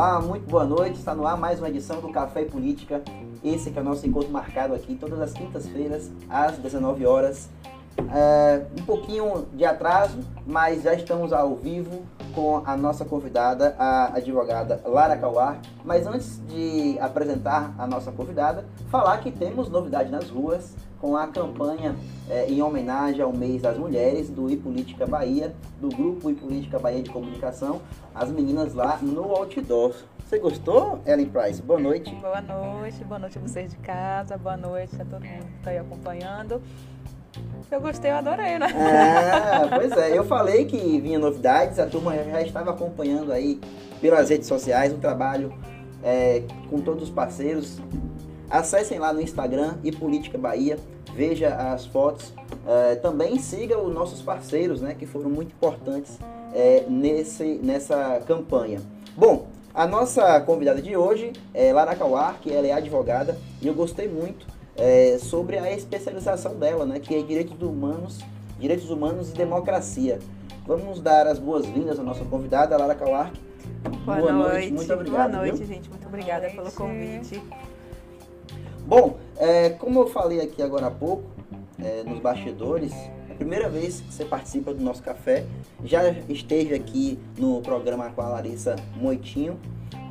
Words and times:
Olá, 0.00 0.18
muito 0.18 0.48
boa 0.48 0.64
noite. 0.64 0.98
Está 0.98 1.14
no 1.14 1.26
ar 1.26 1.36
mais 1.36 1.58
uma 1.58 1.68
edição 1.68 2.00
do 2.00 2.08
Café 2.08 2.46
Política. 2.46 3.02
Esse 3.44 3.70
que 3.70 3.78
é 3.78 3.82
o 3.82 3.84
nosso 3.84 4.06
encontro 4.06 4.30
marcado 4.30 4.72
aqui 4.72 4.94
todas 4.94 5.20
as 5.20 5.34
quintas-feiras, 5.34 6.10
às 6.26 6.56
19 6.56 7.04
horas. 7.04 7.50
É, 8.10 8.64
um 8.80 8.82
pouquinho 8.86 9.46
de 9.52 9.62
atraso, 9.62 10.20
mas 10.46 10.84
já 10.84 10.94
estamos 10.94 11.34
ao 11.34 11.54
vivo 11.54 12.02
com 12.34 12.62
a 12.64 12.78
nossa 12.78 13.04
convidada, 13.04 13.76
a 13.78 14.16
advogada 14.16 14.80
Lara 14.86 15.18
Cauar. 15.18 15.60
Mas 15.84 16.06
antes 16.06 16.40
de 16.46 16.98
apresentar 16.98 17.74
a 17.76 17.86
nossa 17.86 18.10
convidada, 18.10 18.64
falar 18.88 19.18
que 19.18 19.30
temos 19.30 19.68
novidade 19.68 20.10
nas 20.10 20.30
ruas 20.30 20.74
com 21.00 21.16
a 21.16 21.26
campanha 21.26 21.96
é, 22.28 22.46
em 22.46 22.60
homenagem 22.60 23.22
ao 23.22 23.32
mês 23.32 23.62
das 23.62 23.76
mulheres 23.78 24.28
do 24.28 24.50
iPolítica 24.50 25.06
Bahia, 25.06 25.54
do 25.80 25.88
grupo 25.88 26.30
iPolítica 26.30 26.78
Bahia 26.78 27.02
de 27.02 27.10
Comunicação, 27.10 27.80
as 28.14 28.30
meninas 28.30 28.74
lá 28.74 28.98
no 29.00 29.24
outdoor. 29.34 29.94
Você 30.24 30.38
gostou, 30.38 31.00
Ellen 31.06 31.26
Price? 31.26 31.60
Boa 31.60 31.80
noite. 31.80 32.14
Boa 32.16 32.40
noite, 32.40 33.02
boa 33.04 33.18
noite 33.18 33.38
a 33.38 33.40
vocês 33.40 33.70
de 33.70 33.76
casa, 33.78 34.36
boa 34.36 34.56
noite 34.56 34.94
a 34.94 35.04
todo 35.04 35.24
mundo 35.24 35.46
que 35.46 35.56
está 35.58 35.70
aí 35.70 35.78
acompanhando. 35.78 36.62
Eu 37.70 37.80
gostei, 37.80 38.10
eu 38.10 38.16
adorei, 38.16 38.58
né? 38.58 38.66
Ah, 38.66 39.68
pois 39.74 39.92
é, 39.92 40.16
eu 40.16 40.24
falei 40.24 40.66
que 40.66 41.00
vinha 41.00 41.18
novidades, 41.18 41.78
a 41.78 41.86
turma 41.86 42.14
já 42.14 42.42
estava 42.42 42.70
acompanhando 42.70 43.32
aí 43.32 43.60
pelas 44.00 44.28
redes 44.28 44.48
sociais 44.48 44.92
o 44.92 44.98
trabalho 44.98 45.52
é, 46.02 46.42
com 46.68 46.80
todos 46.80 47.04
os 47.04 47.10
parceiros. 47.10 47.80
Acessem 48.50 48.98
lá 48.98 49.12
no 49.12 49.20
Instagram 49.20 49.74
e 49.84 49.92
Política 49.92 50.36
Bahia, 50.36 50.76
veja 51.14 51.54
as 51.54 51.86
fotos. 51.86 52.32
É, 52.66 52.96
também 52.96 53.38
siga 53.38 53.78
os 53.78 53.94
nossos 53.94 54.20
parceiros, 54.20 54.80
né, 54.80 54.94
que 54.98 55.06
foram 55.06 55.30
muito 55.30 55.52
importantes 55.52 56.18
é, 56.52 56.84
nesse, 56.88 57.60
nessa 57.62 58.20
campanha. 58.26 58.80
Bom, 59.16 59.46
a 59.72 59.86
nossa 59.86 60.40
convidada 60.40 60.82
de 60.82 60.96
hoje 60.96 61.32
é 61.54 61.72
Lara 61.72 61.94
Kawar, 61.94 62.40
que 62.40 62.52
ela 62.52 62.66
é 62.66 62.72
advogada, 62.72 63.38
e 63.62 63.68
eu 63.68 63.74
gostei 63.74 64.08
muito 64.08 64.46
é, 64.76 65.16
sobre 65.20 65.56
a 65.56 65.72
especialização 65.72 66.56
dela, 66.56 66.84
né, 66.84 66.98
que 66.98 67.14
é 67.14 67.22
direitos 67.22 67.60
humanos, 67.62 68.18
direitos 68.58 68.90
humanos 68.90 69.30
e 69.30 69.32
democracia. 69.32 70.18
Vamos 70.66 71.00
dar 71.00 71.26
as 71.26 71.38
boas-vindas 71.38 71.98
à 72.00 72.02
nossa 72.02 72.24
convidada, 72.24 72.76
Lara 72.76 72.94
Kawar. 72.96 73.32
Boa, 74.04 74.18
Boa 74.18 74.32
noite. 74.32 74.52
noite. 74.52 74.72
muito 74.72 74.92
obrigado. 74.92 75.30
Boa 75.30 75.42
noite, 75.42 75.58
viu? 75.58 75.66
gente, 75.66 75.88
muito 75.88 76.06
obrigada 76.06 76.50
pelo 76.50 76.70
convite. 76.72 77.42
Bom, 78.90 79.18
é, 79.36 79.70
como 79.70 80.00
eu 80.00 80.08
falei 80.08 80.40
aqui 80.40 80.60
agora 80.60 80.88
há 80.88 80.90
pouco, 80.90 81.22
é, 81.80 82.02
nos 82.02 82.18
bastidores, 82.18 82.92
é 82.92 83.34
a 83.34 83.34
primeira 83.36 83.68
vez 83.68 84.00
que 84.00 84.12
você 84.12 84.24
participa 84.24 84.74
do 84.74 84.82
nosso 84.82 85.00
café, 85.00 85.46
já 85.84 86.10
esteve 86.28 86.74
aqui 86.74 87.16
no 87.38 87.60
programa 87.60 88.10
com 88.10 88.20
a 88.20 88.28
Larissa 88.28 88.74
Moitinho. 88.96 89.56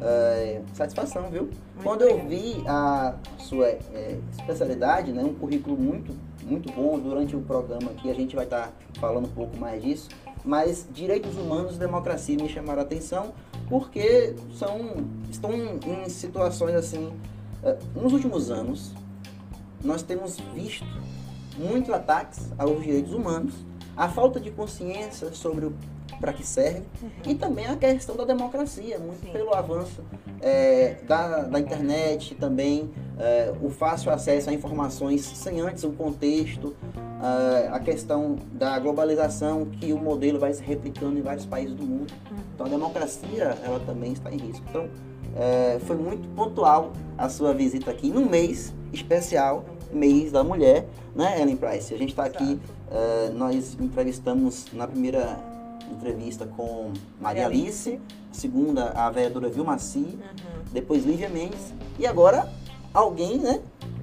É, 0.01 0.61
satisfação, 0.73 1.29
viu? 1.29 1.41
Muito 1.41 1.83
Quando 1.83 2.03
eu 2.03 2.25
vi 2.25 2.63
a 2.65 3.15
sua 3.37 3.67
é, 3.67 4.17
especialidade, 4.31 5.11
né, 5.11 5.25
um 5.25 5.33
currículo 5.33 5.75
muito, 5.75 6.15
muito 6.41 6.71
bom 6.71 6.97
durante 6.97 7.35
o 7.35 7.41
programa 7.41 7.91
aqui, 7.91 8.09
a 8.09 8.13
gente 8.13 8.33
vai 8.33 8.45
estar 8.45 8.67
tá 8.67 8.73
falando 8.97 9.25
um 9.25 9.33
pouco 9.33 9.57
mais 9.57 9.83
disso, 9.83 10.07
mas 10.45 10.87
direitos 10.93 11.35
humanos 11.35 11.75
e 11.75 11.79
democracia 11.79 12.37
me 12.37 12.47
chamaram 12.47 12.79
a 12.79 12.83
atenção 12.83 13.33
porque 13.67 14.35
são, 14.53 15.05
estão 15.29 15.51
em 15.53 16.07
situações 16.07 16.75
assim 16.75 17.11
nos 17.95 18.13
últimos 18.13 18.49
anos, 18.49 18.93
nós 19.83 20.01
temos 20.01 20.37
visto 20.53 20.85
muitos 21.57 21.89
ataques 21.93 22.51
aos 22.57 22.81
direitos 22.81 23.13
humanos, 23.13 23.53
a 23.95 24.07
falta 24.07 24.39
de 24.39 24.51
consciência 24.51 25.33
sobre 25.33 25.65
o 25.65 25.73
para 26.19 26.33
que 26.33 26.45
serve 26.45 26.83
uhum. 27.01 27.09
e 27.27 27.35
também 27.35 27.65
a 27.65 27.75
questão 27.75 28.15
da 28.15 28.25
democracia, 28.25 28.99
muito 28.99 29.25
Sim. 29.25 29.31
pelo 29.31 29.53
avanço 29.53 30.03
é, 30.41 30.97
da, 31.07 31.43
da 31.43 31.59
internet, 31.59 32.35
também 32.35 32.91
é, 33.17 33.53
o 33.61 33.69
fácil 33.69 34.11
acesso 34.11 34.49
a 34.49 34.53
informações 34.53 35.21
sem 35.21 35.61
antes 35.61 35.83
o 35.83 35.91
contexto, 35.91 36.75
é, 37.21 37.69
a 37.69 37.79
questão 37.79 38.37
da 38.53 38.77
globalização, 38.79 39.65
que 39.65 39.93
o 39.93 39.97
modelo 39.97 40.39
vai 40.39 40.53
se 40.53 40.63
replicando 40.63 41.17
em 41.17 41.21
vários 41.21 41.45
países 41.45 41.75
do 41.75 41.85
mundo. 41.85 42.13
Uhum. 42.29 42.37
Então 42.53 42.65
a 42.65 42.69
democracia 42.69 43.57
ela 43.63 43.79
também 43.79 44.13
está 44.13 44.31
em 44.31 44.37
risco. 44.37 44.63
Então 44.69 44.89
é, 45.35 45.79
foi 45.85 45.95
muito 45.95 46.27
pontual 46.35 46.91
a 47.17 47.29
sua 47.29 47.53
visita 47.53 47.91
aqui 47.91 48.09
num 48.09 48.27
mês 48.27 48.73
especial, 48.91 49.65
mês 49.91 50.31
da 50.31 50.43
mulher, 50.43 50.87
né, 51.15 51.41
Ellen 51.41 51.57
Price? 51.57 51.93
A 51.93 51.97
gente 51.97 52.09
está 52.09 52.25
aqui, 52.25 52.59
é, 52.91 53.29
nós 53.29 53.77
entrevistamos 53.79 54.67
na 54.73 54.87
primeira 54.87 55.37
entrevista 55.91 56.45
com 56.45 56.91
Maria 57.19 57.45
Alice, 57.45 57.99
segunda 58.31 58.91
a 58.91 59.09
vereadora 59.09 59.49
Vilmaci, 59.49 59.99
uhum. 59.99 60.17
depois 60.71 61.05
Lívia 61.05 61.29
Mendes 61.29 61.73
e 61.97 62.05
agora 62.05 62.47
alguém, 62.93 63.37
né, 63.37 63.59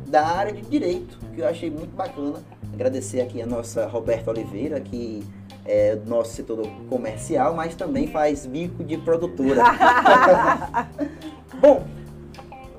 da 0.07 0.27
área 0.27 0.53
de 0.53 0.63
direito, 0.63 1.19
que 1.35 1.41
eu 1.41 1.49
achei 1.49 1.71
muito 1.71 1.95
bacana. 1.95 2.41
Agradecer 2.73 3.21
aqui 3.21 3.41
a 3.41 3.47
nossa 3.47 3.87
Roberta 3.87 4.31
Oliveira, 4.31 4.81
que 4.81 5.25
é, 5.65 5.99
nosso 6.07 6.35
setor 6.35 6.67
comercial, 6.89 7.55
mas 7.55 7.75
também 7.75 8.07
faz 8.07 8.47
bico 8.47 8.85
de 8.85 8.97
produtora. 8.99 9.63
Bom, 11.61 11.87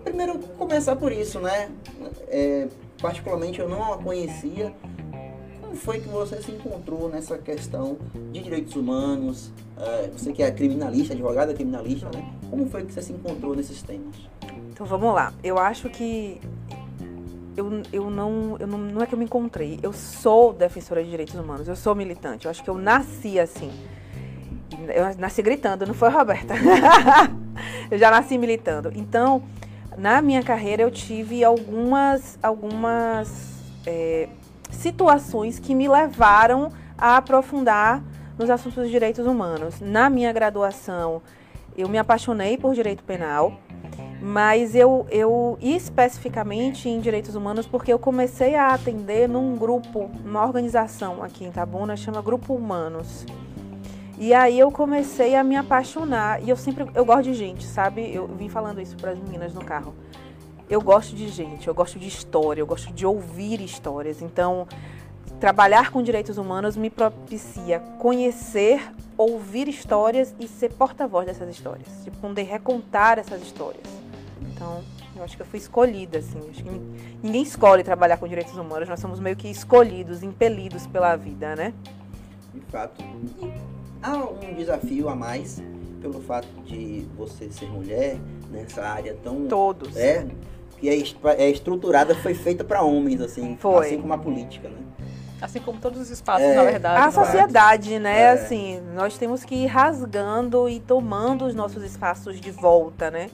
primeiro 0.03 0.39
começar 0.57 0.95
por 0.95 1.11
isso, 1.11 1.39
né? 1.39 1.69
É, 2.27 2.67
particularmente 3.01 3.59
eu 3.59 3.67
não 3.67 3.93
a 3.93 3.97
conhecia. 3.97 4.73
Como 5.61 5.75
foi 5.75 5.99
que 5.99 6.07
você 6.07 6.41
se 6.41 6.51
encontrou 6.51 7.09
nessa 7.09 7.37
questão 7.37 7.97
de 8.31 8.41
direitos 8.41 8.75
humanos? 8.75 9.51
É, 9.77 10.09
você 10.09 10.31
que 10.31 10.43
é 10.43 10.51
criminalista, 10.51 11.13
advogada 11.13 11.53
criminalista, 11.53 12.09
né? 12.13 12.33
Como 12.49 12.67
foi 12.69 12.85
que 12.85 12.93
você 12.93 13.01
se 13.01 13.13
encontrou 13.13 13.55
nesses 13.55 13.81
temas? 13.81 14.15
Então 14.71 14.85
vamos 14.85 15.13
lá. 15.13 15.33
Eu 15.43 15.57
acho 15.57 15.89
que 15.89 16.39
eu, 17.57 17.81
eu, 17.91 18.09
não, 18.09 18.55
eu 18.59 18.67
não, 18.67 18.77
não 18.77 19.01
é 19.01 19.07
que 19.07 19.15
eu 19.15 19.19
me 19.19 19.25
encontrei, 19.25 19.79
eu 19.81 19.91
sou 19.91 20.53
defensora 20.53 21.03
de 21.03 21.09
direitos 21.09 21.33
humanos, 21.33 21.67
eu 21.67 21.75
sou 21.75 21.95
militante, 21.95 22.45
eu 22.45 22.51
acho 22.51 22.63
que 22.63 22.69
eu 22.69 22.77
nasci 22.77 23.39
assim. 23.39 23.71
Eu 24.71 25.15
nasci 25.17 25.41
gritando, 25.41 25.85
não 25.85 25.93
foi, 25.93 26.09
Roberta? 26.09 26.53
eu 27.89 27.97
já 27.97 28.11
nasci 28.11 28.37
militando. 28.37 28.91
Então, 28.95 29.43
na 29.97 30.21
minha 30.21 30.43
carreira, 30.43 30.83
eu 30.83 30.91
tive 30.91 31.43
algumas, 31.43 32.37
algumas 32.41 33.61
é, 33.85 34.29
situações 34.69 35.59
que 35.59 35.73
me 35.73 35.87
levaram 35.87 36.71
a 36.97 37.17
aprofundar 37.17 38.03
nos 38.37 38.49
assuntos 38.49 38.83
dos 38.83 38.91
direitos 38.91 39.25
humanos. 39.25 39.79
Na 39.79 40.09
minha 40.09 40.31
graduação, 40.33 41.21
eu 41.75 41.87
me 41.87 41.97
apaixonei 41.97 42.57
por 42.57 42.73
direito 42.73 43.03
penal 43.03 43.59
mas 44.21 44.75
eu, 44.75 45.05
eu 45.09 45.57
especificamente 45.61 46.89
em 46.89 46.99
direitos 46.99 47.35
humanos 47.35 47.67
porque 47.67 47.93
eu 47.93 47.99
comecei 47.99 48.55
a 48.55 48.73
atender 48.73 49.29
num 49.29 49.55
grupo, 49.55 50.09
numa 50.23 50.43
organização 50.43 51.23
aqui 51.23 51.45
em 51.45 51.51
Tabuna, 51.51 51.95
chama 51.95 52.21
Grupo 52.21 52.53
Humanos. 52.53 53.25
E 54.17 54.33
aí 54.33 54.57
eu 54.57 54.71
comecei 54.71 55.35
a 55.35 55.43
me 55.43 55.55
apaixonar 55.55 56.41
e 56.43 56.49
eu 56.49 56.55
sempre 56.55 56.87
eu 56.95 57.05
gosto 57.05 57.23
de 57.23 57.35
gente, 57.35 57.63
sabe? 57.65 58.11
Eu 58.11 58.27
vim 58.27 58.49
falando 58.49 58.81
isso 58.81 58.97
para 58.97 59.11
as 59.11 59.19
meninas 59.19 59.53
no 59.53 59.63
carro. 59.63 59.93
Eu 60.67 60.81
gosto 60.81 61.15
de 61.15 61.27
gente, 61.27 61.67
eu 61.67 61.73
gosto 61.73 61.99
de 61.99 62.07
história, 62.07 62.59
eu 62.59 62.65
gosto 62.65 62.91
de 62.91 63.05
ouvir 63.05 63.61
histórias. 63.61 64.21
Então, 64.21 64.67
trabalhar 65.39 65.91
com 65.91 66.01
direitos 66.01 66.37
humanos 66.37 66.75
me 66.75 66.89
propicia 66.89 67.79
conhecer, 67.99 68.91
ouvir 69.15 69.67
histórias 69.67 70.33
e 70.39 70.47
ser 70.47 70.73
porta-voz 70.73 71.27
dessas 71.27 71.47
histórias, 71.49 71.87
de 72.03 72.09
poder 72.09 72.43
recontar 72.43 73.19
essas 73.19 73.41
histórias. 73.43 73.85
Então, 74.41 74.83
eu 75.15 75.23
acho 75.23 75.35
que 75.37 75.43
eu 75.43 75.47
fui 75.47 75.59
escolhida, 75.59 76.17
assim. 76.17 76.39
Acho 76.49 76.63
que 76.63 76.81
ninguém 77.21 77.43
escolhe 77.43 77.83
trabalhar 77.83 78.17
com 78.17 78.27
direitos 78.27 78.57
humanos, 78.57 78.89
nós 78.89 78.99
somos 78.99 79.19
meio 79.19 79.35
que 79.35 79.47
escolhidos, 79.47 80.23
impelidos 80.23 80.87
pela 80.87 81.15
vida, 81.15 81.55
né? 81.55 81.71
De 82.53 82.61
fato. 82.61 83.03
Há 84.01 84.15
um 84.17 84.53
desafio 84.55 85.09
a 85.09 85.15
mais 85.15 85.61
pelo 86.01 86.21
fato 86.21 86.47
de 86.65 87.05
você 87.17 87.49
ser 87.51 87.69
mulher 87.69 88.17
nessa 88.51 88.83
área 88.83 89.15
tão. 89.23 89.47
Todos. 89.47 89.95
É, 89.95 90.25
que 90.79 90.89
é, 90.89 91.03
é 91.37 91.49
estruturada, 91.49 92.15
foi 92.15 92.33
feita 92.33 92.63
para 92.63 92.81
homens, 92.81 93.19
assim, 93.21 93.57
foi. 93.59 93.87
assim 93.87 94.01
como 94.01 94.13
a 94.13 94.17
política, 94.17 94.69
né? 94.69 94.77
Assim 95.41 95.59
como 95.59 95.79
todos 95.79 96.01
os 96.01 96.09
espaços, 96.09 96.47
é, 96.47 96.55
na 96.55 96.63
verdade. 96.63 97.07
A 97.07 97.11
sociedade, 97.11 97.99
né? 97.99 98.21
É. 98.21 98.29
Assim, 98.31 98.81
nós 98.95 99.17
temos 99.17 99.43
que 99.43 99.55
ir 99.55 99.67
rasgando 99.67 100.67
e 100.67 100.79
tomando 100.79 101.45
os 101.45 101.53
nossos 101.53 101.83
espaços 101.83 102.39
de 102.39 102.49
volta, 102.49 103.11
né? 103.11 103.29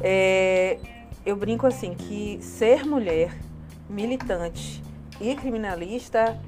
É, 0.00 0.78
eu 1.24 1.36
brinco 1.36 1.66
assim 1.66 1.94
que 1.94 2.38
ser 2.42 2.84
mulher, 2.84 3.36
militante 3.88 4.82
e 5.20 5.34
criminalista 5.36 6.38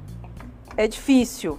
é 0.77 0.89
difícil. 0.89 1.59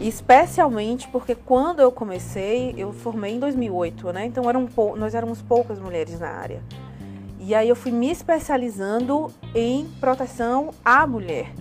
Especialmente 0.00 1.06
porque 1.08 1.34
quando 1.34 1.80
eu 1.80 1.92
comecei, 1.92 2.74
eu 2.76 2.92
formei 2.92 3.34
em 3.34 3.38
2008, 3.38 4.12
né? 4.12 4.26
Então 4.26 4.48
eram 4.48 4.68
nós 4.96 5.14
éramos 5.14 5.40
poucas 5.40 5.78
mulheres 5.78 6.18
na 6.18 6.28
área. 6.28 6.62
E 7.38 7.54
aí 7.54 7.68
eu 7.68 7.76
fui 7.76 7.90
me 7.90 8.10
especializando 8.10 9.32
em 9.54 9.86
proteção 10.00 10.70
à 10.84 11.06
mulher. 11.06 11.52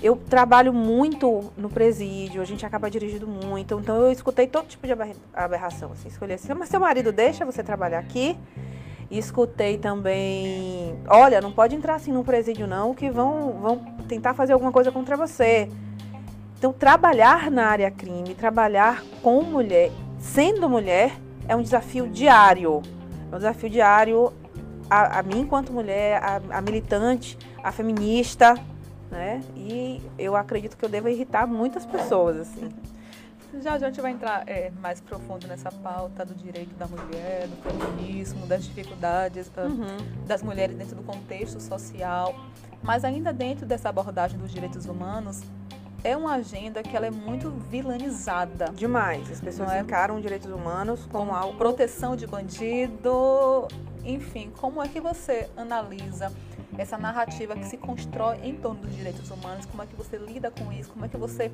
eu 0.00 0.16
trabalho 0.16 0.72
muito 0.72 1.52
no 1.56 1.68
presídio, 1.68 2.40
a 2.40 2.44
gente 2.44 2.64
acaba 2.64 2.88
dirigindo 2.88 3.26
muito, 3.26 3.78
então 3.80 3.96
eu 3.96 4.12
escutei 4.12 4.46
todo 4.46 4.66
tipo 4.66 4.86
de 4.86 4.92
aberração. 5.34 5.92
Assim, 5.92 6.08
escolhi 6.08 6.34
assim, 6.34 6.52
mas 6.54 6.68
seu 6.68 6.78
marido 6.78 7.12
deixa 7.12 7.44
você 7.44 7.62
trabalhar 7.62 7.98
aqui? 7.98 8.36
E 9.10 9.18
escutei 9.18 9.78
também, 9.78 10.96
olha, 11.08 11.40
não 11.40 11.50
pode 11.50 11.74
entrar 11.74 11.94
assim 11.94 12.12
num 12.12 12.22
presídio 12.22 12.66
não, 12.66 12.94
que 12.94 13.10
vão, 13.10 13.52
vão 13.60 13.76
tentar 14.06 14.34
fazer 14.34 14.52
alguma 14.52 14.70
coisa 14.70 14.92
contra 14.92 15.16
você. 15.16 15.68
Então, 16.58 16.72
trabalhar 16.72 17.52
na 17.52 17.66
área 17.66 17.88
crime, 17.88 18.34
trabalhar 18.34 19.04
com 19.22 19.42
mulher, 19.42 19.92
sendo 20.18 20.68
mulher, 20.68 21.12
é 21.46 21.54
um 21.54 21.62
desafio 21.62 22.08
diário. 22.08 22.82
É 23.30 23.34
um 23.34 23.38
desafio 23.38 23.70
diário 23.70 24.32
a, 24.90 25.20
a 25.20 25.22
mim, 25.22 25.40
enquanto 25.40 25.72
mulher, 25.72 26.20
a, 26.20 26.58
a 26.58 26.60
militante, 26.60 27.38
a 27.62 27.70
feminista, 27.70 28.54
né? 29.08 29.40
E 29.54 30.02
eu 30.18 30.34
acredito 30.34 30.76
que 30.76 30.84
eu 30.84 30.88
devo 30.88 31.08
irritar 31.08 31.46
muitas 31.46 31.86
pessoas, 31.86 32.38
assim. 32.38 32.68
Já, 33.60 33.78
já 33.78 33.86
a 33.86 33.90
gente 33.90 34.00
vai 34.00 34.10
entrar 34.10 34.42
é, 34.48 34.72
mais 34.82 35.00
profundo 35.00 35.46
nessa 35.46 35.70
pauta 35.70 36.24
do 36.24 36.34
direito 36.34 36.74
da 36.74 36.88
mulher, 36.88 37.46
do 37.46 37.56
feminismo, 37.56 38.46
das 38.46 38.64
dificuldades 38.64 39.50
ah, 39.56 39.62
uhum. 39.62 39.96
das 40.26 40.42
mulheres 40.42 40.76
dentro 40.76 40.96
do 40.96 41.02
contexto 41.02 41.60
social. 41.60 42.34
Mas 42.82 43.04
ainda 43.04 43.32
dentro 43.32 43.64
dessa 43.64 43.88
abordagem 43.88 44.38
dos 44.38 44.52
direitos 44.52 44.86
humanos, 44.86 45.42
é 46.04 46.16
uma 46.16 46.34
agenda 46.34 46.82
que 46.82 46.96
ela 46.96 47.06
é 47.06 47.10
muito 47.10 47.50
vilanizada. 47.50 48.66
Demais. 48.74 49.30
As 49.30 49.40
pessoas 49.40 49.72
é? 49.72 49.80
encaram 49.80 50.20
direitos 50.20 50.50
humanos 50.50 51.00
como, 51.10 51.26
como 51.26 51.34
algo... 51.36 51.58
Proteção 51.58 52.16
de 52.16 52.26
bandido, 52.26 53.68
enfim. 54.04 54.50
Como 54.58 54.82
é 54.82 54.88
que 54.88 55.00
você 55.00 55.48
analisa 55.56 56.32
essa 56.76 56.98
narrativa 56.98 57.56
que 57.56 57.64
se 57.64 57.76
constrói 57.76 58.38
em 58.42 58.54
torno 58.54 58.82
dos 58.82 58.94
direitos 58.94 59.30
humanos, 59.30 59.64
como 59.66 59.82
é 59.82 59.86
que 59.86 59.96
você 59.96 60.16
lida 60.16 60.50
com 60.50 60.72
isso, 60.72 60.90
como 60.90 61.04
é 61.04 61.08
que 61.08 61.16
você 61.16 61.50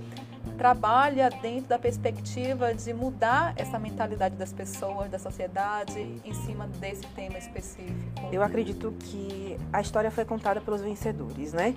trabalha 0.58 1.30
dentro 1.30 1.68
da 1.68 1.78
perspectiva 1.78 2.74
de 2.74 2.92
mudar 2.92 3.54
essa 3.56 3.78
mentalidade 3.78 4.36
das 4.36 4.52
pessoas, 4.52 5.10
da 5.10 5.18
sociedade, 5.18 6.20
em 6.24 6.34
cima 6.34 6.66
desse 6.80 7.06
tema 7.08 7.38
específico? 7.38 8.28
Eu 8.32 8.42
acredito 8.42 8.92
que 8.98 9.58
a 9.72 9.80
história 9.80 10.10
foi 10.10 10.24
contada 10.24 10.60
pelos 10.60 10.80
vencedores, 10.80 11.52
né? 11.52 11.74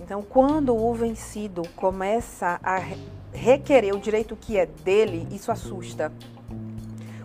Então, 0.00 0.22
quando 0.22 0.74
o 0.74 0.94
vencido 0.94 1.62
começa 1.76 2.58
a 2.62 2.80
requerer 3.32 3.94
o 3.94 4.00
direito 4.00 4.34
que 4.34 4.56
é 4.56 4.66
dele, 4.66 5.28
isso 5.30 5.52
assusta. 5.52 6.10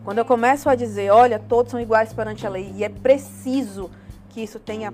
Quando 0.03 0.19
eu 0.19 0.25
começo 0.25 0.69
a 0.69 0.75
dizer, 0.75 1.09
olha, 1.09 1.39
todos 1.39 1.71
são 1.71 1.79
iguais 1.79 2.13
perante 2.13 2.45
a 2.45 2.50
lei 2.50 2.71
e 2.75 2.83
é 2.83 2.89
preciso 2.89 3.89
que 4.29 4.41
isso 4.41 4.59
tenha 4.59 4.94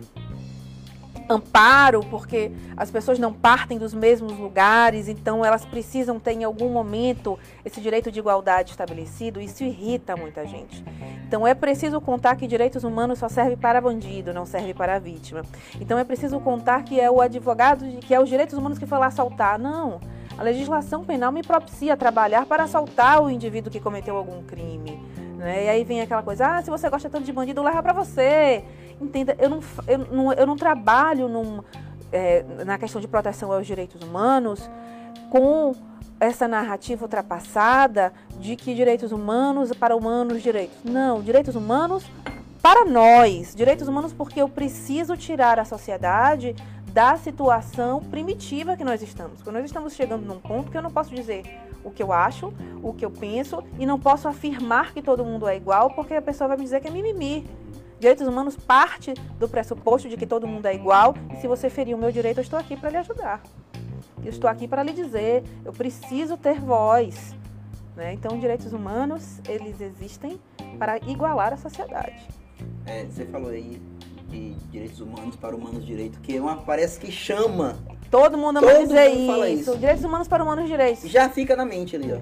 amparo, 1.31 2.01
porque 2.09 2.51
as 2.75 2.91
pessoas 2.91 3.17
não 3.17 3.33
partem 3.33 3.77
dos 3.77 3.93
mesmos 3.93 4.37
lugares, 4.37 5.07
então 5.07 5.43
elas 5.43 5.65
precisam 5.65 6.19
ter 6.19 6.33
em 6.33 6.43
algum 6.43 6.69
momento 6.69 7.37
esse 7.65 7.79
direito 7.81 8.11
de 8.11 8.19
igualdade 8.19 8.71
estabelecido. 8.71 9.41
Isso 9.41 9.63
irrita 9.63 10.15
muita 10.15 10.45
gente. 10.45 10.83
Então 11.27 11.47
é 11.47 11.53
preciso 11.53 11.99
contar 12.01 12.35
que 12.35 12.45
direitos 12.45 12.83
humanos 12.83 13.19
só 13.19 13.29
serve 13.29 13.55
para 13.55 13.79
bandido, 13.79 14.33
não 14.33 14.45
serve 14.45 14.73
para 14.73 14.99
vítima. 14.99 15.43
Então 15.79 15.97
é 15.97 16.03
preciso 16.03 16.39
contar 16.39 16.83
que 16.83 16.99
é 16.99 17.09
o 17.09 17.21
advogado, 17.21 17.85
que 18.01 18.13
é 18.13 18.19
os 18.19 18.29
direitos 18.29 18.57
humanos 18.57 18.77
que 18.77 18.85
foi 18.85 18.99
lá 18.99 19.07
assaltar. 19.07 19.57
Não. 19.57 19.99
A 20.37 20.43
legislação 20.43 21.03
penal 21.03 21.31
me 21.31 21.43
propicia 21.43 21.95
trabalhar 21.95 22.45
para 22.45 22.63
assaltar 22.63 23.21
o 23.21 23.29
indivíduo 23.29 23.71
que 23.71 23.79
cometeu 23.79 24.17
algum 24.17 24.41
crime. 24.43 25.10
Né? 25.41 25.65
E 25.65 25.69
aí 25.69 25.83
vem 25.83 26.01
aquela 26.01 26.21
coisa, 26.21 26.45
ah, 26.45 26.61
se 26.61 26.69
você 26.69 26.87
gosta 26.87 27.09
tanto 27.09 27.25
de 27.25 27.33
bandido, 27.33 27.63
leva 27.63 27.81
para 27.81 27.93
você. 27.93 28.63
Entenda, 29.01 29.35
eu 29.39 29.49
não, 29.49 29.59
eu 29.87 29.97
não, 29.97 30.33
eu 30.33 30.45
não 30.45 30.55
trabalho 30.55 31.27
num, 31.27 31.63
é, 32.11 32.45
na 32.63 32.77
questão 32.77 33.01
de 33.01 33.07
proteção 33.07 33.51
aos 33.51 33.65
direitos 33.65 33.99
humanos 34.03 34.69
com 35.31 35.73
essa 36.19 36.47
narrativa 36.47 37.03
ultrapassada 37.03 38.13
de 38.39 38.55
que 38.55 38.75
direitos 38.75 39.11
humanos 39.11 39.73
para 39.73 39.95
humanos 39.95 40.43
direitos. 40.43 40.77
Não, 40.83 41.23
direitos 41.23 41.55
humanos 41.55 42.05
para 42.61 42.85
nós. 42.85 43.55
Direitos 43.55 43.87
humanos 43.87 44.13
porque 44.13 44.39
eu 44.39 44.47
preciso 44.47 45.17
tirar 45.17 45.59
a 45.59 45.65
sociedade 45.65 46.55
da 46.93 47.17
situação 47.17 47.99
primitiva 47.99 48.77
que 48.77 48.83
nós 48.83 49.01
estamos. 49.01 49.37
Porque 49.37 49.49
nós 49.49 49.65
estamos 49.65 49.93
chegando 49.93 50.23
num 50.23 50.39
ponto 50.39 50.69
que 50.69 50.77
eu 50.77 50.83
não 50.83 50.91
posso 50.91 51.15
dizer 51.15 51.41
o 51.83 51.91
que 51.91 52.01
eu 52.01 52.11
acho, 52.11 52.53
o 52.81 52.93
que 52.93 53.05
eu 53.05 53.11
penso 53.11 53.63
e 53.77 53.85
não 53.85 53.99
posso 53.99 54.27
afirmar 54.27 54.93
que 54.93 55.01
todo 55.01 55.25
mundo 55.25 55.47
é 55.47 55.55
igual 55.55 55.91
porque 55.91 56.13
a 56.13 56.21
pessoa 56.21 56.47
vai 56.49 56.57
me 56.57 56.63
dizer 56.63 56.79
que 56.81 56.87
é 56.87 56.91
mimimi. 56.91 57.47
Direitos 57.99 58.27
humanos 58.27 58.55
parte 58.55 59.13
do 59.39 59.47
pressuposto 59.47 60.09
de 60.09 60.17
que 60.17 60.25
todo 60.25 60.47
mundo 60.47 60.65
é 60.65 60.73
igual 60.73 61.13
e 61.31 61.35
se 61.37 61.47
você 61.47 61.69
ferir 61.69 61.95
o 61.95 61.97
meu 61.97 62.11
direito, 62.11 62.39
eu 62.39 62.43
estou 62.43 62.57
aqui 62.57 62.75
para 62.75 62.89
lhe 62.89 62.97
ajudar. 62.97 63.41
Eu 64.23 64.29
estou 64.29 64.49
aqui 64.49 64.67
para 64.67 64.83
lhe 64.83 64.93
dizer, 64.93 65.43
eu 65.65 65.71
preciso 65.71 66.37
ter 66.37 66.59
voz. 66.59 67.35
Né? 67.95 68.13
Então, 68.13 68.39
direitos 68.39 68.73
humanos, 68.73 69.39
eles 69.47 69.81
existem 69.81 70.39
para 70.77 70.97
igualar 70.97 71.53
a 71.53 71.57
sociedade. 71.57 72.27
É, 72.85 73.05
você 73.05 73.25
falou 73.25 73.49
aí 73.49 73.81
de 74.29 74.53
direitos 74.71 74.99
humanos 75.01 75.35
para 75.35 75.55
humanos 75.55 75.85
direito, 75.85 76.19
que 76.21 76.37
é 76.37 76.41
uma, 76.41 76.57
parece 76.57 76.99
que 76.99 77.11
chama. 77.11 77.77
Todo 78.11 78.37
mundo 78.37 78.57
ama 78.57 78.73
Todo 78.73 78.87
dizer 78.87 79.15
mundo 79.15 79.45
isso. 79.45 79.61
isso. 79.61 79.77
Direitos 79.77 80.03
humanos 80.03 80.27
para 80.27 80.43
humanos 80.43 80.67
direitos. 80.67 81.09
Já 81.09 81.29
fica 81.29 81.55
na 81.55 81.63
mente 81.63 81.95
ali, 81.95 82.11
ó. 82.11 82.19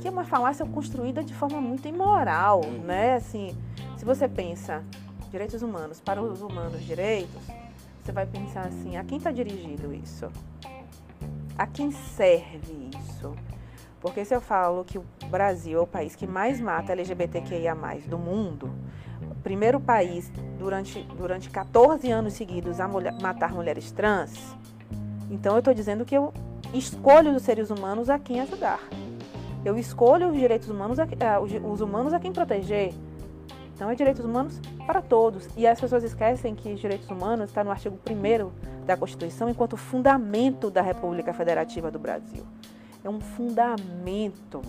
Que 0.00 0.08
é 0.08 0.10
uma 0.10 0.24
falácia 0.24 0.66
construída 0.66 1.22
de 1.22 1.32
forma 1.32 1.60
muito 1.60 1.86
imoral, 1.86 2.62
uhum. 2.64 2.80
né? 2.80 3.14
Assim, 3.14 3.56
se 3.96 4.04
você 4.04 4.28
pensa 4.28 4.82
direitos 5.30 5.62
humanos 5.62 6.00
para 6.00 6.20
os 6.20 6.42
humanos 6.42 6.84
direitos, 6.84 7.40
você 8.02 8.10
vai 8.10 8.26
pensar 8.26 8.66
assim, 8.66 8.96
a 8.96 9.04
quem 9.04 9.18
está 9.18 9.30
dirigido 9.30 9.94
isso? 9.94 10.28
A 11.56 11.64
quem 11.64 11.92
serve 11.92 12.90
isso? 12.98 13.32
Porque 14.00 14.24
se 14.24 14.34
eu 14.34 14.40
falo 14.40 14.84
que 14.84 14.98
o 14.98 15.04
Brasil 15.30 15.78
é 15.78 15.82
o 15.82 15.86
país 15.86 16.16
que 16.16 16.26
mais 16.26 16.60
mata 16.60 16.90
LGBTQIA+, 16.90 17.76
do 18.08 18.18
mundo, 18.18 18.68
o 19.30 19.34
primeiro 19.42 19.78
país 19.78 20.32
durante, 20.58 21.02
durante 21.16 21.50
14 21.50 22.10
anos 22.10 22.32
seguidos 22.32 22.80
a 22.80 22.88
mulher, 22.88 23.14
matar 23.20 23.52
mulheres 23.52 23.92
trans, 23.92 24.56
então 25.30 25.54
eu 25.54 25.60
estou 25.60 25.72
dizendo 25.72 26.04
que 26.04 26.16
eu 26.16 26.32
escolho 26.74 27.34
os 27.34 27.42
seres 27.42 27.70
humanos 27.70 28.10
a 28.10 28.18
quem 28.18 28.40
ajudar. 28.40 28.80
Eu 29.64 29.78
escolho 29.78 30.30
os 30.30 30.36
direitos 30.36 30.68
humanos, 30.68 30.98
a, 30.98 31.40
os 31.40 31.80
humanos 31.80 32.12
a 32.12 32.20
quem 32.20 32.32
proteger. 32.32 32.92
Então, 33.74 33.90
é 33.90 33.94
direitos 33.94 34.24
humanos 34.24 34.60
para 34.86 35.00
todos. 35.00 35.48
E 35.56 35.66
as 35.66 35.80
pessoas 35.80 36.04
esquecem 36.04 36.54
que 36.54 36.74
direitos 36.74 37.08
humanos 37.08 37.48
está 37.48 37.64
no 37.64 37.70
artigo 37.70 37.98
1 38.08 38.84
da 38.84 38.94
Constituição 38.96 39.48
enquanto 39.48 39.76
fundamento 39.76 40.70
da 40.70 40.82
República 40.82 41.32
Federativa 41.32 41.90
do 41.90 41.98
Brasil. 41.98 42.44
É 43.02 43.08
um 43.08 43.20
fundamento 43.20 44.60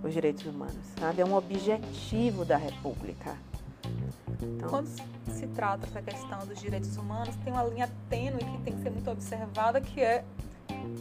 os 0.00 0.12
direitos 0.12 0.44
humanos, 0.46 0.76
sabe? 1.00 1.22
É 1.22 1.24
um 1.24 1.34
objetivo 1.34 2.44
da 2.44 2.56
República. 2.56 3.34
Então, 4.42 4.68
Quando 4.68 4.88
se 4.88 5.46
trata 5.48 5.86
essa 5.86 6.02
questão 6.02 6.46
dos 6.46 6.60
direitos 6.60 6.96
humanos, 6.96 7.34
tem 7.36 7.52
uma 7.52 7.64
linha 7.64 7.90
tênue 8.08 8.44
que 8.44 8.58
tem 8.58 8.74
que 8.74 8.82
ser 8.82 8.90
muito 8.90 9.10
observada, 9.10 9.80
que 9.80 10.00
é 10.00 10.24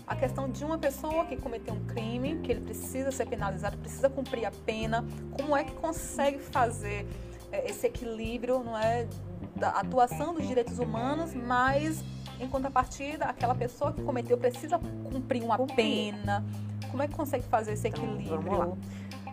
a 0.07 0.15
questão 0.15 0.49
de 0.49 0.63
uma 0.63 0.77
pessoa 0.77 1.25
que 1.25 1.35
cometeu 1.37 1.73
um 1.73 1.85
crime, 1.85 2.39
que 2.39 2.51
ele 2.51 2.61
precisa 2.61 3.11
ser 3.11 3.27
penalizado, 3.27 3.77
precisa 3.77 4.09
cumprir 4.09 4.45
a 4.45 4.51
pena, 4.51 5.05
como 5.31 5.55
é 5.55 5.63
que 5.63 5.73
consegue 5.73 6.39
fazer 6.39 7.07
é, 7.51 7.69
esse 7.69 7.87
equilíbrio, 7.87 8.63
não 8.63 8.77
é, 8.77 9.07
da 9.55 9.69
atuação 9.69 10.33
dos 10.33 10.47
direitos 10.47 10.79
humanos, 10.79 11.33
mas 11.33 12.03
em 12.39 12.47
contrapartida, 12.47 13.25
aquela 13.25 13.55
pessoa 13.55 13.93
que 13.93 14.01
cometeu 14.01 14.37
precisa 14.37 14.79
cumprir 14.79 15.43
uma 15.43 15.57
pena. 15.67 16.43
Como 16.89 17.01
é 17.01 17.07
que 17.07 17.15
consegue 17.15 17.43
fazer 17.45 17.73
esse 17.73 17.87
então, 17.87 18.03
equilíbrio? 18.03 18.41
Vamos 18.41 18.59
lá. 18.59 18.77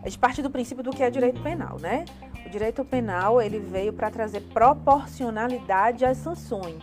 A 0.03 0.09
gente 0.09 0.19
parte 0.19 0.41
do 0.41 0.51
princípio 0.51 0.83
do 0.83 0.91
que 0.91 1.03
é 1.03 1.11
direito 1.11 1.43
penal, 1.43 1.79
né? 1.79 2.05
O 2.47 2.49
direito 2.51 2.85
penal 2.85 3.41
ele 3.41 3.59
veio 3.59 3.93
para 3.93 4.11
trazer 4.11 4.41
proporcionalidade 4.53 6.05
às 6.05 6.19
sanções. 6.19 6.83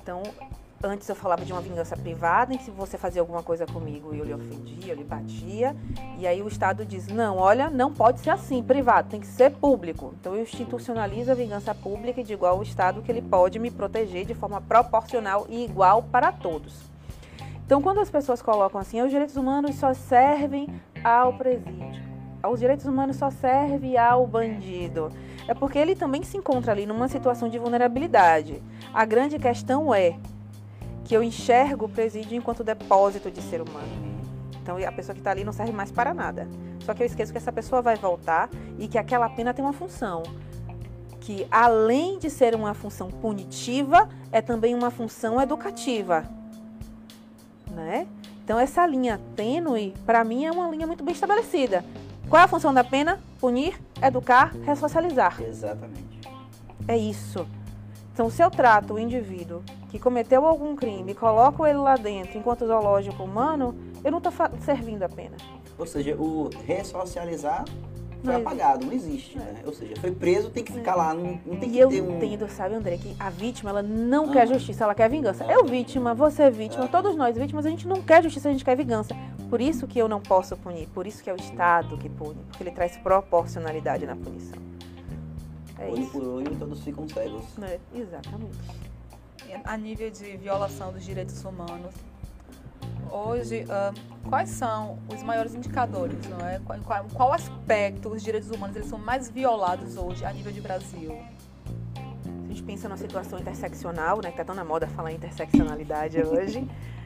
Então, 0.00 0.22
Antes 0.84 1.08
eu 1.08 1.14
falava 1.14 1.44
de 1.44 1.52
uma 1.52 1.60
vingança 1.60 1.96
privada, 1.96 2.52
em 2.52 2.58
que 2.58 2.64
se 2.64 2.70
você 2.72 2.98
fazia 2.98 3.22
alguma 3.22 3.40
coisa 3.40 3.64
comigo 3.64 4.12
e 4.12 4.18
eu 4.18 4.24
lhe 4.24 4.34
ofendia, 4.34 4.92
eu 4.92 4.96
lhe 4.96 5.04
batia. 5.04 5.76
E 6.18 6.26
aí 6.26 6.42
o 6.42 6.48
Estado 6.48 6.84
diz: 6.84 7.06
não, 7.06 7.36
olha, 7.36 7.70
não 7.70 7.92
pode 7.92 8.18
ser 8.18 8.30
assim, 8.30 8.60
privado, 8.60 9.08
tem 9.08 9.20
que 9.20 9.26
ser 9.28 9.52
público. 9.52 10.12
Então 10.20 10.34
eu 10.34 10.42
institucionalizo 10.42 11.30
a 11.30 11.34
vingança 11.34 11.72
pública 11.72 12.20
e 12.20 12.24
digo 12.24 12.44
ao 12.44 12.60
Estado 12.64 13.00
que 13.00 13.12
ele 13.12 13.22
pode 13.22 13.60
me 13.60 13.70
proteger 13.70 14.26
de 14.26 14.34
forma 14.34 14.60
proporcional 14.60 15.46
e 15.48 15.64
igual 15.64 16.02
para 16.02 16.32
todos. 16.32 16.90
Então 17.64 17.80
quando 17.80 18.00
as 18.00 18.10
pessoas 18.10 18.42
colocam 18.42 18.80
assim, 18.80 19.00
os 19.00 19.10
direitos 19.10 19.36
humanos 19.36 19.76
só 19.76 19.94
servem 19.94 20.68
ao 21.04 21.32
presídio, 21.34 22.02
os 22.48 22.60
direitos 22.60 22.86
humanos 22.86 23.16
só 23.16 23.30
servem 23.30 23.96
ao 23.96 24.26
bandido. 24.26 25.10
É 25.46 25.54
porque 25.54 25.78
ele 25.78 25.94
também 25.94 26.22
se 26.22 26.36
encontra 26.36 26.72
ali 26.72 26.86
numa 26.86 27.08
situação 27.08 27.48
de 27.48 27.58
vulnerabilidade. 27.58 28.62
A 28.92 29.04
grande 29.04 29.38
questão 29.38 29.94
é 29.94 30.16
que 31.04 31.14
eu 31.16 31.22
enxergo 31.22 31.86
o 31.86 31.88
presídio 31.88 32.36
enquanto 32.36 32.64
depósito 32.64 33.30
de 33.30 33.40
ser 33.42 33.60
humano. 33.60 34.12
Então 34.62 34.76
a 34.76 34.92
pessoa 34.92 35.14
que 35.14 35.20
está 35.20 35.32
ali 35.32 35.44
não 35.44 35.52
serve 35.52 35.72
mais 35.72 35.90
para 35.90 36.14
nada. 36.14 36.48
Só 36.84 36.94
que 36.94 37.02
eu 37.02 37.06
esqueço 37.06 37.32
que 37.32 37.38
essa 37.38 37.52
pessoa 37.52 37.82
vai 37.82 37.96
voltar 37.96 38.48
e 38.78 38.86
que 38.88 38.98
aquela 38.98 39.28
pena 39.28 39.52
tem 39.52 39.64
uma 39.64 39.72
função. 39.72 40.22
Que 41.20 41.46
além 41.50 42.18
de 42.18 42.30
ser 42.30 42.54
uma 42.54 42.74
função 42.74 43.08
punitiva, 43.08 44.08
é 44.30 44.40
também 44.40 44.74
uma 44.74 44.90
função 44.90 45.40
educativa. 45.40 46.24
né? 47.70 48.06
Então 48.44 48.58
essa 48.58 48.84
linha 48.86 49.20
tênue, 49.36 49.94
para 50.04 50.24
mim, 50.24 50.44
é 50.44 50.50
uma 50.50 50.68
linha 50.68 50.86
muito 50.86 51.02
bem 51.04 51.14
estabelecida. 51.14 51.84
Qual 52.32 52.40
é 52.40 52.46
a 52.46 52.48
função 52.48 52.72
da 52.72 52.82
pena? 52.82 53.20
Punir, 53.38 53.78
educar, 54.02 54.54
ressocializar. 54.64 55.38
Exatamente. 55.42 56.18
É 56.88 56.96
isso. 56.96 57.46
Então, 58.10 58.30
se 58.30 58.42
eu 58.42 58.50
trato 58.50 58.94
o 58.94 58.98
indivíduo 58.98 59.62
que 59.90 59.98
cometeu 59.98 60.46
algum 60.46 60.74
crime 60.74 61.12
e 61.12 61.14
coloco 61.14 61.66
ele 61.66 61.76
lá 61.76 61.94
dentro 61.94 62.38
enquanto 62.38 62.66
zoológico 62.66 63.22
humano, 63.22 63.76
eu 64.02 64.10
não 64.10 64.16
estou 64.16 64.32
servindo 64.64 65.02
a 65.02 65.10
pena. 65.10 65.36
Ou 65.78 65.86
seja, 65.86 66.16
o 66.16 66.48
ressocializar 66.64 67.66
foi 68.24 68.32
não 68.32 68.40
apagado, 68.40 68.86
não 68.86 68.92
existe, 68.92 69.36
né? 69.36 69.56
Ou 69.66 69.72
seja, 69.72 69.94
foi 70.00 70.12
preso, 70.12 70.48
tem 70.48 70.62
que 70.62 70.72
ficar 70.72 70.94
lá, 70.94 71.12
não, 71.12 71.40
não 71.44 71.56
tem 71.56 71.68
e 71.68 71.72
que 71.72 71.78
eu 71.78 71.88
ter 71.88 72.00
um... 72.00 72.16
entendo, 72.16 72.48
sabe, 72.48 72.74
André, 72.76 72.96
que 72.96 73.16
a 73.18 73.28
vítima, 73.30 73.70
ela 73.70 73.82
não 73.82 74.26
ah. 74.26 74.32
quer 74.32 74.46
justiça, 74.46 74.84
ela 74.84 74.94
quer 74.94 75.10
vingança. 75.10 75.44
Eu 75.44 75.64
vítima, 75.64 76.14
você 76.14 76.44
é 76.44 76.50
vítima, 76.50 76.86
todos 76.86 77.16
nós 77.16 77.36
vítimas, 77.36 77.66
a 77.66 77.70
gente 77.70 77.86
não 77.86 78.00
quer 78.00 78.22
justiça, 78.22 78.48
a 78.48 78.52
gente 78.52 78.64
quer 78.64 78.76
vingança. 78.76 79.14
Por 79.52 79.60
isso 79.60 79.86
que 79.86 79.98
eu 79.98 80.08
não 80.08 80.18
posso 80.18 80.56
punir, 80.56 80.88
por 80.94 81.06
isso 81.06 81.22
que 81.22 81.28
é 81.28 81.32
o 81.34 81.36
Estado 81.36 81.98
que 81.98 82.08
pune, 82.08 82.42
porque 82.48 82.62
ele 82.62 82.70
traz 82.70 82.96
proporcionalidade 82.96 84.06
na 84.06 84.16
punição. 84.16 84.58
É 85.78 85.90
olho 85.90 86.02
isso. 86.02 86.10
por 86.10 86.26
olho, 86.26 86.56
todos 86.58 86.82
ficam 86.82 87.06
cegos. 87.06 87.44
É, 87.60 87.78
exatamente. 87.94 88.56
A 89.62 89.76
nível 89.76 90.10
de 90.10 90.38
violação 90.38 90.90
dos 90.90 91.04
direitos 91.04 91.44
humanos, 91.44 91.92
hoje, 93.10 93.64
uh, 93.64 94.30
quais 94.30 94.48
são 94.48 94.98
os 95.14 95.22
maiores 95.22 95.54
indicadores? 95.54 96.16
Não 96.30 96.40
é? 96.48 96.58
Qual, 96.64 96.78
qual, 96.78 97.04
qual, 97.12 97.32
aspecto 97.34 98.08
os 98.08 98.22
direitos 98.22 98.50
humanos 98.50 98.74
eles 98.74 98.88
são 98.88 98.98
mais 98.98 99.28
violados 99.28 99.98
hoje 99.98 100.24
a 100.24 100.32
nível 100.32 100.50
de 100.50 100.62
Brasil? 100.62 101.10
Se 101.10 102.30
a 102.30 102.48
gente 102.48 102.62
pensa 102.62 102.88
numa 102.88 102.96
situação 102.96 103.38
interseccional, 103.38 104.16
né, 104.16 104.30
que 104.30 104.40
está 104.40 104.46
tão 104.46 104.54
na 104.54 104.64
moda 104.64 104.86
falar 104.86 105.12
interseccionalidade 105.12 106.22
hoje, 106.22 106.66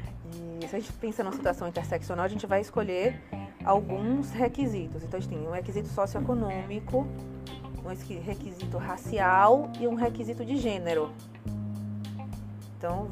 se 0.62 0.76
a 0.76 0.78
gente 0.78 0.92
pensa 0.94 1.22
numa 1.22 1.34
situação 1.34 1.68
interseccional, 1.68 2.25
a 2.25 2.28
gente 2.28 2.46
vai 2.46 2.60
escolher 2.60 3.20
alguns 3.64 4.30
requisitos. 4.30 5.02
Então, 5.02 5.18
a 5.18 5.20
gente 5.20 5.36
tem 5.36 5.46
um 5.46 5.50
requisito 5.50 5.88
socioeconômico, 5.88 7.06
um 7.84 8.20
requisito 8.20 8.78
racial 8.78 9.70
e 9.80 9.86
um 9.86 9.94
requisito 9.94 10.44
de 10.44 10.56
gênero. 10.56 11.12
Então, 12.78 13.08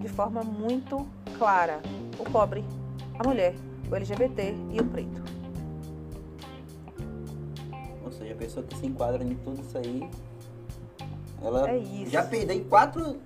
de 0.00 0.08
forma 0.08 0.42
muito 0.42 1.06
clara, 1.38 1.80
o 2.18 2.24
pobre, 2.30 2.64
a 3.18 3.26
mulher, 3.26 3.54
o 3.90 3.94
LGBT 3.94 4.54
e 4.72 4.80
o 4.80 4.84
preto. 4.84 5.22
Ou 8.04 8.12
seja, 8.12 8.34
a 8.34 8.36
pessoa 8.36 8.66
que 8.66 8.76
se 8.76 8.86
enquadra 8.86 9.22
em 9.24 9.34
tudo 9.36 9.60
isso 9.60 9.78
aí, 9.78 10.08
ela 11.44 11.70
é 11.70 11.78
isso. 11.78 12.10
já 12.10 12.22
perdeu 12.22 12.56
em 12.56 12.64
quatro. 12.64 13.18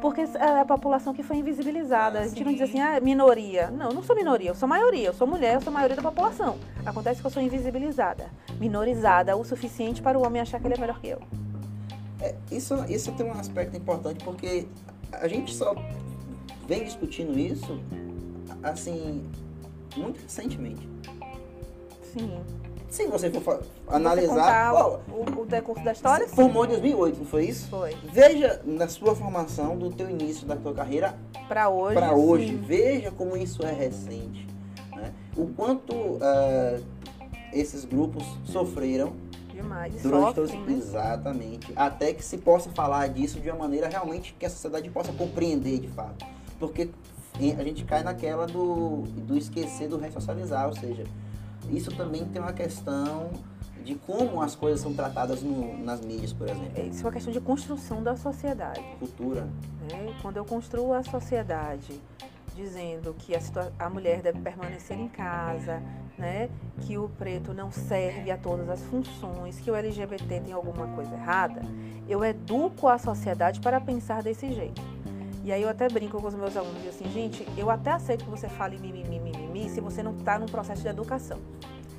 Porque 0.00 0.20
é 0.20 0.60
a 0.60 0.64
população 0.64 1.12
que 1.12 1.22
foi 1.22 1.36
invisibilizada. 1.36 2.20
Ah, 2.20 2.22
a 2.22 2.28
gente 2.28 2.38
sim. 2.38 2.44
não 2.44 2.52
diz 2.52 2.62
assim, 2.62 2.80
ah, 2.80 3.00
minoria. 3.00 3.70
Não, 3.70 3.88
eu 3.88 3.94
não 3.94 4.02
sou 4.02 4.14
minoria, 4.16 4.50
eu 4.50 4.54
sou 4.54 4.68
maioria. 4.68 5.08
Eu 5.08 5.14
sou 5.14 5.26
mulher, 5.26 5.54
eu 5.54 5.60
sou 5.60 5.70
a 5.70 5.74
maioria 5.74 5.96
da 5.96 6.02
população. 6.02 6.58
Acontece 6.84 7.20
que 7.20 7.26
eu 7.26 7.30
sou 7.30 7.42
invisibilizada, 7.42 8.30
minorizada 8.58 9.36
o 9.36 9.44
suficiente 9.44 10.00
para 10.00 10.18
o 10.18 10.24
homem 10.24 10.40
achar 10.40 10.60
que 10.60 10.66
ele 10.66 10.74
é 10.74 10.78
melhor 10.78 11.00
que 11.00 11.08
eu. 11.08 11.20
É, 12.20 12.34
isso, 12.50 12.74
isso 12.88 13.12
tem 13.12 13.26
um 13.26 13.32
aspecto 13.32 13.76
importante 13.76 14.22
porque 14.22 14.66
a 15.12 15.26
gente 15.26 15.54
só 15.54 15.74
vem 16.68 16.84
discutindo 16.84 17.38
isso 17.38 17.80
assim, 18.62 19.26
muito 19.96 20.20
recentemente. 20.22 20.88
Sim. 22.12 22.59
Se 22.90 23.06
você 23.06 23.30
for 23.30 23.62
analisar. 23.86 24.72
Você 24.72 25.12
o, 25.12 25.42
o, 25.42 25.46
decurso 25.46 25.84
da 25.84 25.92
história? 25.92 26.26
Você 26.26 26.34
formou 26.34 26.64
em 26.64 26.68
2008, 26.68 27.18
não 27.20 27.24
foi 27.24 27.44
isso? 27.44 27.68
Foi. 27.68 27.96
Veja 28.12 28.60
na 28.64 28.88
sua 28.88 29.14
formação, 29.14 29.78
do 29.78 29.90
teu 29.90 30.10
início 30.10 30.44
da 30.44 30.56
tua 30.56 30.74
carreira. 30.74 31.16
Para 31.46 31.68
hoje. 31.68 31.94
Para 31.94 32.12
hoje. 32.12 32.54
Veja 32.56 33.12
como 33.12 33.36
isso 33.36 33.64
é 33.64 33.72
recente. 33.72 34.44
Né? 34.94 35.12
O 35.36 35.46
quanto 35.46 35.94
uh, 35.94 36.84
esses 37.52 37.84
grupos 37.84 38.24
sofreram. 38.44 39.12
Demais. 39.54 40.02
Durante 40.02 40.34
todos, 40.34 40.52
né? 40.52 40.72
Exatamente. 40.72 41.72
Até 41.76 42.12
que 42.12 42.24
se 42.24 42.38
possa 42.38 42.70
falar 42.70 43.08
disso 43.08 43.38
de 43.38 43.48
uma 43.50 43.58
maneira 43.58 43.88
realmente 43.88 44.34
que 44.36 44.44
a 44.44 44.50
sociedade 44.50 44.90
possa 44.90 45.12
compreender 45.12 45.78
de 45.78 45.88
fato. 45.88 46.26
Porque 46.58 46.90
a 47.56 47.62
gente 47.62 47.84
cai 47.84 48.02
naquela 48.02 48.46
do, 48.46 49.02
do 49.02 49.36
esquecer 49.36 49.88
do 49.88 49.96
ressocializar, 49.96 50.66
ou 50.66 50.74
seja, 50.74 51.04
isso 51.68 51.94
também 51.96 52.24
tem 52.26 52.40
uma 52.40 52.52
questão 52.52 53.30
de 53.84 53.94
como 53.94 54.42
as 54.42 54.54
coisas 54.54 54.80
são 54.80 54.92
tratadas 54.92 55.42
no, 55.42 55.78
nas 55.78 56.00
mídias, 56.00 56.32
por 56.32 56.48
exemplo. 56.48 56.72
É, 56.74 56.82
isso 56.82 57.00
é 57.00 57.06
uma 57.06 57.12
questão 57.12 57.32
de 57.32 57.40
construção 57.40 58.02
da 58.02 58.16
sociedade. 58.16 58.82
Cultura. 58.98 59.48
É, 59.92 60.12
quando 60.20 60.36
eu 60.36 60.44
construo 60.44 60.92
a 60.92 61.02
sociedade 61.02 62.00
dizendo 62.54 63.14
que 63.18 63.34
a, 63.34 63.40
a 63.78 63.88
mulher 63.88 64.20
deve 64.22 64.40
permanecer 64.40 64.98
em 64.98 65.08
casa, 65.08 65.82
né, 66.18 66.50
que 66.82 66.98
o 66.98 67.08
preto 67.08 67.54
não 67.54 67.70
serve 67.70 68.30
a 68.30 68.36
todas 68.36 68.68
as 68.68 68.82
funções, 68.82 69.58
que 69.58 69.70
o 69.70 69.74
LGBT 69.74 70.40
tem 70.40 70.52
alguma 70.52 70.86
coisa 70.88 71.14
errada, 71.14 71.62
eu 72.08 72.22
educo 72.24 72.88
a 72.88 72.98
sociedade 72.98 73.60
para 73.60 73.80
pensar 73.80 74.22
desse 74.22 74.52
jeito. 74.52 74.82
E 75.42 75.52
aí 75.52 75.62
eu 75.62 75.68
até 75.70 75.88
brinco 75.88 76.20
com 76.20 76.26
os 76.26 76.34
meus 76.34 76.54
alunos, 76.54 76.86
assim, 76.86 77.10
gente, 77.10 77.46
eu 77.56 77.70
até 77.70 77.92
aceito 77.92 78.24
que 78.24 78.30
você 78.30 78.48
fale 78.48 78.78
mimimi, 78.78 79.29
mimimi, 79.60 79.68
se 79.68 79.80
você 79.80 80.02
não 80.02 80.16
está 80.16 80.38
num 80.38 80.46
processo 80.46 80.82
de 80.82 80.88
educação. 80.88 81.38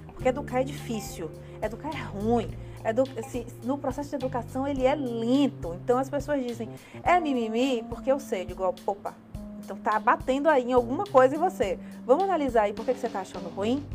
Porque 0.08 0.30
educar 0.30 0.62
é 0.62 0.64
difícil, 0.64 1.30
educar 1.62 1.90
é 1.90 2.02
ruim. 2.02 2.50
Edu 2.84 3.04
se, 3.28 3.46
no 3.64 3.78
processo 3.78 4.10
de 4.10 4.16
educação 4.16 4.68
ele 4.68 4.86
é 4.86 4.96
lento. 4.96 5.78
Então 5.84 6.00
as 6.00 6.10
pessoas 6.10 6.44
dizem, 6.44 6.70
é 7.04 7.20
mimimi, 7.20 7.84
porque 7.88 8.12
eu 8.12 8.20
sei. 8.20 8.42
Eu 8.42 8.46
digo, 8.46 8.64
opa, 8.64 9.14
então 9.64 9.78
tá 9.78 10.00
batendo 10.00 10.50
aí 10.50 10.64
em 10.64 10.74
alguma 10.74 11.06
coisa 11.06 11.36
em 11.36 11.40
você. 11.40 11.80
Vamos 12.06 12.24
analisar 12.24 12.64
aí 12.64 12.74
por 12.74 12.86
que, 12.86 12.94
que 12.94 13.00
você 13.00 13.10
tá 13.10 13.22
achando 13.22 13.50
ruim? 13.50 13.86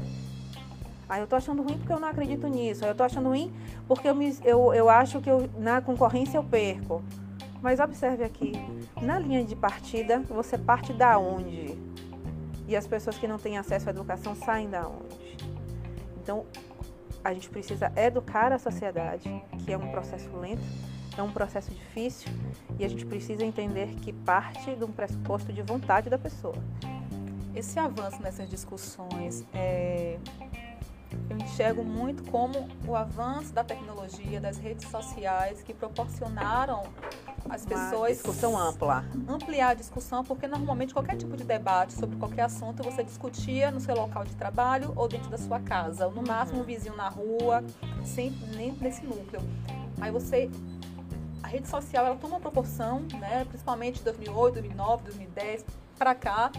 Aí 1.09 1.21
eu 1.21 1.27
tô 1.27 1.37
achando 1.37 1.63
ruim 1.63 1.79
porque 1.79 1.93
eu 1.93 2.01
não 2.01 2.09
acredito 2.09 2.47
nisso. 2.49 2.85
Aí 2.85 2.91
eu 2.91 2.95
tô 2.95 3.03
achando 3.03 3.29
ruim 3.29 3.53
porque 3.87 4.09
eu, 4.09 4.15
me, 4.15 4.37
eu, 4.45 4.75
eu 4.75 4.89
acho 4.89 5.21
que 5.21 5.31
eu, 5.31 5.49
na 5.59 5.81
concorrência 5.81 6.39
eu 6.39 6.45
perco. 6.45 7.03
Mas 7.63 7.81
observe 7.81 8.23
aqui, 8.23 8.53
na 9.01 9.19
linha 9.19 9.45
de 9.45 9.57
partida, 9.57 10.21
você 10.29 10.57
parte 10.57 10.93
da 10.93 11.19
onde? 11.19 11.86
E 12.67 12.75
as 12.75 12.87
pessoas 12.87 13.17
que 13.17 13.29
não 13.29 13.39
têm 13.39 13.59
acesso 13.59 13.89
à 13.89 13.91
educação 13.91 14.35
saem 14.35 14.69
da 14.69 14.89
onde? 14.89 15.37
Então, 16.23 16.45
a 17.23 17.33
gente 17.33 17.49
precisa 17.49 17.93
educar 17.97 18.53
a 18.53 18.59
sociedade, 18.59 19.31
que 19.65 19.73
é 19.73 19.79
um 19.79 19.91
processo 19.91 20.29
lento, 20.37 20.63
é 21.17 21.23
um 21.23 21.31
processo 21.31 21.71
difícil, 21.71 22.31
e 22.79 22.85
a 22.85 22.89
gente 22.89 23.07
precisa 23.07 23.45
entender 23.45 23.95
que 23.97 24.13
parte 24.13 24.75
de 24.75 24.85
um 24.85 24.93
pressuposto 24.93 25.53
de 25.53 25.63
vontade 25.63 26.11
da 26.11 26.19
pessoa. 26.19 26.57
Esse 27.55 27.79
avanço 27.79 28.21
nessas 28.23 28.49
discussões 28.49 29.45
é, 29.55 30.19
eu 31.29 31.37
enxergo 31.37 31.85
muito 31.85 32.31
como 32.31 32.69
o 32.87 32.95
avanço 32.95 33.53
da 33.53 33.65
tecnologia, 33.65 34.41
das 34.41 34.59
redes 34.59 34.89
sociais, 34.89 35.63
que 35.63 35.73
proporcionaram 35.73 36.85
as 37.49 37.65
pessoas. 37.65 38.13
discussão 38.13 38.59
ampla. 38.59 39.05
Ampliar 39.29 39.71
a 39.71 39.75
discussão, 39.75 40.25
porque 40.25 40.47
normalmente 40.47 40.93
qualquer 40.93 41.17
tipo 41.17 41.37
de 41.37 41.45
debate 41.45 41.93
sobre 41.93 42.17
qualquer 42.17 42.43
assunto 42.43 42.83
você 42.83 43.03
discutia 43.03 43.71
no 43.71 43.81
seu 43.81 43.95
local 43.95 44.25
de 44.25 44.35
trabalho 44.35 44.93
ou 44.97 45.09
dentro 45.09 45.31
da 45.31 45.39
sua 45.39 45.61
casa, 45.61 46.07
ou 46.07 46.13
no 46.13 46.23
máximo 46.23 46.61
um 46.61 46.65
vizinho 46.65 46.97
na 46.97 47.09
rua, 47.09 47.63
sempre 48.05 48.45
nem 48.57 48.73
nesse 48.73 49.05
núcleo. 49.05 49.41
Aí 50.01 50.11
você. 50.11 50.51
A 51.43 51.49
rede 51.49 51.69
social 51.69 52.05
ela 52.05 52.17
toma 52.17 52.35
uma 52.35 52.41
proporção, 52.41 53.03
né, 53.21 53.45
principalmente 53.45 53.99
de 53.99 54.05
2008, 54.05 54.55
2009, 54.55 55.05
2010 55.05 55.65
para 55.97 56.13
cá. 56.13 56.51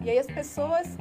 E 0.00 0.08
aí 0.08 0.18
as 0.18 0.26
pessoas 0.26 0.96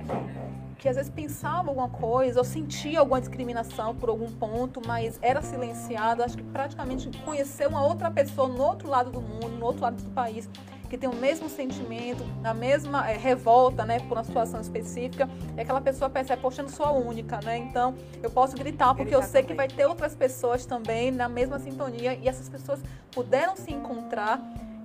que 0.82 0.90
às 0.90 0.96
vezes 0.96 1.12
pensava 1.12 1.70
alguma 1.70 1.90
coisa 1.90 2.40
ou 2.40 2.44
sentia 2.44 3.00
alguma 3.00 3.22
discriminação 3.22 3.96
por 3.96 4.10
algum 4.10 4.32
ponto, 4.32 4.82
mas 4.86 5.20
era 5.22 5.40
silenciado. 5.40 6.24
Acho 6.24 6.36
que 6.36 6.44
praticamente 6.44 7.08
conhecer 7.20 7.68
uma 7.68 7.86
outra 7.86 8.10
pessoa 8.10 8.48
no 8.48 8.64
outro 8.64 8.90
lado 8.90 9.12
do 9.12 9.22
mundo, 9.22 9.50
no 9.50 9.64
outro 9.68 9.84
lado 9.84 10.02
do 10.02 10.10
país, 10.10 10.50
que 10.90 10.98
tem 10.98 11.08
o 11.08 11.16
mesmo 11.16 11.48
sentimento, 11.48 12.26
a 12.44 12.52
mesma 12.52 13.08
é, 13.08 13.16
revolta, 13.16 13.86
né, 13.86 14.00
por 14.00 14.18
uma 14.18 14.24
situação 14.24 14.60
específica, 14.60 15.30
é 15.56 15.62
aquela 15.62 15.80
pessoa 15.80 16.10
percebe, 16.10 16.42
poxa, 16.42 16.62
eu 16.62 16.66
não 16.66 16.72
sou 16.72 16.86
a 16.88 16.92
única, 16.92 17.40
né? 17.46 17.58
Então, 17.60 17.94
eu 18.22 18.32
posso 18.32 18.58
gritar 18.58 18.96
porque 18.96 19.14
eu 19.14 19.22
sei 19.22 19.44
que 19.44 19.54
vai 19.54 19.68
ter 19.68 19.86
outras 19.86 20.16
pessoas 20.16 20.66
também 20.66 21.12
na 21.12 21.30
mesma 21.30 21.60
sintonia 21.60 22.16
e 22.16 22.28
essas 22.28 22.50
pessoas 22.50 22.82
puderam 23.12 23.56
se 23.56 23.72
encontrar 23.72 24.42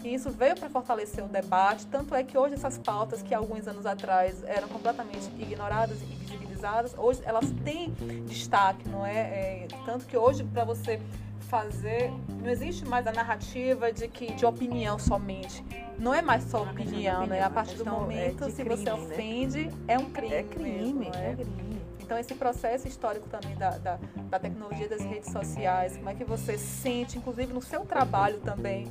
e 0.06 0.14
isso 0.14 0.30
veio 0.30 0.54
para 0.54 0.68
fortalecer 0.70 1.24
o 1.24 1.28
debate, 1.28 1.84
tanto 1.86 2.14
é 2.14 2.22
que 2.22 2.38
hoje 2.38 2.54
essas 2.54 2.78
pautas 2.78 3.22
que 3.22 3.34
alguns 3.34 3.66
anos 3.66 3.84
atrás 3.84 4.42
eram 4.44 4.68
completamente 4.68 5.28
ignoradas 5.36 6.00
e 6.00 6.04
invisibilizadas, 6.04 6.94
hoje 6.96 7.20
elas 7.24 7.50
têm 7.64 7.90
destaque, 8.24 8.88
não 8.88 9.04
é? 9.04 9.18
é 9.18 9.68
tanto 9.84 10.06
que 10.06 10.16
hoje 10.16 10.44
para 10.44 10.64
você 10.64 11.00
fazer, 11.48 12.12
não 12.40 12.48
existe 12.48 12.84
mais 12.84 13.06
a 13.06 13.12
narrativa 13.12 13.92
de 13.92 14.08
que 14.08 14.32
de 14.32 14.46
opinião 14.46 14.98
somente. 14.98 15.64
Não 15.98 16.12
é 16.12 16.20
mais 16.20 16.44
só 16.44 16.62
opinião, 16.62 17.26
né? 17.26 17.42
A 17.42 17.48
partir 17.48 17.76
do 17.76 17.86
momento, 17.86 18.44
é 18.44 18.50
se 18.50 18.64
crime, 18.64 18.76
você 18.76 18.90
ofende, 18.90 19.64
né? 19.66 19.72
é 19.88 19.98
um 19.98 20.10
crime. 20.10 20.34
É 20.34 20.42
crime, 20.42 20.92
mesmo, 20.92 21.14
é? 21.14 21.30
é 21.30 21.34
crime. 21.34 21.80
Então, 22.00 22.18
esse 22.18 22.34
processo 22.34 22.86
histórico 22.86 23.28
também 23.28 23.56
da, 23.56 23.70
da, 23.78 23.98
da, 24.30 24.38
tecnologia 24.38 24.88
das 24.88 25.00
redes 25.00 25.32
sociais, 25.32 25.96
como 25.96 26.08
é 26.08 26.14
que 26.14 26.24
você 26.24 26.56
sente, 26.56 27.18
inclusive 27.18 27.52
no 27.52 27.60
seu 27.60 27.84
trabalho 27.84 28.38
também, 28.40 28.86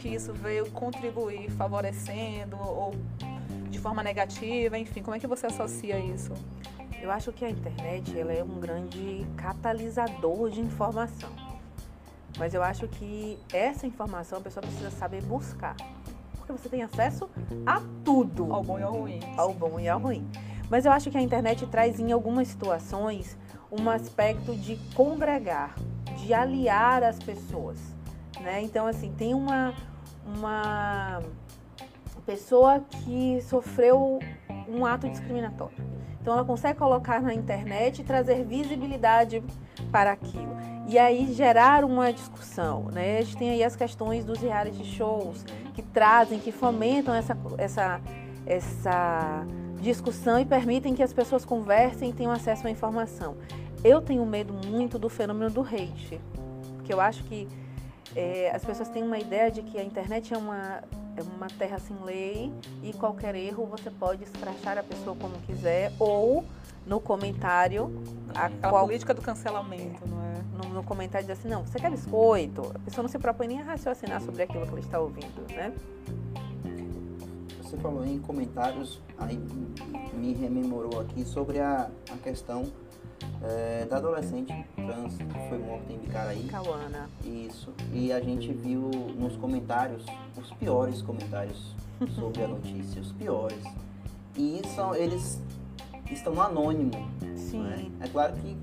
que 0.00 0.08
isso 0.08 0.32
veio 0.32 0.70
contribuir, 0.70 1.50
favorecendo 1.50 2.56
ou 2.56 2.94
de 3.68 3.78
forma 3.78 4.02
negativa, 4.02 4.78
enfim, 4.78 5.02
como 5.02 5.14
é 5.14 5.20
que 5.20 5.26
você 5.26 5.46
associa 5.46 5.98
isso? 5.98 6.32
Eu 7.02 7.10
acho 7.10 7.30
que 7.32 7.44
a 7.44 7.50
internet 7.50 8.18
ela 8.18 8.32
é 8.32 8.42
um 8.42 8.58
grande 8.58 9.26
catalisador 9.36 10.50
de 10.50 10.60
informação. 10.60 11.28
Mas 12.38 12.54
eu 12.54 12.62
acho 12.62 12.88
que 12.88 13.38
essa 13.52 13.86
informação 13.86 14.38
a 14.38 14.40
pessoa 14.40 14.62
precisa 14.62 14.90
saber 14.90 15.22
buscar. 15.22 15.76
Porque 16.36 16.52
você 16.52 16.68
tem 16.68 16.82
acesso 16.82 17.28
a 17.66 17.82
tudo. 18.02 18.52
Ao 18.52 18.62
bom 18.62 18.78
e 18.78 18.82
ao 18.82 18.92
ruim. 18.92 19.20
Ao 19.36 19.52
bom 19.52 19.78
e 19.78 19.88
ao 19.88 20.00
ruim. 20.00 20.26
Mas 20.70 20.86
eu 20.86 20.92
acho 20.92 21.10
que 21.10 21.18
a 21.18 21.22
internet 21.22 21.66
traz 21.66 22.00
em 22.00 22.10
algumas 22.10 22.48
situações 22.48 23.36
um 23.70 23.88
aspecto 23.90 24.54
de 24.54 24.76
congregar, 24.94 25.74
de 26.16 26.32
aliar 26.32 27.02
as 27.02 27.18
pessoas. 27.18 27.78
Né? 28.40 28.62
Então, 28.62 28.86
assim, 28.86 29.12
tem 29.12 29.34
uma, 29.34 29.74
uma 30.36 31.22
pessoa 32.26 32.80
que 32.80 33.40
sofreu 33.42 34.18
um 34.68 34.86
ato 34.86 35.08
discriminatório. 35.08 35.76
Então 36.20 36.34
ela 36.34 36.44
consegue 36.44 36.78
colocar 36.78 37.20
na 37.20 37.34
internet 37.34 38.00
e 38.00 38.04
trazer 38.04 38.44
visibilidade 38.44 39.42
para 39.90 40.12
aquilo. 40.12 40.56
E 40.86 40.98
aí 40.98 41.32
gerar 41.32 41.84
uma 41.84 42.12
discussão. 42.12 42.84
Né? 42.92 43.18
A 43.18 43.22
gente 43.22 43.36
tem 43.36 43.50
aí 43.50 43.64
as 43.64 43.74
questões 43.74 44.24
dos 44.24 44.38
reality 44.40 44.84
shows 44.84 45.44
que 45.72 45.82
trazem, 45.82 46.38
que 46.38 46.52
fomentam 46.52 47.14
essa, 47.14 47.36
essa, 47.56 48.00
essa 48.44 49.46
discussão 49.80 50.38
e 50.38 50.44
permitem 50.44 50.94
que 50.94 51.02
as 51.02 51.12
pessoas 51.12 51.44
conversem 51.44 52.10
e 52.10 52.12
tenham 52.12 52.32
acesso 52.32 52.66
à 52.66 52.70
informação. 52.70 53.36
Eu 53.82 54.02
tenho 54.02 54.24
medo 54.26 54.52
muito 54.52 54.98
do 54.98 55.08
fenômeno 55.08 55.50
do 55.50 55.62
hate, 55.62 56.20
porque 56.76 56.92
eu 56.92 57.00
acho 57.00 57.24
que 57.24 57.48
é, 58.14 58.50
as 58.54 58.64
pessoas 58.64 58.88
têm 58.88 59.02
uma 59.02 59.18
ideia 59.18 59.50
de 59.50 59.62
que 59.62 59.78
a 59.78 59.84
internet 59.84 60.34
é 60.34 60.38
uma, 60.38 60.82
é 61.16 61.22
uma 61.36 61.46
terra 61.46 61.78
sem 61.78 61.96
lei 62.02 62.52
e 62.82 62.92
qualquer 62.92 63.34
erro 63.34 63.66
você 63.66 63.90
pode 63.90 64.24
escrachar 64.24 64.78
a 64.78 64.82
pessoa 64.82 65.16
como 65.16 65.34
quiser 65.40 65.92
ou 65.98 66.44
no 66.86 67.00
comentário 67.00 68.02
a 68.34 68.46
Aquela 68.46 68.72
qual, 68.72 68.86
política 68.86 69.14
do 69.14 69.22
cancelamento, 69.22 70.06
não 70.08 70.22
é? 70.22 70.42
No, 70.56 70.74
no, 70.74 70.82
comentário 70.82 71.26
diz 71.26 71.38
assim, 71.38 71.48
não, 71.48 71.64
você 71.64 71.78
quer 71.78 71.90
biscoito? 71.90 72.72
A 72.74 72.78
pessoa 72.80 73.02
não 73.02 73.08
se 73.08 73.18
propõe 73.18 73.48
nem 73.48 73.60
a 73.60 73.64
raciocinar 73.64 74.20
sobre 74.20 74.42
aquilo 74.42 74.64
que 74.64 74.70
ela 74.70 74.80
está 74.80 74.98
ouvindo, 74.98 75.46
né? 75.54 75.72
Você 77.62 77.76
falou 77.76 78.04
em 78.04 78.18
comentários, 78.18 79.00
aí 79.18 79.38
me 80.12 80.32
rememorou 80.32 81.00
aqui 81.00 81.24
sobre 81.24 81.60
a, 81.60 81.88
a 82.10 82.16
questão 82.16 82.64
é, 83.42 83.86
da 83.86 83.96
adolescente 83.96 84.52
trans 84.74 85.16
que 85.16 85.48
foi 85.48 85.58
morta 85.58 85.92
em 85.92 85.98
Bicaraí. 85.98 86.44
Cauana. 86.44 87.08
Isso. 87.24 87.72
E 87.92 88.12
a 88.12 88.20
gente 88.20 88.52
viu 88.52 88.90
nos 89.18 89.36
comentários 89.36 90.04
os 90.36 90.50
piores 90.52 91.02
comentários 91.02 91.74
sobre 92.14 92.42
a 92.42 92.48
notícia, 92.48 93.00
os 93.00 93.12
piores. 93.12 93.62
E 94.36 94.62
são, 94.74 94.94
eles 94.94 95.40
estão 96.10 96.40
anônimos. 96.40 96.96
Sim. 97.36 97.62
Né? 97.62 97.90
É 98.00 98.08
claro 98.08 98.34
que 98.34 98.56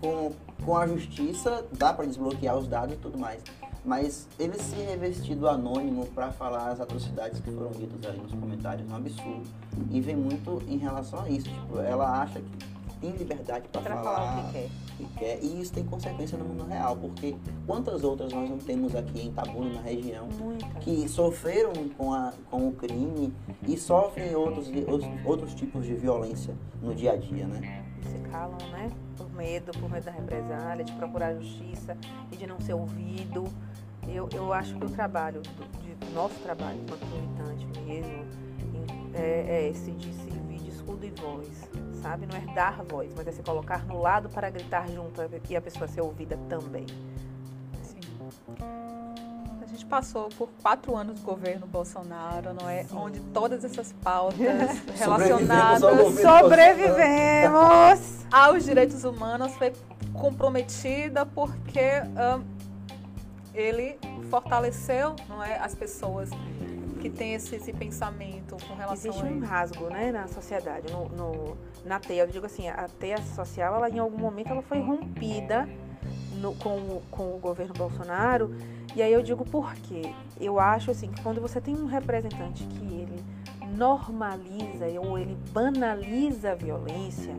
com, 0.00 0.32
com 0.64 0.76
a 0.76 0.86
justiça 0.86 1.64
dá 1.72 1.92
para 1.92 2.06
desbloquear 2.06 2.56
os 2.56 2.68
dados 2.68 2.94
e 2.94 2.98
tudo 2.98 3.18
mais. 3.18 3.42
Mas 3.84 4.28
ele 4.38 4.56
se 4.58 4.76
revestido 4.76 5.48
anônimo 5.48 6.06
para 6.06 6.30
falar 6.30 6.70
as 6.70 6.80
atrocidades 6.80 7.40
que 7.40 7.50
foram 7.50 7.72
ditas 7.72 8.04
ali 8.08 8.18
nos 8.20 8.32
comentários 8.32 8.88
é 8.88 8.92
um 8.92 8.96
absurdo. 8.96 9.42
E 9.90 10.00
vem 10.00 10.14
muito 10.14 10.62
em 10.68 10.76
relação 10.76 11.20
a 11.20 11.28
isso. 11.28 11.48
Tipo, 11.48 11.80
ela 11.80 12.22
acha 12.22 12.40
que 12.40 12.71
tem 13.02 13.10
liberdade 13.10 13.68
para 13.68 13.82
falar, 13.82 14.02
falar, 14.02 14.38
o 14.38 14.46
que 14.46 14.52
quer. 14.52 14.68
que 14.96 15.06
quer. 15.18 15.38
E 15.42 15.60
isso 15.60 15.72
tem 15.72 15.84
consequência 15.84 16.38
no 16.38 16.44
mundo 16.44 16.64
real, 16.64 16.96
porque 16.96 17.34
quantas 17.66 18.04
outras 18.04 18.32
nós 18.32 18.48
não 18.48 18.58
temos 18.58 18.94
aqui 18.94 19.22
em 19.22 19.28
Itabuna, 19.28 19.74
na 19.74 19.80
região, 19.80 20.28
Muita. 20.38 20.66
que 20.78 21.08
sofreram 21.08 21.72
com, 21.98 22.14
a, 22.14 22.32
com 22.48 22.68
o 22.68 22.72
crime 22.72 23.34
e 23.66 23.76
sofrem 23.76 24.34
outros, 24.36 24.70
outros 25.24 25.52
tipos 25.54 25.84
de 25.84 25.94
violência 25.94 26.54
no 26.80 26.94
dia 26.94 27.12
a 27.12 27.16
dia, 27.16 27.46
né? 27.46 27.84
Se 28.02 28.18
calam, 28.30 28.56
né? 28.70 28.90
Por 29.16 29.30
medo, 29.32 29.72
por 29.72 29.90
medo 29.90 30.04
da 30.04 30.12
represália, 30.12 30.84
de 30.84 30.92
procurar 30.92 31.34
justiça 31.34 31.96
e 32.30 32.36
de 32.36 32.46
não 32.46 32.60
ser 32.60 32.74
ouvido. 32.74 33.44
Eu, 34.08 34.28
eu 34.32 34.52
acho 34.52 34.76
que 34.76 34.84
o 34.84 34.90
trabalho, 34.90 35.42
do, 35.42 36.06
de, 36.06 36.12
nosso 36.12 36.34
trabalho 36.40 36.80
enquanto 36.80 37.04
militante 37.06 37.80
mesmo, 37.80 38.24
é, 39.14 39.44
é 39.48 39.68
esse 39.68 39.90
de 39.92 40.12
servir 40.14 40.58
de 40.58 40.70
escudo 40.70 41.04
e 41.04 41.10
voz 41.10 41.71
sabe? 42.02 42.26
Não 42.26 42.36
é 42.36 42.54
dar 42.54 42.82
voz, 42.82 43.12
mas 43.16 43.26
é 43.26 43.32
se 43.32 43.42
colocar 43.42 43.86
no 43.86 44.00
lado 44.00 44.28
para 44.28 44.50
gritar 44.50 44.88
junto 44.88 45.22
e 45.48 45.56
a 45.56 45.60
pessoa 45.60 45.86
ser 45.86 46.00
ouvida 46.00 46.38
também. 46.48 46.86
Sim. 47.82 48.00
A 49.62 49.66
gente 49.66 49.86
passou 49.86 50.28
por 50.30 50.48
quatro 50.60 50.96
anos 50.96 51.20
do 51.20 51.24
governo 51.24 51.66
Bolsonaro, 51.66 52.52
não 52.52 52.68
é? 52.68 52.84
Sim. 52.84 52.96
Onde 52.96 53.20
todas 53.32 53.64
essas 53.64 53.92
pautas 54.02 54.38
relacionadas 54.98 55.80
sobrevivemos, 55.80 56.20
sobrevivemos 56.20 58.26
aos 58.30 58.64
direitos 58.64 59.04
humanos 59.04 59.52
foi 59.54 59.72
comprometida 60.12 61.24
porque 61.24 62.02
um, 62.38 62.44
ele 63.54 63.98
fortaleceu, 64.30 65.14
não 65.28 65.42
é, 65.42 65.58
as 65.58 65.74
pessoas 65.74 66.30
que 67.02 67.10
têm 67.10 67.34
esse, 67.34 67.56
esse 67.56 67.72
pensamento 67.72 68.56
com 68.68 68.74
relação 68.74 69.10
Existe 69.10 69.24
um 69.24 69.40
rasgo, 69.40 69.88
né, 69.88 70.12
na 70.12 70.28
sociedade, 70.28 70.92
no, 70.92 71.08
no, 71.08 71.56
na 71.84 71.98
teia. 71.98 72.22
Eu 72.22 72.28
digo 72.28 72.46
assim, 72.46 72.68
a 72.68 72.88
teia 72.88 73.20
social, 73.20 73.74
ela 73.74 73.90
em 73.90 73.98
algum 73.98 74.18
momento 74.18 74.50
ela 74.50 74.62
foi 74.62 74.78
rompida 74.80 75.68
no, 76.36 76.54
com, 76.54 77.02
com 77.10 77.34
o 77.34 77.38
governo 77.38 77.74
Bolsonaro. 77.74 78.54
E 78.94 79.02
aí 79.02 79.12
eu 79.12 79.20
digo 79.20 79.44
por 79.44 79.74
quê? 79.74 80.14
Eu 80.40 80.60
acho 80.60 80.92
assim 80.92 81.10
que 81.10 81.20
quando 81.22 81.40
você 81.40 81.60
tem 81.60 81.74
um 81.74 81.86
representante 81.86 82.64
que 82.66 82.84
ele 82.84 83.24
normaliza 83.76 84.86
ou 85.00 85.18
ele 85.18 85.36
banaliza 85.50 86.52
a 86.52 86.54
violência, 86.54 87.34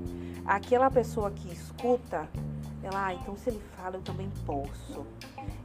aquela 0.46 0.92
pessoa 0.92 1.32
que 1.32 1.50
escuta, 1.54 2.28
ela, 2.84 3.08
ah, 3.08 3.14
então 3.14 3.36
se 3.38 3.50
ele 3.50 3.62
fala, 3.78 3.96
eu 3.96 4.02
também 4.02 4.30
posso. 4.46 5.06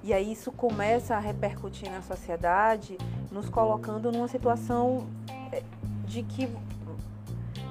E 0.04 0.12
aí 0.12 0.32
isso 0.32 0.52
começa 0.52 1.16
a 1.16 1.18
repercutir 1.18 1.90
na 1.90 2.00
sociedade, 2.00 2.96
nos 3.30 3.48
colocando 3.48 4.12
numa 4.12 4.28
situação 4.28 5.06
eh, 5.52 5.62
de 6.06 6.22
que 6.22 6.48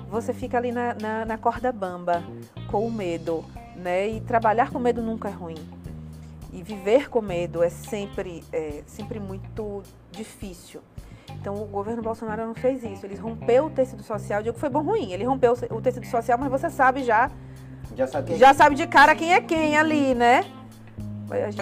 você 0.09 0.33
fica 0.33 0.57
ali 0.57 0.71
na, 0.71 0.93
na, 0.95 1.25
na 1.25 1.37
corda 1.37 1.71
bamba, 1.71 2.23
com 2.69 2.85
o 2.85 2.91
medo, 2.91 3.43
né? 3.75 4.07
E 4.09 4.21
trabalhar 4.21 4.69
com 4.69 4.79
medo 4.79 5.01
nunca 5.01 5.29
é 5.29 5.31
ruim. 5.31 5.57
E 6.51 6.61
viver 6.61 7.09
com 7.09 7.21
medo 7.21 7.63
é 7.63 7.69
sempre, 7.69 8.43
é, 8.51 8.83
sempre 8.85 9.19
muito 9.19 9.83
difícil. 10.11 10.81
Então 11.31 11.61
o 11.61 11.65
governo 11.65 12.01
Bolsonaro 12.01 12.45
não 12.45 12.55
fez 12.55 12.83
isso. 12.83 13.05
Ele 13.05 13.15
rompeu 13.15 13.65
o 13.65 13.69
tecido 13.69 14.01
social. 14.03 14.41
Digo 14.41 14.55
que 14.55 14.59
foi 14.59 14.69
bom 14.69 14.81
ruim. 14.81 15.11
Ele 15.11 15.23
rompeu 15.23 15.53
o 15.69 15.81
tecido 15.81 16.05
social, 16.05 16.37
mas 16.37 16.49
você 16.49 16.69
sabe 16.69 17.03
já. 17.03 17.29
Já 17.97 18.05
sabe, 18.05 18.35
já 18.35 18.53
sabe 18.53 18.75
de 18.75 18.85
cara 18.85 19.15
quem 19.15 19.33
é 19.33 19.41
quem 19.41 19.75
ali, 19.75 20.13
né? 20.13 20.45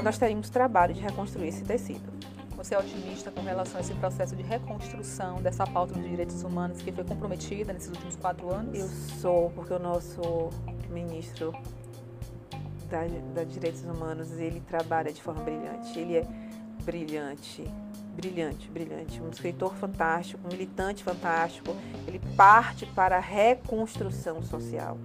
Nós 0.04 0.18
teríamos 0.18 0.50
trabalho 0.50 0.94
de 0.94 1.00
reconstruir 1.00 1.48
esse 1.48 1.64
tecido. 1.64 2.14
Você 2.58 2.76
é 2.76 2.78
otimista 2.78 3.32
com 3.32 3.42
relação 3.42 3.78
a 3.78 3.80
esse 3.80 3.94
processo 3.94 4.36
de 4.36 4.44
reconstrução 4.44 5.42
dessa 5.42 5.66
pauta 5.66 5.94
dos 5.94 6.04
direitos 6.04 6.44
humanos 6.44 6.82
que 6.82 6.92
foi 6.92 7.06
comprometida 7.06 7.72
nesses 7.72 7.88
últimos 7.88 8.18
quatro 8.18 8.52
anos? 8.52 8.78
Eu 8.78 8.88
sou, 9.22 9.50
porque 9.52 9.74
o 9.74 9.80
nosso 9.80 10.50
ministro 10.90 11.54
da, 12.90 13.06
da 13.34 13.44
Direitos 13.46 13.84
Humanos, 13.84 14.34
ele 14.34 14.60
trabalha 14.60 15.14
de 15.14 15.22
forma 15.22 15.42
brilhante. 15.42 15.98
Ele 15.98 16.18
é 16.18 16.28
brilhante, 16.84 17.64
brilhante, 18.14 18.70
brilhante. 18.70 19.22
Um 19.22 19.30
escritor 19.30 19.74
fantástico, 19.76 20.42
um 20.46 20.52
militante 20.52 21.02
fantástico. 21.02 21.74
Ele 22.06 22.20
parte 22.36 22.86
para 22.88 23.16
a 23.16 23.22
reconstrução 23.22 24.44
social. 24.44 24.98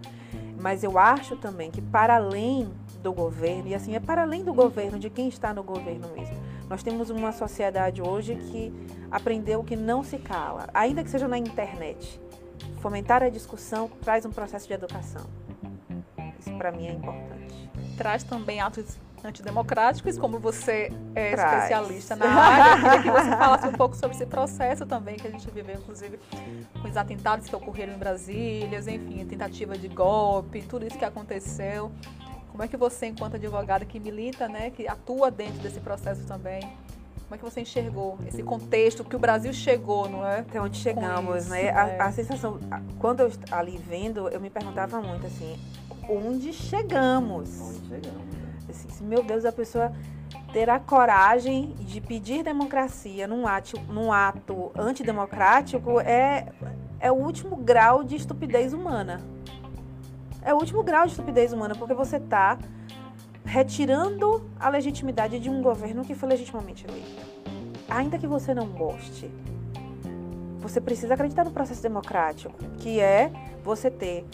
Mas 0.60 0.84
eu 0.84 0.98
acho 0.98 1.36
também 1.36 1.70
que 1.70 1.80
para 1.80 2.16
além 2.16 2.70
do 3.02 3.12
governo, 3.12 3.68
e 3.68 3.74
assim, 3.74 3.94
é 3.94 4.00
para 4.00 4.22
além 4.22 4.44
do 4.44 4.52
governo, 4.52 4.98
de 4.98 5.08
quem 5.08 5.26
está 5.28 5.54
no 5.54 5.62
governo 5.62 6.08
mesmo. 6.14 6.36
Nós 6.68 6.82
temos 6.82 7.08
uma 7.08 7.32
sociedade 7.32 8.02
hoje 8.02 8.36
que 8.36 8.72
aprendeu 9.10 9.64
que 9.64 9.74
não 9.74 10.04
se 10.04 10.18
cala, 10.18 10.68
ainda 10.74 11.02
que 11.02 11.10
seja 11.10 11.26
na 11.26 11.38
internet. 11.38 12.20
Fomentar 12.80 13.22
a 13.22 13.30
discussão 13.30 13.88
traz 14.02 14.26
um 14.26 14.30
processo 14.30 14.68
de 14.68 14.74
educação. 14.74 15.24
Isso 16.38 16.52
para 16.58 16.70
mim 16.70 16.86
é 16.88 16.92
importante. 16.92 17.70
Traz 17.96 18.22
também 18.22 18.60
atos 18.60 18.98
antidemocráticos, 19.24 20.18
como 20.18 20.38
você 20.38 20.92
é 21.14 21.32
Traz. 21.32 21.52
especialista 21.52 22.16
na 22.16 22.26
área. 22.30 22.72
Eu 22.72 22.82
queria 22.82 23.02
que 23.02 23.10
você 23.10 23.30
falasse 23.30 23.66
um 23.66 23.72
pouco 23.72 23.96
sobre 23.96 24.16
esse 24.16 24.26
processo 24.26 24.86
também 24.86 25.16
que 25.16 25.26
a 25.26 25.30
gente 25.30 25.50
viveu, 25.50 25.76
inclusive, 25.76 26.18
com 26.80 26.88
os 26.88 26.96
atentados 26.96 27.48
que 27.48 27.54
ocorreram 27.54 27.94
em 27.94 27.98
Brasília, 27.98 28.78
enfim, 28.78 29.24
tentativa 29.26 29.76
de 29.76 29.88
golpe, 29.88 30.62
tudo 30.62 30.86
isso 30.86 30.98
que 30.98 31.04
aconteceu. 31.04 31.90
Como 32.50 32.62
é 32.62 32.68
que 32.68 32.76
você, 32.76 33.06
enquanto 33.06 33.36
advogada 33.36 33.84
que 33.84 33.98
milita, 34.00 34.48
né, 34.48 34.70
que 34.70 34.86
atua 34.88 35.30
dentro 35.30 35.60
desse 35.60 35.80
processo 35.80 36.24
também, 36.26 36.60
como 37.30 37.36
é 37.36 37.38
que 37.38 37.44
você 37.44 37.60
enxergou 37.60 38.18
esse 38.26 38.42
contexto 38.42 39.04
que 39.04 39.14
o 39.14 39.18
Brasil 39.18 39.52
chegou, 39.52 40.08
não 40.08 40.26
é? 40.26 40.40
Até 40.40 40.60
onde 40.60 40.76
chegamos, 40.76 41.44
isso, 41.44 41.50
né? 41.50 41.66
É. 41.66 41.70
A, 41.70 42.06
a, 42.06 42.12
sensação, 42.12 42.58
quando 42.98 43.20
eu 43.20 43.30
ali 43.52 43.78
vendo, 43.78 44.28
eu 44.28 44.40
me 44.40 44.50
perguntava 44.50 45.00
muito 45.00 45.28
assim, 45.28 45.56
onde 46.08 46.52
chegamos? 46.52 47.60
Onde 47.60 47.88
chegamos? 47.88 48.49
Assim, 48.70 49.04
meu 49.04 49.22
Deus, 49.22 49.44
a 49.44 49.52
pessoa 49.52 49.92
ter 50.52 50.68
a 50.68 50.78
coragem 50.78 51.74
de 51.80 52.00
pedir 52.00 52.42
democracia 52.42 53.26
num 53.26 53.46
ato, 53.46 53.80
num 53.88 54.12
ato 54.12 54.72
antidemocrático 54.76 56.00
é, 56.00 56.46
é 56.98 57.10
o 57.10 57.14
último 57.14 57.56
grau 57.56 58.02
de 58.02 58.16
estupidez 58.16 58.72
humana. 58.72 59.20
É 60.42 60.54
o 60.54 60.56
último 60.56 60.82
grau 60.82 61.04
de 61.04 61.12
estupidez 61.12 61.52
humana, 61.52 61.74
porque 61.74 61.94
você 61.94 62.16
está 62.16 62.58
retirando 63.44 64.48
a 64.58 64.68
legitimidade 64.68 65.38
de 65.38 65.50
um 65.50 65.62
governo 65.62 66.04
que 66.04 66.14
foi 66.14 66.28
legitimamente 66.28 66.86
eleito. 66.86 67.30
Ainda 67.88 68.18
que 68.18 68.26
você 68.26 68.54
não 68.54 68.66
goste, 68.68 69.30
você 70.60 70.80
precisa 70.80 71.14
acreditar 71.14 71.44
no 71.44 71.50
processo 71.50 71.82
democrático, 71.82 72.54
que 72.78 73.00
é 73.00 73.30
você 73.62 73.90
ter 73.90 74.24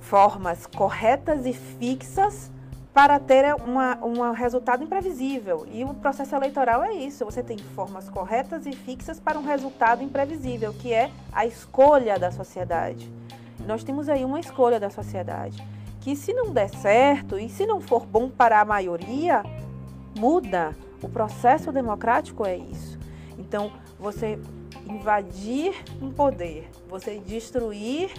formas 0.00 0.66
corretas 0.66 1.46
e 1.46 1.52
fixas 1.52 2.51
para 2.92 3.18
ter 3.18 3.54
um 3.54 4.32
resultado 4.32 4.84
imprevisível. 4.84 5.66
E 5.70 5.82
o 5.82 5.94
processo 5.94 6.34
eleitoral 6.34 6.82
é 6.82 6.92
isso: 6.92 7.24
você 7.24 7.42
tem 7.42 7.56
formas 7.56 8.08
corretas 8.08 8.66
e 8.66 8.72
fixas 8.72 9.18
para 9.18 9.38
um 9.38 9.44
resultado 9.44 10.02
imprevisível, 10.02 10.72
que 10.74 10.92
é 10.92 11.10
a 11.32 11.46
escolha 11.46 12.18
da 12.18 12.30
sociedade. 12.30 13.10
Nós 13.66 13.82
temos 13.82 14.08
aí 14.08 14.24
uma 14.24 14.40
escolha 14.40 14.78
da 14.78 14.90
sociedade, 14.90 15.64
que 16.00 16.14
se 16.16 16.32
não 16.32 16.52
der 16.52 16.68
certo 16.68 17.38
e 17.38 17.48
se 17.48 17.64
não 17.64 17.80
for 17.80 18.04
bom 18.04 18.28
para 18.28 18.60
a 18.60 18.64
maioria, 18.64 19.42
muda. 20.18 20.76
O 21.02 21.08
processo 21.08 21.72
democrático 21.72 22.46
é 22.46 22.56
isso. 22.56 22.98
Então, 23.38 23.72
você 23.98 24.38
invadir 24.86 25.74
um 26.00 26.10
poder, 26.10 26.68
você 26.88 27.18
destruir 27.18 28.10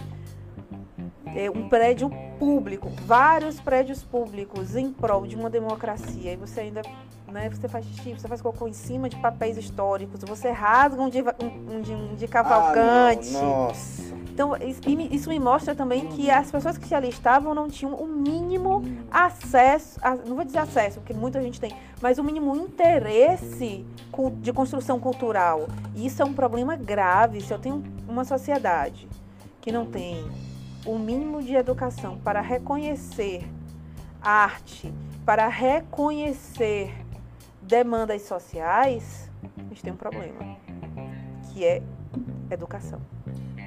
é, 1.34 1.50
um 1.50 1.68
prédio 1.68 2.10
público, 2.38 2.90
vários 3.06 3.60
prédios 3.60 4.02
públicos 4.02 4.76
em 4.76 4.92
prol 4.92 5.26
de 5.26 5.36
uma 5.36 5.48
democracia 5.48 6.32
e 6.32 6.36
você 6.36 6.60
ainda 6.60 6.82
né, 7.34 7.50
você 7.50 7.68
faz 7.68 7.84
xixi, 7.86 8.12
você 8.12 8.28
faz 8.28 8.40
cocô 8.40 8.68
em 8.68 8.72
cima 8.72 9.08
de 9.08 9.16
papéis 9.16 9.56
históricos, 9.56 10.20
você 10.22 10.50
rasga 10.50 11.02
um 11.02 11.08
de, 11.08 11.20
um, 11.20 11.80
de, 11.80 11.92
um 11.92 12.14
de 12.14 12.28
cavalcante. 12.28 13.36
Ah, 13.36 13.42
nossa. 13.42 14.14
Então, 14.34 14.52
isso 15.10 15.28
me 15.28 15.38
mostra 15.38 15.76
também 15.76 16.08
que 16.08 16.28
as 16.28 16.50
pessoas 16.50 16.76
que 16.76 16.92
ali 16.92 17.08
estavam 17.08 17.54
não 17.54 17.68
tinham 17.68 17.94
o 17.94 18.06
mínimo 18.06 18.82
acesso, 19.08 20.00
não 20.26 20.34
vou 20.34 20.44
dizer 20.44 20.58
acesso, 20.58 21.00
porque 21.00 21.14
muita 21.14 21.40
gente 21.40 21.60
tem, 21.60 21.72
mas 22.02 22.18
o 22.18 22.24
mínimo 22.24 22.54
interesse 22.56 23.84
de 24.40 24.52
construção 24.52 24.98
cultural. 24.98 25.68
E 25.94 26.06
isso 26.06 26.20
é 26.20 26.24
um 26.24 26.32
problema 26.32 26.74
grave. 26.74 27.40
Se 27.40 27.52
eu 27.52 27.58
tenho 27.58 27.82
uma 28.08 28.24
sociedade 28.24 29.08
que 29.60 29.70
não 29.70 29.86
tem 29.86 30.24
o 30.84 30.98
mínimo 30.98 31.42
de 31.42 31.54
educação 31.54 32.18
para 32.18 32.40
reconhecer 32.40 33.48
arte, 34.20 34.92
para 35.24 35.48
reconhecer 35.48 36.92
demandas 37.62 38.22
sociais, 38.22 39.30
a 39.58 39.62
gente 39.68 39.82
tem 39.82 39.92
um 39.92 39.96
problema, 39.96 40.56
que 41.52 41.64
é 41.64 41.82
educação. 42.50 43.00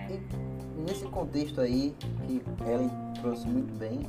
E 0.09 0.81
nesse 0.81 1.05
contexto 1.05 1.61
aí, 1.61 1.95
que 2.25 2.41
Ellen 2.67 2.91
trouxe 3.21 3.47
muito 3.47 3.73
bem, 3.77 4.07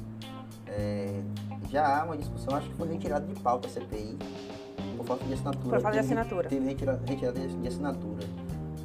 é, 0.66 1.22
já 1.70 2.00
há 2.00 2.04
uma 2.04 2.16
discussão, 2.16 2.54
acho 2.56 2.68
que 2.68 2.76
foi 2.76 2.88
retirada 2.88 3.26
de 3.26 3.40
pauta 3.40 3.68
a 3.68 3.70
CPI, 3.70 4.18
por 4.96 5.06
falta 5.06 5.24
de 5.24 5.32
assinatura. 5.32 5.70
Por 5.70 5.80
falta 5.80 5.92
de 5.92 5.98
assinatura. 5.98 6.48
Teve 6.48 6.66
retirada, 6.66 7.02
retirada 7.06 7.40
de 7.40 7.68
assinatura. 7.68 8.26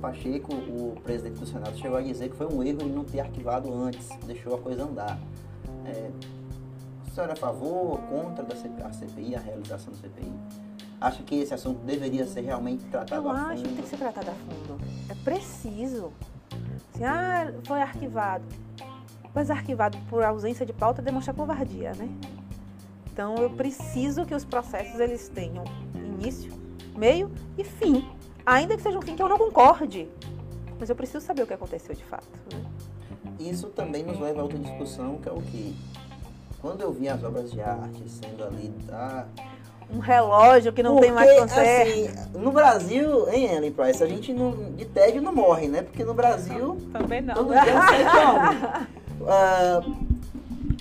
Pacheco, 0.03 0.53
o 0.53 0.99
presidente 1.01 1.39
do 1.39 1.45
Senado, 1.45 1.77
chegou 1.77 1.97
a 1.97 2.01
dizer 2.01 2.29
que 2.29 2.35
foi 2.35 2.45
um 2.45 2.61
erro 2.61 2.81
ele 2.81 2.91
não 2.93 3.05
ter 3.05 3.21
arquivado 3.21 3.73
antes, 3.73 4.09
deixou 4.25 4.53
a 4.55 4.59
coisa 4.59 4.83
andar. 4.83 5.17
É, 5.85 6.11
a 7.07 7.09
senhora 7.09 7.31
é 7.31 7.33
a 7.33 7.37
favor 7.37 7.91
ou 7.91 7.97
contra 7.99 8.43
da 8.43 8.53
CPI, 8.53 9.37
a 9.37 9.39
realização 9.39 9.93
da 9.93 9.99
CPI? 9.99 10.33
Acha 10.99 11.23
que 11.23 11.35
esse 11.35 11.53
assunto 11.53 11.79
deveria 11.85 12.25
ser 12.25 12.41
realmente 12.41 12.83
tratado 12.87 13.25
Eu 13.25 13.31
a 13.31 13.33
fundo? 13.33 13.45
Eu 13.45 13.53
acho 13.53 13.63
que 13.63 13.69
tem 13.69 13.81
que 13.81 13.87
ser 13.87 13.97
tratado 13.97 14.29
a 14.29 14.33
fundo. 14.33 14.81
É 15.07 15.15
preciso. 15.23 16.11
Assim, 16.93 17.05
ah, 17.05 17.53
foi 17.63 17.81
arquivado. 17.81 18.43
Mas 19.33 19.49
arquivado 19.49 19.97
por 20.09 20.21
ausência 20.21 20.65
de 20.65 20.73
pauta 20.73 21.01
demonstra 21.01 21.33
covardia, 21.33 21.93
né? 21.93 22.09
Então 23.13 23.35
eu 23.37 23.49
preciso 23.51 24.25
que 24.25 24.35
os 24.35 24.43
processos 24.43 24.99
eles 24.99 25.29
tenham 25.29 25.63
início, 25.95 26.51
meio 26.93 27.31
e 27.57 27.63
fim. 27.63 28.05
Ainda 28.45 28.75
que 28.75 28.81
seja 28.81 28.97
um 28.97 29.01
fim 29.01 29.15
que 29.15 29.23
eu 29.23 29.29
não 29.29 29.37
concorde. 29.37 30.07
Mas 30.79 30.89
eu 30.89 30.95
preciso 30.95 31.25
saber 31.25 31.43
o 31.43 31.47
que 31.47 31.53
aconteceu 31.53 31.95
de 31.95 32.03
fato. 32.03 32.27
Né? 32.51 32.61
Isso 33.39 33.67
também 33.67 34.03
nos 34.03 34.19
leva 34.19 34.41
a 34.41 34.43
outra 34.43 34.57
discussão, 34.59 35.17
que 35.17 35.29
é 35.29 35.31
o 35.31 35.41
que? 35.41 35.75
Quando 36.61 36.81
eu 36.81 36.91
vi 36.91 37.07
as 37.09 37.23
obras 37.23 37.51
de 37.51 37.61
arte 37.61 38.03
sendo 38.07 38.43
ali 38.43 38.69
da. 38.85 39.25
Um 39.89 39.99
relógio 39.99 40.71
que 40.73 40.81
não 40.81 40.93
Porque, 40.93 41.07
tem 41.07 41.13
mais 41.13 41.39
conserto. 41.39 42.09
Assim, 42.09 42.39
no 42.39 42.51
Brasil, 42.51 43.29
hein, 43.29 43.53
Ellen 43.53 43.71
Price, 43.71 44.01
a 44.01 44.07
gente 44.07 44.33
não, 44.33 44.71
de 44.71 44.85
tédio 44.85 45.21
não 45.21 45.33
morre, 45.33 45.67
né? 45.67 45.81
Porque 45.81 46.03
no 46.03 46.13
Brasil. 46.13 46.77
Também 46.91 47.21
não. 47.21 47.35
Todo 47.35 47.49
dia 47.49 47.59
é 47.59 47.77
um 47.77 47.87
sete 47.87 48.87
uh, 49.21 50.13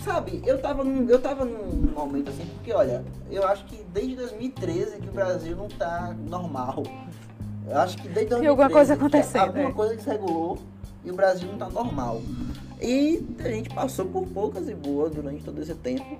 Sabe, 0.02 0.42
eu 0.44 0.60
tava, 0.60 0.82
num, 0.82 1.08
eu 1.08 1.20
tava 1.20 1.44
num 1.44 1.92
momento 1.94 2.30
assim, 2.30 2.44
porque 2.54 2.72
olha, 2.72 3.04
eu 3.30 3.46
acho 3.46 3.64
que 3.66 3.84
desde 3.92 4.16
2013 4.16 4.98
que 4.98 5.08
o 5.08 5.12
Brasil 5.12 5.56
não 5.56 5.68
tá 5.68 6.12
normal. 6.28 6.82
Eu 7.68 7.78
acho 7.78 7.96
que 7.96 8.08
desde 8.08 8.30
2013, 8.30 8.40
Tem 8.40 8.48
alguma 8.48 8.70
coisa 8.70 8.94
acontecendo. 8.94 9.42
Alguma 9.42 9.68
é. 9.68 9.72
coisa 9.72 9.96
que 9.96 10.02
se 10.02 10.10
regulou 10.10 10.58
e 11.04 11.10
o 11.10 11.14
Brasil 11.14 11.46
não 11.46 11.54
está 11.54 11.68
normal. 11.68 12.20
E 12.80 13.24
a 13.38 13.48
gente 13.48 13.70
passou 13.70 14.06
por 14.06 14.26
poucas 14.26 14.68
e 14.68 14.74
boas 14.74 15.12
durante 15.12 15.44
todo 15.44 15.60
esse 15.60 15.74
tempo. 15.74 16.18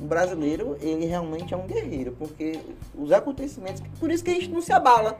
O 0.00 0.04
brasileiro, 0.04 0.76
ele 0.80 1.06
realmente 1.06 1.54
é 1.54 1.56
um 1.56 1.66
guerreiro, 1.66 2.12
porque 2.18 2.60
os 2.94 3.12
acontecimentos, 3.12 3.82
por 3.98 4.10
isso 4.10 4.24
que 4.24 4.30
a 4.30 4.34
gente 4.34 4.50
não 4.50 4.60
se 4.60 4.72
abala. 4.72 5.16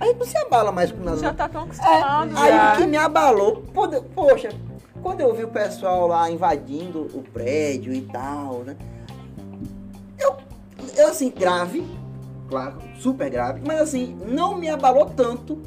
A 0.00 0.06
gente 0.06 0.18
não 0.18 0.26
se 0.26 0.36
abala 0.38 0.72
mais 0.72 0.90
com 0.90 1.04
nada. 1.04 1.18
Já 1.18 1.32
tá 1.32 1.48
tão 1.48 1.64
acostumado. 1.64 2.36
É, 2.36 2.40
aí 2.40 2.74
o 2.74 2.78
que 2.78 2.86
me 2.86 2.96
abalou, 2.96 3.62
poxa, 4.14 4.48
quando 5.02 5.20
eu 5.20 5.34
vi 5.34 5.44
o 5.44 5.48
pessoal 5.48 6.06
lá 6.06 6.30
invadindo 6.30 7.02
o 7.14 7.22
prédio 7.22 7.92
e 7.92 8.00
tal, 8.02 8.64
né? 8.64 8.76
Eu, 10.18 10.36
eu 10.96 11.08
assim, 11.08 11.30
grave, 11.30 11.84
claro, 12.52 12.76
super 12.98 13.30
grave, 13.30 13.62
mas 13.66 13.80
assim, 13.80 14.14
não 14.26 14.58
me 14.58 14.68
abalou 14.68 15.06
tanto 15.06 15.62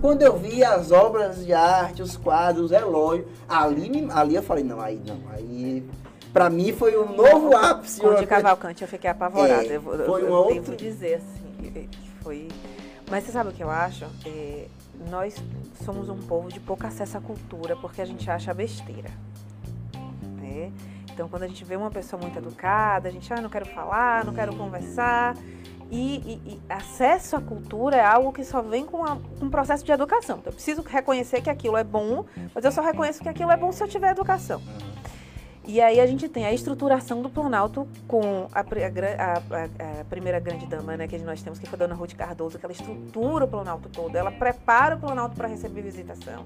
quando 0.00 0.22
eu 0.22 0.36
vi 0.36 0.64
as 0.64 0.90
obras 0.90 1.46
de 1.46 1.52
arte, 1.52 2.02
os 2.02 2.16
quadros, 2.16 2.66
os 2.66 2.70
relógios. 2.72 3.28
Ali, 3.48 4.08
ali 4.12 4.34
eu 4.34 4.42
falei, 4.42 4.64
não, 4.64 4.80
aí 4.80 5.00
não, 5.06 5.20
aí 5.30 5.88
para 6.32 6.50
mim 6.50 6.72
foi 6.72 6.98
um 6.98 7.14
novo 7.14 7.56
ápice. 7.56 8.00
Com 8.00 8.12
de 8.16 8.26
Cavalcante 8.26 8.82
eu 8.82 8.88
fiquei 8.88 9.08
apavorada. 9.08 9.64
É, 9.64 9.76
eu, 9.76 9.82
foi 9.82 10.22
eu, 10.22 10.28
eu 10.28 10.48
devo 10.54 10.76
dizer 10.76 11.14
assim, 11.14 11.88
foi. 12.20 12.48
Mas 13.08 13.22
você 13.22 13.30
sabe 13.30 13.50
o 13.50 13.52
que 13.52 13.62
eu 13.62 13.70
acho? 13.70 14.04
É, 14.26 14.66
nós 15.08 15.36
somos 15.84 16.08
um 16.08 16.18
povo 16.18 16.48
de 16.48 16.58
pouco 16.58 16.84
acesso 16.84 17.16
à 17.16 17.20
cultura 17.20 17.76
porque 17.76 18.02
a 18.02 18.04
gente 18.04 18.28
acha 18.28 18.52
besteira. 18.52 19.10
Né? 20.40 20.72
Então, 21.12 21.28
quando 21.28 21.44
a 21.44 21.46
gente 21.46 21.64
vê 21.64 21.76
uma 21.76 21.90
pessoa 21.90 22.20
muito 22.20 22.36
educada, 22.36 23.08
a 23.08 23.12
gente, 23.12 23.32
ah, 23.32 23.40
não 23.40 23.48
quero 23.48 23.66
falar, 23.66 24.24
não 24.24 24.34
quero 24.34 24.56
conversar. 24.56 25.36
E, 25.96 26.40
e, 26.44 26.60
acesso 26.68 27.36
à 27.36 27.40
cultura 27.40 27.96
é 27.96 28.04
algo 28.04 28.32
que 28.32 28.44
só 28.44 28.60
vem 28.60 28.84
com, 28.84 29.04
a, 29.04 29.16
com 29.38 29.46
um 29.46 29.48
processo 29.48 29.84
de 29.84 29.92
educação. 29.92 30.38
Então, 30.38 30.50
eu 30.50 30.54
preciso 30.54 30.82
reconhecer 30.82 31.40
que 31.40 31.48
aquilo 31.48 31.76
é 31.76 31.84
bom, 31.84 32.24
mas 32.52 32.64
eu 32.64 32.72
só 32.72 32.82
reconheço 32.82 33.22
que 33.22 33.28
aquilo 33.28 33.52
é 33.52 33.56
bom 33.56 33.70
se 33.70 33.80
eu 33.80 33.86
tiver 33.86 34.10
educação. 34.10 34.60
E 35.66 35.80
aí 35.80 35.98
a 35.98 36.06
gente 36.06 36.28
tem 36.28 36.44
a 36.44 36.52
estruturação 36.52 37.22
do 37.22 37.30
Planalto 37.30 37.88
com 38.06 38.46
a, 38.52 38.60
a, 38.60 38.62
a, 38.62 40.00
a, 40.00 40.04
primeira 40.04 40.38
grande 40.38 40.66
dama 40.66 40.96
né, 40.96 41.08
que 41.08 41.16
nós 41.18 41.42
temos, 41.42 41.58
que 41.58 41.66
foi 41.66 41.76
a 41.76 41.78
Dona 41.78 41.94
Ruth 41.94 42.14
Cardoso, 42.14 42.58
que 42.58 42.66
ela 42.66 42.72
estrutura 42.72 43.46
o 43.46 43.48
Planalto 43.48 43.88
todo, 43.88 44.14
ela 44.14 44.30
prepara 44.30 44.96
o 44.96 45.00
Planalto 45.00 45.34
para 45.34 45.48
receber 45.48 45.80
visitação. 45.80 46.44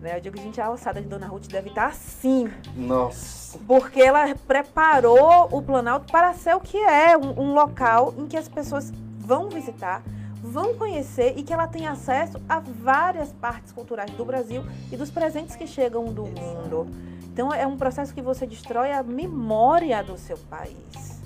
Né? 0.00 0.16
Eu 0.16 0.20
digo, 0.20 0.38
gente, 0.38 0.60
a 0.60 0.66
alçada 0.66 1.00
de 1.00 1.06
Dona 1.06 1.26
Ruth 1.26 1.46
deve 1.46 1.68
estar 1.68 1.86
assim. 1.86 2.50
Nossa. 2.74 3.58
Porque 3.66 4.00
ela 4.00 4.34
preparou 4.34 5.48
o 5.50 5.62
Planalto 5.62 6.10
para 6.10 6.32
ser 6.32 6.54
o 6.54 6.60
que 6.60 6.78
é, 6.78 7.16
um, 7.16 7.38
um 7.38 7.54
local 7.54 8.14
em 8.16 8.26
que 8.26 8.36
as 8.36 8.48
pessoas 8.48 8.90
vão 9.18 9.50
visitar, 9.50 10.02
vão 10.42 10.74
conhecer 10.74 11.34
e 11.36 11.42
que 11.42 11.52
ela 11.52 11.66
tem 11.66 11.86
acesso 11.86 12.40
a 12.48 12.60
várias 12.60 13.32
partes 13.32 13.72
culturais 13.72 14.10
do 14.10 14.24
Brasil 14.24 14.62
e 14.90 14.96
dos 14.96 15.10
presentes 15.10 15.54
que 15.54 15.66
chegam 15.66 16.04
do 16.06 16.24
mundo. 16.24 16.86
Então 17.34 17.52
é 17.52 17.66
um 17.66 17.76
processo 17.76 18.14
que 18.14 18.22
você 18.22 18.46
destrói 18.46 18.92
a 18.92 19.02
memória 19.02 20.00
do 20.04 20.16
seu 20.16 20.38
país. 20.38 21.20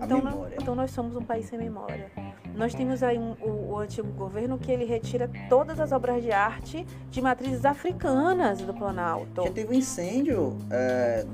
Então, 0.00 0.22
nós, 0.22 0.52
então 0.58 0.74
nós 0.74 0.90
somos 0.92 1.14
um 1.14 1.20
país 1.20 1.44
sem 1.44 1.58
memória. 1.58 2.10
Nós 2.54 2.72
temos 2.72 3.02
aí 3.02 3.18
um, 3.18 3.32
o, 3.42 3.72
o, 3.72 3.78
antigo 3.78 4.08
governo 4.12 4.58
que 4.58 4.72
ele 4.72 4.86
retira 4.86 5.30
todas 5.50 5.78
as 5.78 5.92
obras 5.92 6.22
de 6.22 6.32
arte 6.32 6.86
de 7.10 7.20
matrizes 7.20 7.66
africanas 7.66 8.62
do 8.62 8.72
Planalto. 8.72 9.44
Já 9.44 9.50
teve 9.50 9.74
um 9.74 9.78
incêndio 9.78 10.56
é, 10.70 11.26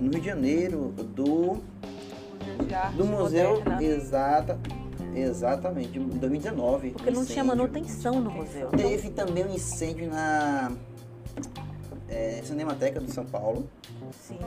no 0.00 0.10
Rio 0.10 0.20
de 0.20 0.26
Janeiro 0.26 0.88
do, 0.88 1.62
do 2.96 3.04
museu 3.04 3.62
exata, 3.80 4.58
exatamente, 5.14 6.00
de 6.00 6.00
2019. 6.00 6.90
Porque 6.90 7.12
não 7.12 7.24
tinha 7.24 7.44
manutenção 7.44 8.20
no 8.20 8.30
museu. 8.32 8.70
Teve 8.70 9.10
também 9.10 9.44
um 9.44 9.54
incêndio 9.54 10.10
na 10.10 10.72
é, 12.12 12.42
Cinemateca 12.44 13.00
de 13.00 13.10
São 13.10 13.24
Paulo. 13.24 13.68
Sim. 14.12 14.38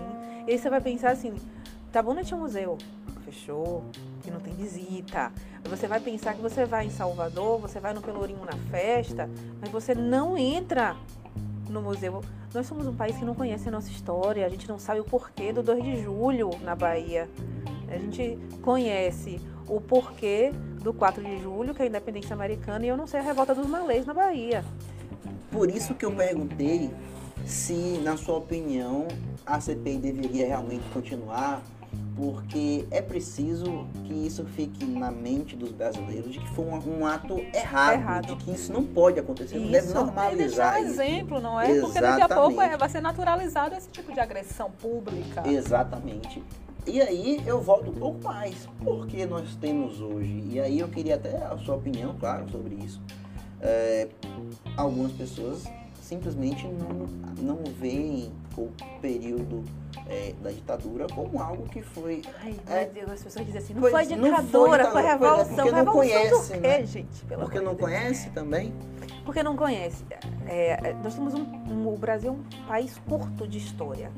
E 0.48 0.52
aí 0.52 0.60
você 0.60 0.70
vai 0.70 0.80
pensar 0.80 1.12
assim, 1.12 1.34
tá 1.92 2.02
bom, 2.02 2.14
não 2.14 2.24
tinha 2.24 2.40
museu, 2.40 2.78
fechou, 3.26 3.84
que 4.22 4.30
não 4.30 4.40
tem 4.40 4.54
visita. 4.54 5.32
Você 5.68 5.88
vai 5.88 6.00
pensar 6.00 6.36
que 6.36 6.42
você 6.42 6.66
vai 6.66 6.86
em 6.86 6.92
Salvador, 6.92 7.60
você 7.60 7.80
vai 7.80 7.94
no 7.94 8.02
Pelourinho 8.02 8.46
na 8.46 8.56
festa, 8.70 9.30
mas 9.60 9.70
você 9.72 9.96
não 9.96 10.38
entra 10.38 10.96
no 11.70 11.82
museu. 11.82 12.24
Nós 12.54 12.68
somos 12.68 12.88
um 12.88 12.96
país 12.96 13.18
que 13.18 13.26
não 13.26 13.34
conhece 13.34 13.68
a 13.68 13.72
nossa 13.72 13.90
história, 13.90 14.46
a 14.46 14.50
gente 14.50 14.70
não 14.70 14.80
sabe 14.80 15.00
o 15.00 15.04
porquê 15.04 15.52
do 15.52 15.64
2 15.64 15.84
de 15.84 16.04
julho 16.04 16.52
na 16.62 16.76
Bahia. 16.76 17.28
A 17.90 17.98
gente 17.98 18.38
conhece 18.62 19.42
o 19.68 19.82
porquê 19.82 20.52
do 20.82 20.94
4 20.94 21.24
de 21.24 21.42
julho, 21.42 21.74
que 21.74 21.82
é 21.82 21.86
a 21.86 21.88
independência 21.88 22.34
americana, 22.34 22.86
e 22.86 22.90
eu 22.90 22.96
não 22.96 23.08
sei 23.08 23.20
a 23.20 23.24
revolta 23.24 23.56
dos 23.56 23.68
malês 23.68 24.06
na 24.06 24.14
Bahia. 24.14 24.64
Por 25.52 25.70
isso 25.70 25.96
que 25.96 26.06
eu 26.06 26.12
perguntei 26.12 26.92
se, 27.46 28.00
na 28.04 28.18
sua 28.18 28.38
opinião, 28.38 29.08
a 29.46 29.60
CPI 29.60 29.98
deveria 29.98 30.48
realmente 30.48 30.84
continuar, 30.94 31.62
porque 32.16 32.86
é 32.92 33.02
preciso 33.02 33.88
que 34.06 34.14
isso 34.14 34.46
fique 34.46 34.86
na 34.86 35.12
mente 35.12 35.56
dos 35.56 35.72
brasileiros 35.72 36.32
de 36.32 36.40
que 36.40 36.50
foi 36.50 36.66
um, 36.66 37.00
um 37.00 37.06
ato 37.06 37.38
errado, 37.54 37.94
Errado. 37.94 38.26
de 38.28 38.36
que 38.44 38.52
isso 38.52 38.72
não 38.72 38.84
pode 38.84 39.20
acontecer, 39.20 39.58
não 39.60 39.70
deve 39.70 39.86
Isso. 39.88 39.96
Normalizar 39.96 40.38
deixar 40.76 40.82
isso. 40.82 41.02
exemplo, 41.02 41.40
não 41.42 41.60
é? 41.60 41.80
Porque 41.80 42.00
daqui 42.00 42.22
a 42.22 42.28
pouco 42.30 42.52
Exatamente. 42.52 42.74
é, 42.74 42.78
vai 42.78 42.90
ser 42.90 43.02
naturalizado 43.02 43.76
esse 43.76 43.90
tipo 43.90 44.14
de 44.14 44.20
agressão 44.20 44.72
pública. 44.72 45.44
Exatamente. 45.48 46.42
E 46.88 47.02
aí 47.02 47.42
eu 47.46 47.62
volto 47.62 47.90
um 47.90 47.96
pouco 47.96 48.24
mais. 48.24 48.68
Por 48.84 49.08
que 49.08 49.26
nós 49.26 49.56
temos 49.56 50.00
hoje? 50.00 50.44
E 50.52 50.60
aí 50.60 50.80
eu 50.80 50.88
queria 50.88 51.16
até 51.16 51.36
a 51.38 51.58
sua 51.58 51.76
opinião, 51.76 52.16
claro, 52.20 52.50
sobre 52.50 52.76
isso. 52.76 53.02
É, 53.60 54.08
algumas 54.78 55.12
pessoas 55.14 55.64
simplesmente 56.06 56.68
não, 56.68 57.08
não 57.56 57.64
veem 57.80 58.32
o 58.56 58.70
período 59.02 59.64
é, 60.08 60.34
da 60.42 60.52
ditadura 60.52 61.08
como 61.14 61.42
algo 61.42 61.64
que 61.68 61.82
foi. 61.82 62.22
Ai, 62.44 62.56
É. 62.68 62.86
meu 62.86 62.94
Deus, 62.94 63.12
as 63.14 63.24
pessoas 63.24 63.46
dizem 63.46 63.60
assim, 63.62 63.74
não 63.74 63.82
Pois, 63.82 63.92
foi 63.92 64.04
não 64.16 64.22
foi 64.22 64.30
ditadura, 64.30 64.78
ditadura, 64.78 64.92
foi 64.92 65.02
é, 65.02 65.08
revolução. 65.08 65.46
porque 65.56 65.72
não 65.72 65.78
revolução 65.78 65.94
conhece, 65.94 66.54
do 66.54 66.62
quê, 66.62 66.68
né? 66.68 66.86
gente? 66.86 67.26
Pelo 67.26 67.42
Porque 67.42 67.58
amor 67.58 67.66
não 67.66 67.74
de 67.76 67.78
Deus. 67.80 67.90
conhece 67.92 68.30
também? 68.30 68.74
Porque 69.26 69.42
não 69.44 69.56
conhece. 69.58 70.06
É, 70.48 70.94
nós 71.04 71.16
temos 71.16 71.34
um, 71.34 71.42
um- 71.42 71.88
o 71.92 71.98
Brasil 71.98 72.30
é 72.30 72.34
um 72.64 72.68
país 72.68 72.96
curto 73.10 73.48
de 73.48 73.58
história, 73.58 74.12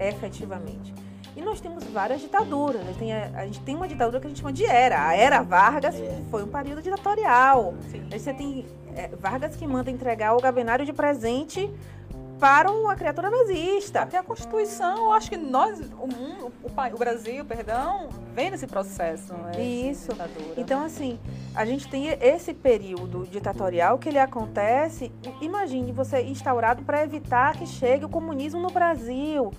efetivamente. 0.00 0.94
E 1.36 1.42
nós 1.42 1.60
temos 1.60 1.84
várias 1.84 2.22
ditaduras. 2.22 2.80
A 2.80 2.84
gente, 2.84 2.98
tem, 2.98 3.12
a, 3.12 3.30
a 3.34 3.44
gente 3.44 3.60
tem 3.60 3.76
uma 3.76 3.86
ditadura 3.86 4.18
que 4.20 4.26
a 4.26 4.30
gente 4.30 4.38
chama 4.38 4.52
de 4.54 4.64
era. 4.64 5.06
A 5.08 5.14
era 5.14 5.42
Vargas 5.42 5.94
É. 5.96 6.22
foi 6.30 6.42
um 6.44 6.48
período 6.48 6.80
ditatorial. 6.80 7.74
Sim. 7.90 8.02
Aí 8.10 8.18
você 8.18 8.32
tem 8.32 8.64
é, 8.96 9.08
Vargas 9.08 9.54
que 9.54 9.66
manda 9.66 9.90
entregar 9.90 10.34
o 10.34 10.40
gabinário 10.40 10.84
de 10.84 10.92
presente 10.92 11.70
para 12.38 12.70
uma 12.70 12.94
criatura 12.96 13.30
nazista. 13.30 14.00
Até 14.00 14.18
a 14.18 14.22
Constituição, 14.22 14.96
eu 15.06 15.12
acho 15.12 15.30
que 15.30 15.36
nós, 15.36 15.80
o 15.80 16.06
mundo, 16.06 16.52
o, 16.62 16.94
o 16.94 16.98
Brasil, 16.98 17.44
perdão, 17.44 18.08
vem 18.34 18.50
nesse 18.50 18.66
processo, 18.66 19.32
não 19.32 19.48
é? 19.50 19.62
Isso. 19.62 20.10
Então, 20.56 20.84
assim, 20.84 21.18
a 21.54 21.64
gente 21.64 21.88
tem 21.88 22.08
esse 22.08 22.52
período 22.52 23.26
ditatorial 23.26 23.98
que 23.98 24.08
ele 24.08 24.18
acontece. 24.18 25.12
Imagine 25.40 25.92
você 25.92 26.22
instaurado 26.22 26.82
para 26.82 27.02
evitar 27.02 27.56
que 27.56 27.66
chegue 27.66 28.04
o 28.04 28.08
comunismo 28.08 28.60
no 28.60 28.70
Brasil. 28.70 29.50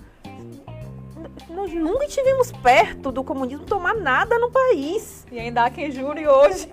Nós 1.50 1.72
nunca 1.72 2.04
estivemos 2.04 2.52
perto 2.52 3.10
do 3.12 3.22
comunismo 3.24 3.64
tomar 3.64 3.94
nada 3.94 4.38
no 4.38 4.50
país. 4.50 5.26
E 5.30 5.38
ainda 5.38 5.64
há 5.64 5.70
quem 5.70 5.90
jure 5.90 6.26
hoje. 6.26 6.70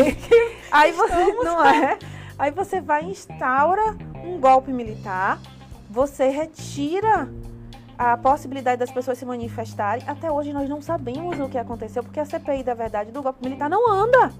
Aí 0.70 0.92
você 0.92 1.32
não 1.32 1.64
é. 1.64 1.98
Aí 2.38 2.50
você 2.50 2.80
vai 2.80 3.04
e 3.04 3.10
instaura 3.10 3.96
um 4.24 4.40
golpe 4.40 4.72
militar, 4.72 5.38
você 5.90 6.28
retira 6.28 7.28
a 7.98 8.16
possibilidade 8.16 8.78
das 8.78 8.90
pessoas 8.90 9.18
se 9.18 9.26
manifestarem. 9.26 10.02
Até 10.06 10.32
hoje 10.32 10.52
nós 10.52 10.68
não 10.68 10.80
sabemos 10.80 11.38
o 11.38 11.48
que 11.48 11.58
aconteceu, 11.58 12.02
porque 12.02 12.18
a 12.18 12.24
CPI 12.24 12.62
da 12.62 12.72
verdade 12.72 13.10
do 13.10 13.22
golpe 13.22 13.44
militar 13.44 13.68
não 13.68 13.90
anda. 13.90 14.32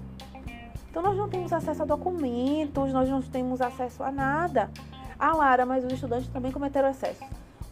Então 0.89 1.03
nós 1.03 1.15
não 1.15 1.29
temos 1.29 1.53
acesso 1.53 1.83
a 1.83 1.85
documentos, 1.85 2.91
nós 2.91 3.07
não 3.07 3.21
temos 3.21 3.61
acesso 3.61 4.03
a 4.03 4.11
nada. 4.11 4.71
Ah, 5.19 5.35
Lara, 5.35 5.65
mas 5.65 5.85
os 5.85 5.93
estudantes 5.93 6.27
também 6.29 6.51
cometeram 6.51 6.89
excesso. 6.89 7.23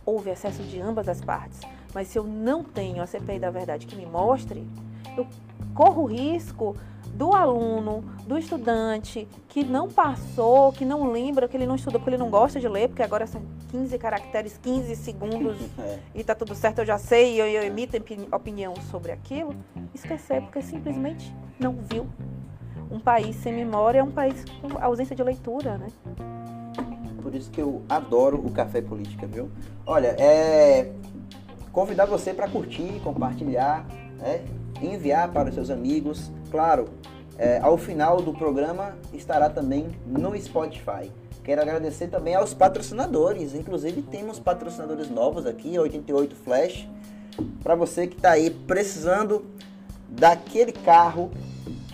Houve 0.06 0.30
excesso 0.30 0.62
de 0.62 0.80
ambas 0.80 1.10
as 1.10 1.20
partes. 1.20 1.60
Mas 1.94 2.08
se 2.08 2.18
eu 2.18 2.24
não 2.24 2.64
tenho 2.64 3.02
a 3.02 3.06
CPI 3.08 3.40
da 3.40 3.50
verdade 3.50 3.86
que 3.86 3.96
me 3.96 4.06
mostre, 4.06 4.66
eu 5.18 5.26
corro 5.74 6.04
o 6.04 6.06
risco 6.06 6.76
do 7.14 7.34
aluno, 7.34 8.04
do 8.28 8.38
estudante 8.38 9.28
que 9.50 9.64
não 9.64 9.90
passou, 9.90 10.72
que 10.72 10.86
não 10.86 11.12
lembra, 11.12 11.48
que 11.48 11.58
ele 11.58 11.66
não 11.66 11.76
estudou 11.76 12.00
porque 12.00 12.12
ele 12.12 12.18
não 12.22 12.30
gosta 12.30 12.60
de 12.60 12.68
ler, 12.68 12.88
porque 12.90 13.02
agora 13.02 13.26
são 13.26 13.42
15 13.72 13.98
caracteres, 13.98 14.58
15 14.62 14.96
segundos 14.96 15.58
É. 15.80 16.00
e 16.14 16.24
tá 16.24 16.36
tudo 16.36 16.54
certo, 16.56 16.80
eu 16.80 16.86
já 16.86 16.98
sei 16.98 17.36
e 17.36 17.40
eu, 17.40 17.48
eu 17.48 17.64
emito 17.64 17.98
opi- 17.98 18.28
opinião 18.32 18.74
sobre 18.92 19.12
aquilo, 19.12 19.56
esquecer 19.94 20.42
porque 20.42 20.62
simplesmente 20.62 21.34
não 21.60 21.74
viu. 21.74 22.08
Um 22.92 23.00
país 23.00 23.36
sem 23.36 23.54
memória 23.54 24.00
é 24.00 24.04
um 24.04 24.12
país 24.12 24.44
com 24.62 24.82
ausência 24.84 25.16
de 25.16 25.22
leitura, 25.24 25.78
né? 25.78 25.88
Por 27.22 27.36
isso 27.36 27.52
que 27.52 27.62
eu 27.62 27.82
adoro 27.90 28.38
o 28.44 28.52
Café 28.52 28.82
Política, 28.82 29.28
viu? 29.28 29.50
Olha, 29.86 30.16
é. 30.20 30.92
Convidar 31.72 32.06
você 32.06 32.34
para 32.34 32.48
curtir, 32.48 33.00
compartilhar, 33.04 33.86
né? 34.18 34.44
enviar 34.82 35.32
para 35.32 35.50
os 35.50 35.56
seus 35.56 35.70
amigos. 35.70 36.32
Claro, 36.50 36.90
é, 37.38 37.60
ao 37.60 37.78
final 37.78 38.22
do 38.22 38.34
programa 38.34 38.98
estará 39.14 39.50
também 39.50 39.88
no 40.06 40.40
Spotify. 40.40 41.12
Quero 41.44 41.62
agradecer 41.62 42.08
também 42.08 42.36
aos 42.36 42.54
patrocinadores. 42.54 43.56
Inclusive 43.56 44.02
temos 44.02 44.40
patrocinadores 44.40 45.10
novos 45.10 45.46
aqui, 45.46 45.78
88 45.80 46.36
Flash. 46.36 46.88
Para 47.64 47.76
você 47.76 48.08
que 48.08 48.18
está 48.18 48.32
aí 48.32 48.50
precisando 48.50 49.46
daquele 50.10 50.72
carro, 50.72 51.32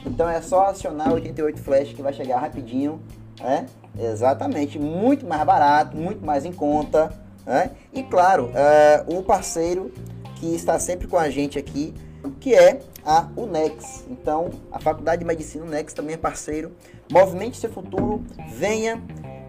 então 0.06 0.30
é 0.30 0.42
só 0.42 0.68
acionar 0.68 1.12
o 1.12 1.16
88 1.16 1.60
Flash 1.60 1.94
que 1.94 2.02
vai 2.02 2.14
chegar 2.14 2.40
rapidinho, 2.40 3.00
né? 3.40 3.66
Exatamente, 3.98 4.78
muito 4.78 5.26
mais 5.26 5.44
barato, 5.46 5.96
muito 5.96 6.26
mais 6.26 6.44
em 6.44 6.52
conta, 6.52 7.14
né? 7.46 7.72
E 7.94 8.04
claro, 8.04 8.52
é, 8.54 9.04
o 9.08 9.22
parceiro 9.22 9.92
que 10.36 10.56
está 10.56 10.80
sempre 10.80 11.08
com 11.08 11.18
a 11.18 11.30
gente 11.30 11.58
aqui, 11.58 11.94
que 12.40 12.54
é 12.54 12.82
a 13.06 13.28
UNEX. 13.38 14.06
Então, 14.10 14.50
a 14.72 14.80
Faculdade 14.80 15.20
de 15.20 15.26
Medicina 15.26 15.64
UNEX 15.64 15.94
também 15.94 16.16
é 16.16 16.18
parceiro. 16.18 16.72
Movimente 17.12 17.58
seu 17.58 17.72
futuro, 17.72 18.24
venha 18.50 19.02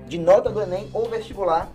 de 0.06 0.18
nota 0.18 0.50
do 0.50 0.60
Enem 0.60 0.88
ou 0.92 1.08
vestibular, 1.08 1.68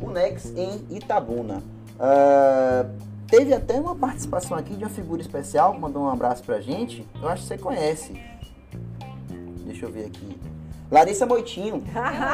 UNEX 0.00 0.52
em 0.54 0.86
Itabuna. 0.90 1.62
Ah, 1.98 2.86
teve 3.26 3.54
até 3.54 3.74
uma 3.74 3.96
participação 3.96 4.56
aqui 4.56 4.74
de 4.74 4.84
uma 4.84 4.90
figura 4.90 5.20
especial, 5.20 5.74
que 5.74 5.80
mandou 5.80 6.02
um 6.02 6.08
abraço 6.08 6.42
pra 6.42 6.60
gente. 6.60 7.06
Eu 7.20 7.28
acho 7.28 7.42
que 7.42 7.48
você 7.48 7.58
conhece. 7.58 8.20
Deixa 9.64 9.86
eu 9.86 9.90
ver 9.90 10.06
aqui. 10.06 10.38
Larissa 10.90 11.26
Moitinho. 11.26 11.82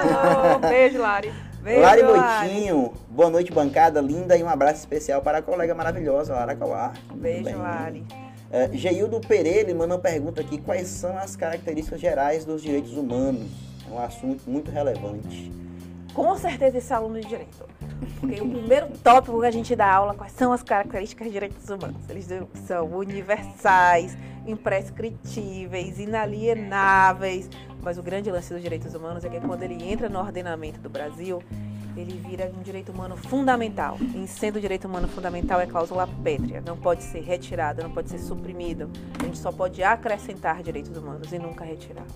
Beijo, 0.69 0.99
Lari. 0.99 1.33
Beijo, 1.63 1.81
Lari. 1.81 2.03
Moitinho. 2.03 2.93
Boa 3.09 3.29
noite, 3.29 3.53
bancada 3.53 4.01
linda. 4.01 4.37
E 4.37 4.43
um 4.43 4.49
abraço 4.49 4.81
especial 4.81 5.21
para 5.21 5.39
a 5.39 5.43
colega 5.43 5.75
maravilhosa, 5.75 6.35
Lara 6.35 6.57
Cauá. 6.57 6.93
Tudo 7.09 7.21
Beijo, 7.21 7.45
bem? 7.45 7.55
Lari. 7.55 8.07
É, 8.51 8.69
Geildo 8.73 9.21
Pereira 9.21 9.73
manda 9.75 9.95
uma 9.95 10.01
pergunta 10.01 10.41
aqui: 10.41 10.59
quais 10.59 10.89
são 10.89 11.17
as 11.19 11.37
características 11.37 12.01
gerais 12.01 12.45
dos 12.45 12.63
direitos 12.63 12.97
humanos? 12.97 13.51
É 13.89 13.93
um 13.93 13.99
assunto 13.99 14.49
muito 14.49 14.71
relevante. 14.71 15.53
Com 16.15 16.37
certeza 16.37 16.79
esse 16.79 16.93
aluno 16.93 17.21
de 17.21 17.29
direito. 17.29 17.69
Porque 18.19 18.41
o 18.41 18.49
primeiro 18.49 18.89
tópico 19.05 19.41
que 19.41 19.47
a 19.47 19.51
gente 19.51 19.77
dá 19.77 19.93
aula, 19.93 20.15
quais 20.15 20.33
são 20.33 20.53
as 20.53 20.63
características 20.63 21.27
de 21.27 21.33
direitos 21.33 21.69
humanos? 21.69 22.09
Eles 22.09 22.27
são 22.67 22.87
universais, 22.87 24.17
imprescritíveis, 24.51 25.99
inalienáveis. 25.99 27.49
Mas 27.83 27.97
o 27.99 28.03
grande 28.03 28.31
lance 28.31 28.53
dos 28.53 28.63
direitos 28.63 28.95
humanos 28.95 29.25
é 29.25 29.29
que 29.29 29.41
quando 29.41 29.63
ele 29.63 29.83
entra 29.83 30.09
no 30.09 30.19
ordenamento 30.19 30.81
do 30.81 30.91
Brasil, 30.91 31.43
ele 31.97 32.19
vira 32.19 32.53
um 32.57 32.63
direito 32.63 32.93
humano 32.93 33.17
fundamental. 33.17 33.97
Em 34.15 34.27
sendo 34.27 34.61
direito 34.61 34.87
humano 34.87 35.09
fundamental 35.09 35.61
é 35.61 35.67
cláusula 35.67 36.09
pétrea. 36.23 36.61
Não 36.61 36.77
pode 36.77 37.03
ser 37.03 37.21
retirado, 37.21 37.83
não 37.83 37.91
pode 37.91 38.11
ser 38.11 38.19
suprimido. 38.19 38.91
A 39.19 39.25
gente 39.25 39.39
só 39.39 39.51
pode 39.51 39.83
acrescentar 39.83 40.63
direitos 40.63 40.97
humanos 40.97 41.33
e 41.33 41.39
nunca 41.39 41.65
retirar. 41.65 42.07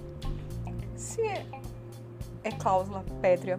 Se 0.97 1.23
é, 1.23 1.45
é 2.45 2.51
cláusula 2.51 3.05
pétrea, 3.21 3.59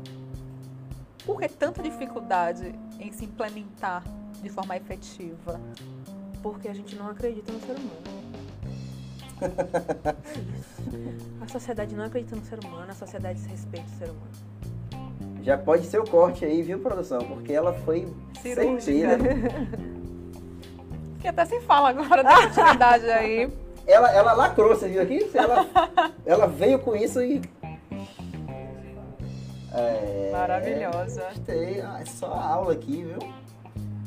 por 1.26 1.40
que 1.40 1.50
tanta 1.50 1.82
dificuldade 1.82 2.74
em 3.00 3.12
se 3.12 3.26
implementar 3.26 4.04
de 4.42 4.50
forma 4.50 4.78
efetiva? 4.78 5.60
Porque 6.42 6.68
a 6.68 6.74
gente 6.74 6.96
não 6.96 7.10
acredita 7.10 7.52
no 7.52 7.60
ser 7.60 7.72
humano. 7.74 8.45
A 11.42 11.48
sociedade 11.48 11.96
não 11.96 12.06
acredita 12.06 12.36
no 12.36 12.44
ser 12.44 12.60
humano, 12.64 12.88
a 12.90 12.94
sociedade 12.94 13.40
desrespeita 13.40 13.86
o 13.88 13.98
ser 13.98 14.10
humano. 14.10 14.32
Já 15.44 15.58
pode 15.58 15.86
ser 15.86 16.00
o 16.00 16.10
corte 16.10 16.44
aí, 16.44 16.64
viu, 16.64 16.80
produção? 16.80 17.20
Porque 17.20 17.54
ela 17.54 17.72
foi 17.74 18.08
Cirúrgica. 18.42 18.82
certeira. 18.82 19.18
Que 21.22 21.30
até 21.30 21.46
se 21.46 21.60
fala 21.62 21.90
agora 21.90 22.24
da 22.24 22.48
continuidade 22.48 23.10
aí. 23.10 23.50
Ela, 23.88 24.12
ela 24.12 24.34
lacrou, 24.34 24.70
você 24.70 24.88
viu 24.88 25.02
aqui? 25.02 25.28
Ela, 25.34 25.66
ela 26.24 26.46
veio 26.48 26.78
com 26.78 26.96
isso 26.96 27.20
e. 27.20 27.42
É, 29.74 30.30
Maravilhosa. 30.32 31.24
Gostei. 31.30 31.82
Ah, 31.82 32.00
é 32.02 32.06
só 32.06 32.32
a 32.32 32.46
aula 32.46 32.74
aqui, 32.74 33.04
viu? 33.04 33.18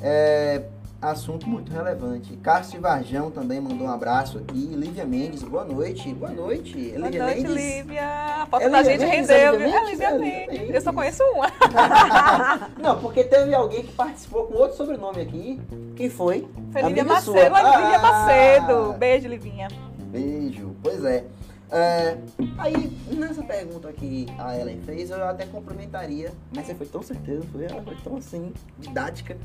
É, 0.01 0.63
Assunto 1.01 1.49
muito 1.49 1.73
relevante. 1.73 2.37
Cássio 2.39 2.81
Varjão 2.81 3.31
também 3.31 3.61
mandou 3.61 3.87
um 3.87 3.91
abraço 3.91 4.39
aqui. 4.39 4.67
Lívia 4.75 5.05
Mendes, 5.05 5.45
boa 5.45 5.65
noite. 5.65 6.13
Boa 6.13 6.33
noite. 6.33 6.73
Boa 6.97 7.07
Lívia 7.07 7.23
noite, 7.25 7.43
Mendes. 7.47 7.55
Lívia. 7.55 8.03
A 8.43 8.47
foto 8.47 8.63
É 8.65 8.69
da 8.69 8.83
Lívia 8.83 8.99
gente 8.99 9.09
Mendes? 9.09 9.31
É 9.31 9.39
rendeu. 9.39 9.53
Lívia 9.53 9.69
viu? 9.69 9.79
É 9.79 9.81
Mendes? 9.81 9.91
Lívia 9.93 10.07
É 10.07 10.11
Lívia 10.11 10.39
Mendes. 10.41 10.59
Mendes. 10.59 10.75
Eu 10.75 10.81
só 10.81 10.93
conheço 10.93 11.23
uma. 11.23 11.47
Não, 12.83 12.99
porque 12.99 13.23
teve 13.23 13.55
alguém 13.55 13.85
que 13.85 13.93
participou 13.93 14.47
com 14.47 14.55
outro 14.55 14.77
sobrenome 14.77 15.21
aqui. 15.21 15.61
Quem 15.95 16.11
foi? 16.11 16.49
Foi 16.73 16.83
Lívia 16.83 17.05
Macedo. 17.05 17.37
Lívia 17.39 17.55
Ah! 17.55 17.99
Macedo. 18.01 18.93
Beijo, 18.95 19.29
Livinha. 19.29 19.69
Beijo. 20.11 20.75
Pois 20.83 21.05
é. 21.05 21.25
É, 21.71 22.17
aí, 22.57 22.99
nessa 23.11 23.43
pergunta 23.43 23.93
que 23.93 24.27
a 24.39 24.59
Ellen 24.59 24.81
fez, 24.81 25.11
eu 25.11 25.23
até 25.25 25.45
complementaria, 25.47 26.33
mas 26.55 26.67
você 26.67 26.75
foi 26.75 26.87
tão 26.87 27.03
certeza, 27.03 27.47
foi, 27.53 27.65
ela 27.65 27.83
foi 27.83 27.97
tão 27.97 28.17
assim, 28.17 28.53
didática, 28.79 29.37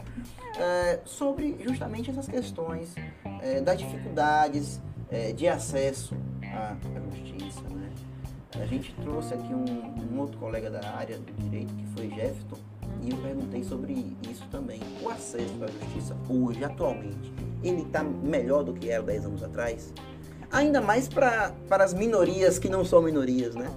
é, 0.58 1.00
sobre 1.04 1.58
justamente 1.64 2.10
essas 2.10 2.28
questões 2.28 2.96
é, 3.42 3.60
das 3.60 3.78
dificuldades 3.78 4.80
é, 5.12 5.34
de 5.34 5.48
acesso 5.48 6.16
à, 6.44 6.76
justiça. 7.12 7.62
Né? 7.70 7.90
A 8.56 8.66
gente 8.66 8.94
trouxe 9.02 9.34
aqui 9.34 9.54
um, 9.54 10.14
um 10.14 10.20
outro 10.20 10.38
colega 10.38 10.70
da 10.70 10.96
área 10.96 11.18
do 11.18 11.34
direito, 11.34 11.74
que 11.74 11.86
foi 11.88 12.10
Jefferson, 12.10 12.58
e 13.02 13.10
eu 13.10 13.18
perguntei 13.18 13.64
sobre 13.64 14.16
isso 14.30 14.48
também. 14.50 14.80
O 15.02 15.10
acesso 15.10 15.62
à 15.62 15.68
justiça 15.68 16.16
hoje, 16.30 16.64
atualmente, 16.64 17.34
ele 17.62 17.82
está 17.82 18.02
melhor 18.02 18.64
do 18.64 18.74
que 18.74 18.90
era 18.90 19.04
10 19.04 19.26
anos 19.26 19.44
atrás? 19.44 19.94
Ainda 20.54 20.80
mais 20.80 21.08
para 21.08 21.52
as 21.72 21.96
minorias 21.96 22.60
que 22.60 22.70
não 22.70 22.86
são 22.86 23.02
minorias, 23.02 23.56
né? 23.56 23.68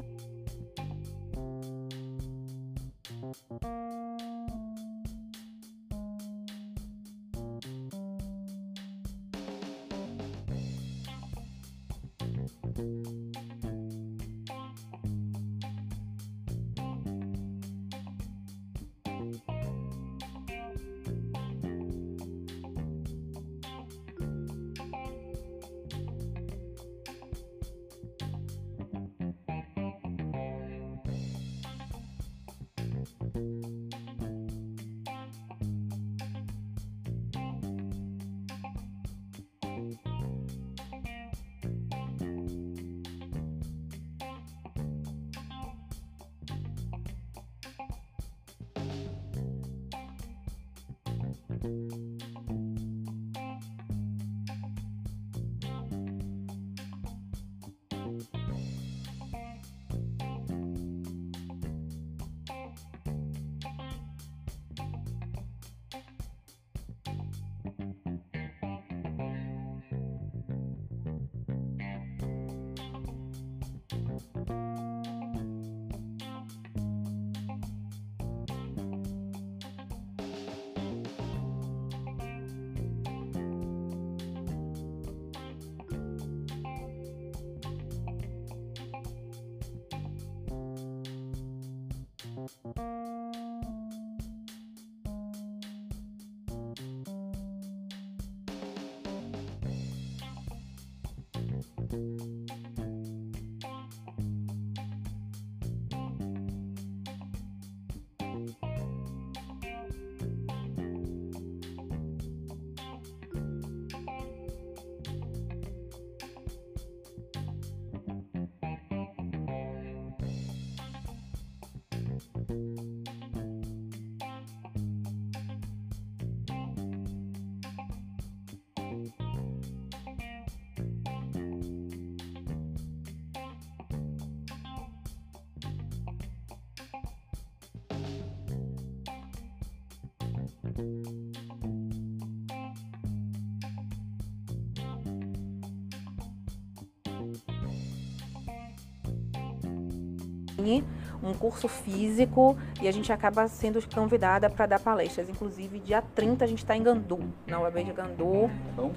um 151.26 151.34
curso 151.34 151.68
físico 151.68 152.56
e 152.80 152.88
a 152.88 152.92
gente 152.92 153.12
acaba 153.12 153.48
sendo 153.48 153.82
convidada 153.92 154.48
para 154.48 154.66
dar 154.66 154.80
palestras. 154.80 155.28
Inclusive, 155.28 155.80
dia 155.80 156.00
30 156.00 156.44
a 156.44 156.48
gente 156.48 156.58
está 156.58 156.76
em 156.76 156.82
Gandu, 156.82 157.18
na 157.46 157.60
UAB 157.60 157.84
de 157.84 157.92
Gandu. 157.92 158.50
Bom, 158.76 158.92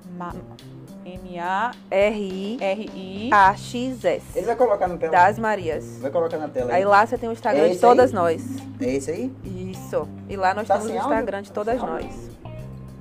Ma- 1.05 1.71
M-A-R-I 1.91 2.59
R-I-A-X-S, 2.61 4.23
ele 4.35 4.47
vai 4.47 4.57
colocar 4.57 4.89
na 4.89 4.97
tela. 4.97 5.13
das 5.13 5.39
Marias. 5.39 5.99
Vai 6.01 6.11
colocar 6.11 6.39
na 6.39 6.49
tela. 6.49 6.73
Aí 6.73 6.85
lá 6.85 7.07
você 7.07 7.19
tem 7.19 7.29
o 7.29 7.33
Instagram 7.33 7.63
É 7.65 7.67
de 7.67 7.73
esse 7.73 7.81
todas 7.81 8.11
aí? 8.11 8.15
nós. 8.15 8.43
É 8.81 8.91
esse 8.95 9.11
aí? 9.11 9.33
Isso. 9.45 10.09
E 10.29 10.37
lá 10.37 10.55
nós 10.55 10.67
Tá 10.67 10.75
temos 10.75 10.87
o 10.87 10.91
sem 10.91 10.99
áudio? 10.99 11.13
Instagram 11.15 11.43
de 11.43 11.53
todas 11.53 11.79
Sem 11.81 11.89
áudio? 11.89 12.07
nós. 12.07 12.31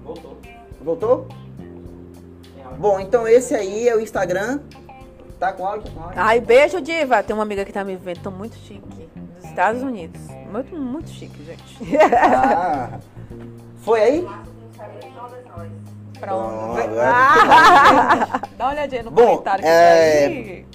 Voltou. 0.04 0.38
Voltou? 0.82 1.28
Bom, 2.78 3.00
então 3.00 3.28
esse 3.28 3.54
aí 3.56 3.88
é 3.88 3.96
o 3.96 4.00
Instagram. 4.00 4.60
Tá 5.40 5.54
com 5.54 5.66
áudio? 5.66 5.92
Com 5.92 6.02
áudio. 6.04 6.16
Ai, 6.20 6.40
beijo, 6.42 6.82
Diva. 6.82 7.22
Tem 7.24 7.34
uma 7.36 7.44
amiga 7.44 7.64
que 7.66 7.72
tá 7.72 7.84
me 7.84 7.96
vendo, 7.96 8.20
tô 8.22 8.32
muito 8.32 8.56
chique. 8.58 8.82
Dos 9.38 9.46
Estados 9.46 9.82
Unidos. 9.82 10.20
Muito, 10.52 10.76
muito 10.76 11.10
chique, 11.10 11.44
gente. 11.44 11.98
Ah, 11.98 13.00
foi 13.84 14.02
aí? 14.02 14.28
Bom, 16.32 16.74
Vê- 16.74 16.82
agora- 16.84 18.42
Dá 18.58 18.66
uma 18.66 18.72
olhadinha 18.72 19.04
no 19.04 19.12
Bom, 19.12 19.26
comentário 19.26 19.64
que 19.64 19.70
é- 19.70 20.28
tá 20.28 20.34
aí. 20.34 20.66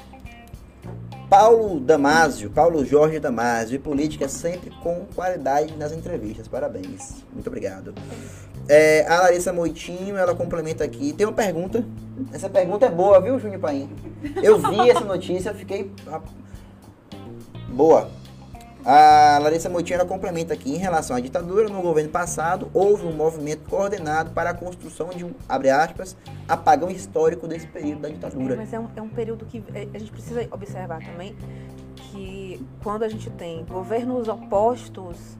Paulo 1.28 1.78
Damásio, 1.80 2.48
Paulo 2.50 2.84
Jorge 2.86 3.18
Damásio, 3.20 3.76
e 3.76 3.78
política 3.78 4.26
sempre 4.28 4.70
com 4.82 5.04
qualidade 5.14 5.76
nas 5.76 5.92
entrevistas. 5.92 6.48
Parabéns. 6.48 7.16
Muito 7.32 7.46
obrigado. 7.48 7.94
É, 8.66 9.06
a 9.06 9.20
Larissa 9.22 9.52
Moitinho, 9.52 10.16
ela 10.16 10.34
complementa 10.34 10.84
aqui. 10.84 11.12
Tem 11.12 11.26
uma 11.26 11.32
pergunta. 11.34 11.84
Essa 12.32 12.48
pergunta 12.48 12.86
é 12.86 12.90
boa, 12.90 13.20
viu, 13.20 13.38
Júnior 13.38 13.60
Paim? 13.60 13.90
Eu 14.42 14.58
vi 14.58 14.88
essa 14.90 15.04
notícia, 15.04 15.52
fiquei. 15.54 15.90
ah, 16.10 16.20
Boa. 17.68 18.08
A 18.84 19.38
Larissa 19.42 19.68
Moitinho 19.68 20.04
complementa 20.06 20.54
aqui, 20.54 20.70
em 20.70 20.78
relação 20.78 21.16
à 21.16 21.20
ditadura, 21.20 21.68
no 21.68 21.82
governo 21.82 22.10
passado, 22.10 22.70
houve 22.72 23.06
um 23.06 23.12
movimento 23.12 23.68
coordenado 23.68 24.30
para 24.30 24.50
a 24.50 24.54
construção 24.54 25.10
de 25.10 25.24
um, 25.24 25.32
abre 25.48 25.68
aspas, 25.68 26.16
apagão 26.48 26.90
histórico 26.90 27.46
desse 27.48 27.66
período 27.66 28.02
da 28.02 28.08
ditadura. 28.08 28.56
Mas 28.56 28.72
é 28.72 28.78
um, 28.78 28.88
é 28.94 29.02
um 29.02 29.08
período 29.08 29.44
que 29.44 29.62
é, 29.74 29.88
a 29.92 29.98
gente 29.98 30.10
precisa 30.10 30.46
observar 30.50 31.04
também 31.04 31.36
que 31.96 32.64
quando 32.82 33.02
a 33.02 33.08
gente 33.08 33.28
tem 33.30 33.64
governos 33.64 34.28
opostos, 34.28 35.36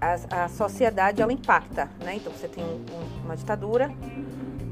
a, 0.00 0.44
a 0.44 0.48
sociedade 0.48 1.20
ela 1.20 1.32
impacta, 1.32 1.90
né? 2.04 2.16
Então 2.16 2.32
você 2.32 2.48
tem 2.48 2.64
um, 2.64 3.24
uma 3.24 3.36
ditadura 3.36 3.92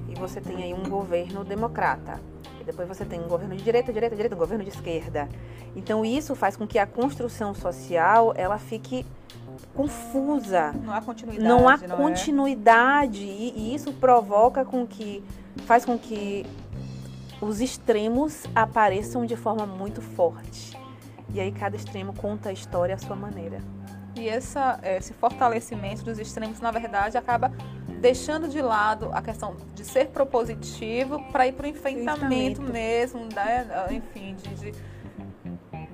e 0.09 0.15
você 0.15 0.41
tem 0.41 0.63
aí 0.63 0.75
um 0.75 0.89
governo 0.89 1.45
democrata. 1.45 2.21
Depois 2.69 2.87
você 2.87 3.03
tem 3.03 3.19
um 3.19 3.27
governo 3.27 3.57
de 3.57 3.65
direita, 3.65 3.91
direita, 3.91 4.15
direita, 4.15 4.35
um 4.35 4.39
governo 4.39 4.63
de 4.63 4.69
esquerda. 4.69 5.27
Então 5.75 6.05
isso 6.05 6.35
faz 6.35 6.55
com 6.55 6.67
que 6.67 6.79
a 6.79 6.87
construção 6.87 7.55
social 7.55 8.35
ela 8.37 8.59
fique 8.59 9.07
confusa. 9.75 10.73
Não 10.73 10.93
há 10.93 11.01
continuidade. 11.01 11.49
Não 11.49 11.67
há 11.67 11.79
não 11.79 11.97
continuidade 11.97 13.23
é? 13.23 13.33
e, 13.33 13.55
e, 13.57 13.75
isso 13.75 13.91
provoca 13.95 14.67
com 14.67 14.87
que 14.87 15.25
faz 15.65 15.87
com 15.87 15.99
que 15.99 16.45
os 17.41 17.63
extremos 17.63 18.45
apareçam 18.55 19.25
de 19.25 19.35
forma 19.35 19.65
muito 19.65 20.03
forte. 20.03 20.79
E 21.33 21.41
aí 21.41 21.51
cada 21.51 21.75
extremo 21.75 22.13
conta 22.13 22.51
a 22.51 22.53
história 22.53 22.95
à 22.95 22.99
sua 22.99 23.17
maneira. 23.17 23.63
E 24.15 24.29
essa, 24.29 24.79
esse 24.83 25.15
fortalecimento 25.15 26.05
dos 26.05 26.19
extremos, 26.19 26.61
na 26.61 26.71
verdade, 26.71 27.17
acaba 27.17 27.51
deixando 27.99 28.47
de 28.47 28.61
lado 28.61 29.09
a 29.15 29.23
questão 29.23 29.57
de 29.79 29.85
ser 29.85 30.09
propositivo 30.09 31.23
para 31.31 31.47
ir 31.47 31.53
para 31.53 31.67
o 31.67 31.69
enfrentamento 31.69 32.61
mesmo, 32.61 33.29
né? 33.33 33.65
enfim, 33.93 34.35
de, 34.35 34.55
de 34.57 34.73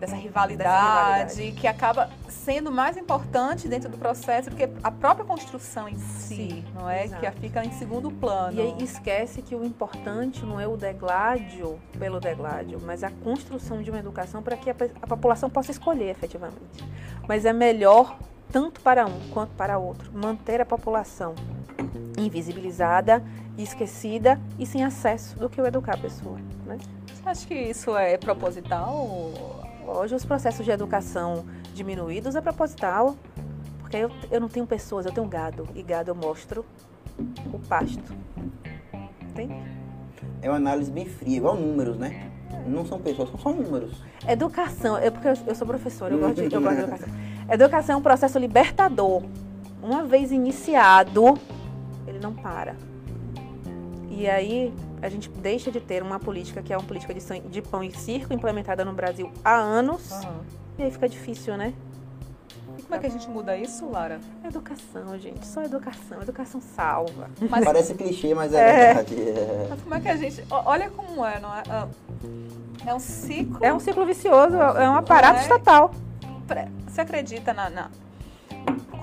dessa 0.00 0.16
rivalidade, 0.16 1.34
rivalidade, 1.34 1.60
que 1.60 1.66
acaba 1.66 2.10
sendo 2.28 2.72
mais 2.72 2.96
importante 2.96 3.68
dentro 3.68 3.88
do 3.90 3.98
processo 3.98 4.50
do 4.50 4.56
que 4.56 4.68
a 4.82 4.90
própria 4.90 5.24
construção 5.24 5.88
em 5.88 5.96
si, 5.96 6.34
Sim, 6.34 6.64
não 6.74 6.88
é? 6.88 7.04
Exato. 7.04 7.22
Que 7.22 7.40
fica 7.40 7.64
em 7.64 7.72
segundo 7.72 8.10
plano. 8.10 8.58
E 8.58 8.60
aí 8.60 8.74
esquece 8.80 9.42
que 9.42 9.54
o 9.54 9.64
importante 9.64 10.44
não 10.44 10.58
é 10.58 10.66
o 10.66 10.76
degládio 10.76 11.78
pelo 11.98 12.20
degládio, 12.20 12.80
mas 12.82 13.04
a 13.04 13.10
construção 13.10 13.82
de 13.82 13.90
uma 13.90 13.98
educação 13.98 14.42
para 14.42 14.56
que 14.56 14.70
a, 14.70 14.76
a 15.02 15.06
população 15.06 15.48
possa 15.48 15.70
escolher 15.70 16.10
efetivamente. 16.10 16.84
Mas 17.28 17.44
é 17.44 17.52
melhor 17.52 18.18
tanto 18.50 18.80
para 18.80 19.06
um 19.06 19.28
quanto 19.30 19.52
para 19.54 19.78
outro 19.78 20.10
manter 20.12 20.60
a 20.60 20.66
população 20.66 21.34
invisibilizada, 22.18 23.22
esquecida 23.56 24.40
e 24.58 24.66
sem 24.66 24.84
acesso 24.84 25.38
do 25.38 25.48
que 25.48 25.60
o 25.60 25.66
educar 25.66 25.94
a 25.94 25.98
pessoa. 25.98 26.38
Né? 26.66 26.78
Você 27.06 27.28
acha 27.28 27.46
que 27.46 27.54
isso 27.54 27.96
é 27.96 28.16
proposital? 28.16 29.08
Hoje 29.86 30.14
os 30.14 30.24
processos 30.24 30.64
de 30.64 30.70
educação 30.70 31.44
diminuídos 31.74 32.34
é 32.36 32.40
proposital, 32.40 33.16
porque 33.80 33.96
eu, 33.96 34.10
eu 34.30 34.40
não 34.40 34.48
tenho 34.48 34.66
pessoas, 34.66 35.06
eu 35.06 35.12
tenho 35.12 35.26
gado, 35.26 35.68
e 35.74 35.82
gado 35.82 36.10
eu 36.10 36.14
mostro 36.14 36.64
o 37.52 37.58
pasto. 37.58 38.14
Entende? 39.22 39.54
É 40.40 40.48
uma 40.48 40.56
análise 40.56 40.90
bem 40.90 41.06
fria, 41.06 41.36
igual 41.36 41.56
números, 41.56 41.96
né? 41.96 42.30
Não 42.66 42.84
são 42.86 42.98
pessoas, 42.98 43.30
são 43.30 43.38
só 43.38 43.52
números. 43.52 44.02
Educação, 44.26 44.96
é 44.96 45.10
porque 45.10 45.28
eu, 45.28 45.34
eu 45.46 45.54
sou 45.54 45.66
professora, 45.66 46.14
eu 46.14 46.18
gosto, 46.18 46.34
de, 46.48 46.54
eu 46.54 46.60
gosto 46.60 46.76
de 46.76 46.82
educação. 46.82 47.08
Educação 47.50 47.94
é 47.94 47.98
um 47.98 48.02
processo 48.02 48.38
libertador. 48.38 49.22
Uma 49.82 50.04
vez 50.04 50.32
iniciado, 50.32 51.38
ele 52.14 52.22
não 52.22 52.32
para. 52.32 52.76
E 54.08 54.28
aí 54.28 54.72
a 55.02 55.08
gente 55.08 55.28
deixa 55.28 55.70
de 55.70 55.80
ter 55.80 56.02
uma 56.02 56.20
política 56.20 56.62
que 56.62 56.72
é 56.72 56.76
uma 56.76 56.86
política 56.86 57.12
de, 57.12 57.40
de 57.40 57.62
pão 57.62 57.82
e 57.82 57.90
circo 57.92 58.32
implementada 58.32 58.84
no 58.84 58.92
Brasil 58.92 59.30
há 59.44 59.56
anos. 59.56 60.10
Uhum. 60.12 60.40
E 60.78 60.82
aí 60.84 60.90
fica 60.90 61.08
difícil, 61.08 61.56
né? 61.56 61.74
E 62.78 62.82
como 62.82 62.94
é 62.94 62.98
que 62.98 63.06
a 63.06 63.10
gente 63.10 63.28
muda 63.28 63.56
isso, 63.56 63.88
Lara? 63.90 64.20
Educação, 64.44 65.18
gente. 65.18 65.46
Só 65.46 65.62
educação. 65.62 66.22
Educação 66.22 66.60
salva. 66.60 67.28
Mas... 67.50 67.64
Parece 67.64 67.94
clichê, 67.94 68.34
mas 68.34 68.52
é, 68.52 68.60
é. 68.60 68.94
verdade. 68.94 69.16
Mas 69.70 69.82
como 69.82 69.94
é 69.94 70.00
que 70.00 70.08
a 70.08 70.16
gente. 70.16 70.44
Olha 70.50 70.90
como 70.90 71.24
é, 71.24 71.40
não 71.40 71.54
é? 71.54 71.62
Ah, 71.68 71.88
é 72.86 72.94
um 72.94 73.00
ciclo. 73.00 73.58
É 73.60 73.72
um 73.72 73.80
ciclo 73.80 74.04
vicioso, 74.06 74.56
é 74.56 74.88
um 74.88 74.94
aparato 74.94 75.38
é... 75.38 75.42
estatal. 75.42 75.92
Você 76.86 77.00
acredita 77.00 77.52
na, 77.52 77.70
na 77.70 77.90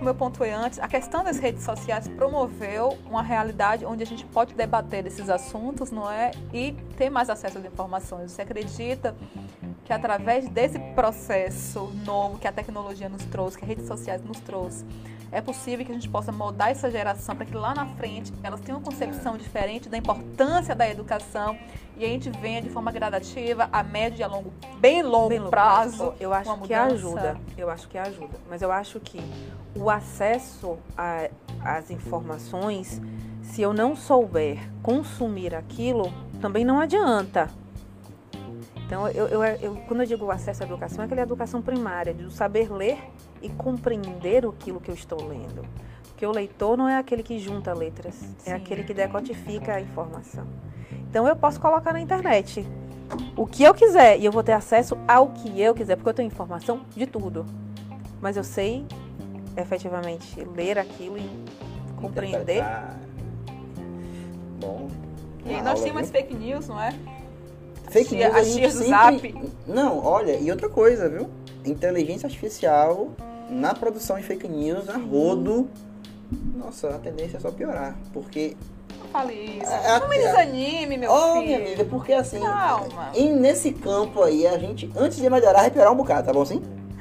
como 0.02 0.10
eu 0.10 0.16
pontuei 0.16 0.50
antes, 0.50 0.80
a 0.80 0.88
questão 0.88 1.24
das 1.24 1.38
redes 1.38 1.64
sociais 1.64 2.08
promoveu 2.08 2.98
uma 3.06 3.22
realidade 3.22 3.86
onde 3.86 4.02
a 4.02 4.06
gente 4.06 4.26
pode 4.26 4.56
debater 4.56 5.06
esses 5.06 5.30
assuntos, 5.30 5.92
não 5.92 6.10
é? 6.10 6.32
E 6.52 6.72
ter 6.98 7.12
mais 7.12 7.30
acesso 7.30 7.60
às 7.60 7.66
informações. 7.66 8.32
Você 8.32 8.42
acredita 8.42 9.16
que 9.86 9.94
através 9.94 10.50
desse 10.50 10.80
processo 10.96 11.92
novo 12.04 12.40
que 12.40 12.48
a 12.48 12.52
tecnologia 12.52 13.08
nos 13.08 13.24
trouxe, 13.26 13.60
que 13.60 13.64
as 13.64 13.70
redes 13.70 13.86
sociais 13.86 14.24
nos 14.24 14.40
trouxe, 14.40 14.84
é 15.32 15.42
possível 15.42 15.86
que 15.86 15.92
a 15.92 15.96
gente 15.96 16.10
possa 16.10 16.32
moldar 16.32 16.70
essa 16.70 16.92
geração 16.92 17.36
para 17.36 17.46
que 17.46 17.56
lá 17.56 17.74
na 17.74 17.86
frente 17.86 18.34
elas 18.44 18.60
tenham 18.60 18.80
uma 18.80 18.86
concepção 18.86 19.38
diferente 19.38 19.88
da 19.88 19.98
importância 19.98 20.76
da 20.76 20.90
educação 20.90 21.58
e 21.96 22.04
a 22.04 22.08
gente 22.08 22.30
venha 22.30 22.62
de 22.62 22.70
forma 22.70 22.92
gradativa 22.92 23.70
a 23.72 23.84
médio 23.84 24.20
e 24.20 24.24
a 24.24 24.28
longo, 24.28 24.52
bem 24.80 25.02
longo, 25.02 25.30
bem 25.30 25.40
longo 25.40 25.52
prazo. 25.52 25.98
prazo. 25.98 26.16
Eu 26.20 26.34
acho 26.34 26.58
que 26.62 26.74
ajuda. 26.74 27.38
Eu 27.58 27.70
acho 27.70 27.88
que 27.88 27.98
ajuda. 27.98 28.40
Mas 28.50 28.62
eu 28.62 28.72
acho 28.72 29.00
que 29.00 29.22
o 29.76 29.90
acesso 29.90 30.78
às 31.64 31.90
informações, 31.90 33.02
se 33.42 33.62
eu 33.62 33.74
não 33.74 33.96
souber 33.96 34.60
consumir 34.82 35.56
aquilo, 35.56 36.12
também 36.42 36.66
não 36.66 36.80
adianta. 36.80 37.50
Então, 38.92 39.08
eu, 39.08 39.26
eu, 39.28 39.42
eu, 39.42 39.76
quando 39.88 40.02
eu 40.02 40.06
digo 40.06 40.30
acesso 40.30 40.64
à 40.64 40.66
educação, 40.66 41.02
é 41.02 41.06
aquela 41.06 41.22
educação 41.22 41.62
primária, 41.62 42.14
de 42.14 42.30
saber 42.34 42.70
ler 42.70 42.98
e 43.42 43.48
compreender 43.48 44.46
aquilo 44.46 44.82
que 44.82 44.92
eu 44.92 44.94
estou 44.94 45.26
lendo. 45.26 45.66
Porque 46.10 46.26
o 46.26 46.32
leitor 46.32 46.76
não 46.76 46.90
é 46.90 46.98
aquele 46.98 47.24
que 47.24 47.40
junta 47.40 47.74
letras, 47.74 48.22
é 48.22 48.28
Sim. 48.38 48.52
é 48.52 48.54
aquele 48.54 48.84
que 48.84 48.94
decodifica 48.94 49.76
a 49.76 49.80
informação. 49.80 50.46
Então, 51.10 51.26
eu 51.26 51.38
posso 51.38 51.58
colocar 51.58 51.94
na 51.94 52.02
internet 52.02 52.68
o 53.38 53.48
que 53.48 53.64
eu 53.64 53.74
quiser 53.74 54.20
e 54.20 54.26
eu 54.26 54.32
vou 54.32 54.44
ter 54.44 54.52
acesso 54.52 54.98
ao 55.08 55.30
que 55.30 55.62
eu 55.62 55.74
quiser, 55.74 55.96
porque 55.96 56.10
eu 56.10 56.14
tenho 56.14 56.28
informação 56.28 56.82
de 56.94 57.06
tudo. 57.06 57.46
Mas 58.20 58.36
eu 58.36 58.44
sei 58.44 58.86
efetivamente 59.56 60.44
ler 60.54 60.78
aquilo 60.78 61.18
e 61.18 61.30
compreender. 61.96 62.62
Bom. 64.60 64.90
E 65.46 65.62
nós 65.62 65.82
temos 65.82 66.10
fake 66.10 66.36
news, 66.36 66.68
não 66.68 66.80
é? 66.82 66.94
Fake 67.92 68.16
news 68.16 68.34
a 68.34 68.44
gente 68.44 68.72
sempre... 68.72 69.32
Zap. 69.34 69.52
Não, 69.68 70.04
olha, 70.04 70.40
e 70.40 70.50
outra 70.50 70.70
coisa, 70.70 71.10
viu? 71.10 71.30
Inteligência 71.66 72.26
artificial 72.26 73.10
na 73.50 73.74
produção 73.74 74.18
de 74.18 74.24
fake 74.24 74.48
news, 74.48 74.90
a 74.90 74.98
rodo. 74.98 75.70
Nossa, 76.56 76.90
a 76.90 76.98
tendência 77.00 77.38
é 77.38 77.40
só 77.40 77.52
piorar, 77.52 77.98
porque 78.14 78.56
fale 79.12 79.34
isso. 79.34 79.70
É, 79.70 80.00
não 80.00 80.08
me 80.08 80.18
desanime, 80.18 80.98
meu 80.98 81.12
oh, 81.12 81.34
filho. 81.34 81.46
minha 81.46 81.58
amiga, 81.58 81.84
porque 81.84 82.14
assim, 82.14 82.40
Calma. 82.40 83.12
E 83.14 83.26
nesse 83.26 83.74
campo 83.74 84.24
aí, 84.24 84.48
a 84.48 84.58
gente, 84.58 84.90
antes 84.96 85.18
de 85.18 85.30
melhorar, 85.30 85.60
vai 85.60 85.72
piorar 85.72 85.92
um 85.92 85.98
bocado, 85.98 86.28
tá 86.28 86.34
bom 86.34 86.46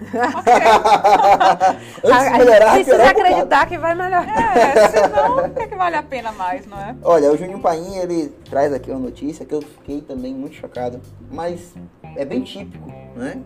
assim? 0.01 1.91
Antes 2.05 2.33
de 2.33 2.39
melhorar, 2.39 2.75
Precisa 2.75 3.05
acreditar 3.05 3.67
que 3.67 3.79
vai 3.79 3.95
melhorar. 3.95 4.57
É, 4.57 4.89
senão, 4.89 5.47
o 5.47 5.51
que, 5.51 5.63
é 5.63 5.67
que 5.67 5.75
vale 5.75 5.97
a 5.97 6.03
pena 6.03 6.33
mais, 6.33 6.67
não 6.67 6.79
é? 6.79 6.97
Olha, 7.03 7.33
o 7.33 7.37
Juninho 7.37 7.61
Paim, 7.61 7.97
ele 7.97 8.29
traz 8.49 8.73
aqui 8.73 8.91
uma 8.91 9.01
notícia 9.01 9.45
que 9.45 9.55
eu 9.55 9.63
fiquei 9.63 10.01
também 10.01 10.35
muito 10.35 10.57
chocado, 10.57 11.01
mas 11.31 11.75
é 12.17 12.25
bem 12.25 12.43
típico, 12.43 12.93
né? 13.15 13.41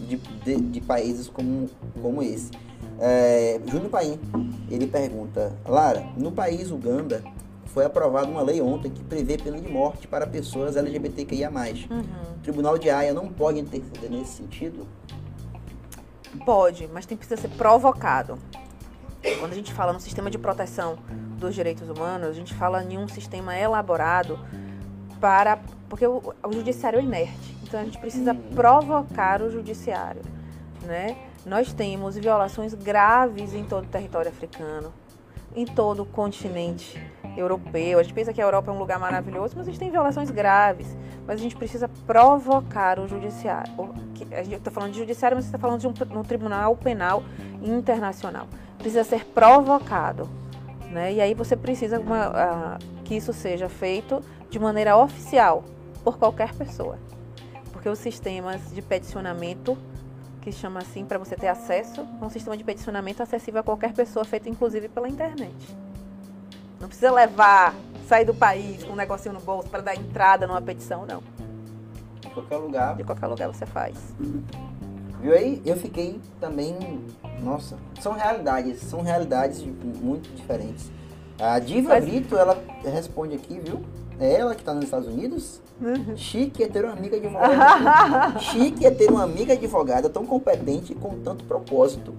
De, 0.00 0.16
de, 0.16 0.56
de 0.56 0.80
países 0.80 1.28
como, 1.28 1.68
como 2.00 2.22
esse. 2.22 2.50
É, 2.98 3.60
Júnior 3.66 3.90
Paim, 3.90 4.18
ele 4.70 4.86
pergunta, 4.86 5.52
Lara, 5.66 6.06
no 6.16 6.32
país 6.32 6.70
Uganda 6.70 7.22
foi 7.76 7.84
aprovada 7.84 8.26
uma 8.26 8.40
lei 8.40 8.62
ontem 8.62 8.90
que 8.90 9.04
prevê 9.04 9.36
pena 9.36 9.60
de 9.60 9.68
morte 9.68 10.08
para 10.08 10.26
pessoas 10.26 10.76
LGBTQIA+. 10.76 11.50
Uhum. 11.50 12.00
O 12.00 12.38
Tribunal 12.42 12.78
de 12.78 12.88
Haia 12.88 13.12
não 13.12 13.28
pode 13.28 13.58
interceder 13.60 14.10
nesse 14.10 14.38
sentido? 14.38 14.86
Pode, 16.44 16.88
mas 16.92 17.06
tem 17.06 17.16
precisa 17.16 17.40
ser 17.40 17.48
provocado. 17.48 18.38
Quando 19.40 19.52
a 19.52 19.56
gente 19.56 19.72
fala 19.72 19.92
no 19.92 20.00
sistema 20.00 20.30
de 20.30 20.38
proteção 20.38 20.98
dos 21.38 21.54
direitos 21.54 21.88
humanos, 21.88 22.28
a 22.28 22.32
gente 22.32 22.54
fala 22.54 22.82
em 22.82 22.96
um 22.96 23.08
sistema 23.08 23.56
elaborado 23.56 24.38
para. 25.20 25.58
Porque 25.88 26.06
o, 26.06 26.34
o 26.44 26.52
judiciário 26.52 26.98
é 26.98 27.02
inerte. 27.02 27.56
Então 27.62 27.80
a 27.80 27.84
gente 27.84 27.98
precisa 27.98 28.32
uhum. 28.32 28.54
provocar 28.54 29.42
o 29.42 29.50
judiciário. 29.50 30.22
Né? 30.82 31.16
Nós 31.44 31.72
temos 31.72 32.16
violações 32.16 32.74
graves 32.74 33.54
em 33.54 33.64
todo 33.64 33.84
o 33.84 33.88
território 33.88 34.30
africano, 34.30 34.92
em 35.56 35.64
todo 35.64 36.02
o 36.02 36.06
continente 36.06 37.02
europeu. 37.36 37.98
A 37.98 38.02
gente 38.02 38.12
pensa 38.14 38.32
que 38.32 38.40
a 38.40 38.44
Europa 38.44 38.70
é 38.70 38.74
um 38.74 38.78
lugar 38.78 38.98
maravilhoso, 38.98 39.54
mas 39.56 39.66
a 39.66 39.70
gente 39.70 39.80
tem 39.80 39.90
violações 39.90 40.30
graves. 40.30 40.96
Mas 41.26 41.40
a 41.40 41.42
gente 41.42 41.56
precisa 41.56 41.88
provocar 42.06 43.00
o 43.00 43.08
judiciário. 43.08 43.72
A 44.30 44.42
gente 44.42 44.56
está 44.56 44.70
falando 44.70 44.92
de 44.92 44.98
judiciário, 44.98 45.36
mas 45.36 45.46
você 45.46 45.48
está 45.48 45.58
falando 45.58 45.80
de 45.80 45.88
um, 45.88 46.18
um, 46.18 46.22
tribunal 46.22 46.76
penal 46.76 47.22
internacional. 47.62 48.46
Precisa 48.78 49.02
ser 49.02 49.24
provocado. 49.24 50.28
Né? 50.90 51.14
E 51.14 51.20
aí 51.20 51.34
você 51.34 51.56
precisa 51.56 51.98
uma, 51.98 52.28
uh, 52.28 53.02
que 53.02 53.16
isso 53.16 53.32
seja 53.32 53.68
feito 53.68 54.20
de 54.48 54.58
maneira 54.58 54.96
oficial 54.96 55.64
por 56.04 56.18
qualquer 56.18 56.54
pessoa. 56.54 56.98
Porque 57.72 57.88
os 57.88 57.98
sistemas 57.98 58.72
de 58.72 58.82
peticionamento 58.82 59.76
que 60.46 60.52
chama 60.52 60.78
assim 60.78 61.04
para 61.04 61.18
você 61.18 61.34
ter 61.34 61.48
acesso 61.48 62.06
a 62.20 62.24
um 62.24 62.30
sistema 62.30 62.56
de 62.56 62.62
peticionamento 62.62 63.20
acessível 63.20 63.58
a 63.58 63.64
qualquer 63.64 63.92
pessoa, 63.92 64.24
feito 64.24 64.48
inclusive 64.48 64.88
pela 64.88 65.08
internet. 65.08 65.52
Não 66.80 66.86
precisa 66.86 67.10
levar, 67.10 67.74
sair 68.06 68.24
do 68.24 68.32
país 68.32 68.84
com 68.84 68.92
um 68.92 68.96
negocinho 68.96 69.34
no 69.34 69.40
bolso 69.40 69.68
para 69.68 69.82
dar 69.82 69.96
entrada 69.96 70.46
numa 70.46 70.62
petição, 70.62 71.04
não. 71.04 71.20
De 72.20 72.30
qualquer 72.30 72.58
lugar. 72.58 72.94
De 72.94 73.02
qualquer 73.02 73.26
lugar 73.26 73.48
você 73.48 73.66
faz. 73.66 74.14
Viu 75.20 75.32
aí? 75.34 75.60
Eu 75.66 75.76
fiquei 75.76 76.20
também. 76.38 77.04
Nossa, 77.42 77.76
são 78.00 78.12
realidades, 78.12 78.82
são 78.82 79.02
realidades 79.02 79.64
muito 79.64 80.32
diferentes. 80.32 80.92
A 81.40 81.58
Diva 81.58 81.88
Mas... 81.88 82.04
Brito, 82.04 82.36
ela 82.36 82.56
responde 82.84 83.34
aqui, 83.34 83.58
viu? 83.58 83.84
É 84.18 84.34
ela 84.34 84.54
que 84.54 84.62
está 84.62 84.72
nos 84.72 84.84
Estados 84.84 85.06
Unidos? 85.08 85.60
Uhum. 85.80 86.16
Chique 86.16 86.62
é 86.62 86.68
ter 86.68 86.84
uma 86.84 86.94
amiga 86.94 87.16
advogada. 87.16 88.38
Chique 88.40 88.86
é 88.86 88.90
ter 88.90 89.10
uma 89.10 89.22
amiga 89.22 89.52
advogada 89.52 90.08
tão 90.08 90.24
competente 90.24 90.92
e 90.92 90.94
com 90.94 91.18
tanto 91.20 91.44
propósito. 91.44 92.14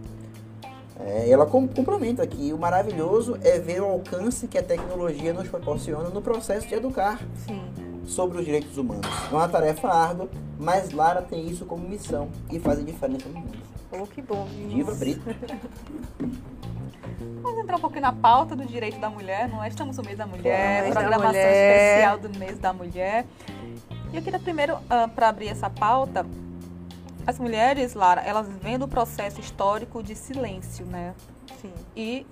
É, 0.99 1.29
ela 1.29 1.45
complementa 1.45 2.23
aqui. 2.23 2.53
O 2.53 2.57
maravilhoso 2.57 3.37
é 3.43 3.59
ver 3.59 3.81
o 3.81 3.85
alcance 3.85 4.47
que 4.47 4.57
a 4.57 4.63
tecnologia 4.63 5.33
nos 5.33 5.47
proporciona 5.47 6.09
no 6.09 6.21
processo 6.21 6.67
de 6.67 6.75
educar 6.75 7.19
Sim. 7.45 7.61
sobre 8.05 8.39
os 8.39 8.45
direitos 8.45 8.77
humanos. 8.77 9.07
É 9.31 9.33
uma 9.35 9.47
tarefa 9.47 9.87
árdua, 9.87 10.29
mas 10.59 10.91
Lara 10.91 11.21
tem 11.21 11.47
isso 11.47 11.65
como 11.65 11.87
missão 11.87 12.29
e 12.51 12.59
faz 12.59 12.79
a 12.79 12.83
diferença 12.83 13.27
no 13.29 13.39
mundo. 13.39 13.57
Oh, 13.91 14.05
que 14.05 14.21
bom. 14.21 14.47
Diva 14.69 14.93
Brito. 14.93 15.21
Vamos 17.41 17.59
entrar 17.59 17.78
um 17.78 17.80
pouquinho 17.80 18.03
na 18.03 18.13
pauta 18.13 18.55
do 18.55 18.65
direito 18.65 18.99
da 18.99 19.09
mulher, 19.09 19.49
não 19.49 19.63
é? 19.63 19.68
Estamos 19.68 19.97
no 19.97 20.03
mês 20.03 20.18
da 20.18 20.28
mulher, 20.28 20.84
mês 20.84 20.93
programação 20.93 21.22
da 21.22 21.28
mulher. 21.30 21.89
especial 21.89 22.18
do 22.20 22.39
mês 22.39 22.59
da 22.59 22.74
mulher. 22.74 23.26
E 24.13 24.15
eu 24.15 24.22
queria 24.22 24.39
primeiro, 24.39 24.76
uh, 24.76 24.82
ah, 24.89 25.07
para 25.07 25.30
abrir 25.30 25.47
essa 25.47 25.70
pauta, 25.70 26.26
as 27.26 27.39
mulheres, 27.39 27.93
Lara, 27.93 28.22
elas 28.22 28.47
vêm 28.47 28.78
do 28.78 28.88
processo 28.88 29.41
histórico 29.41 30.01
de 30.01 30.15
silêncio, 30.15 30.86
né? 30.86 31.13
Sim. 31.61 31.74
E 31.95 32.26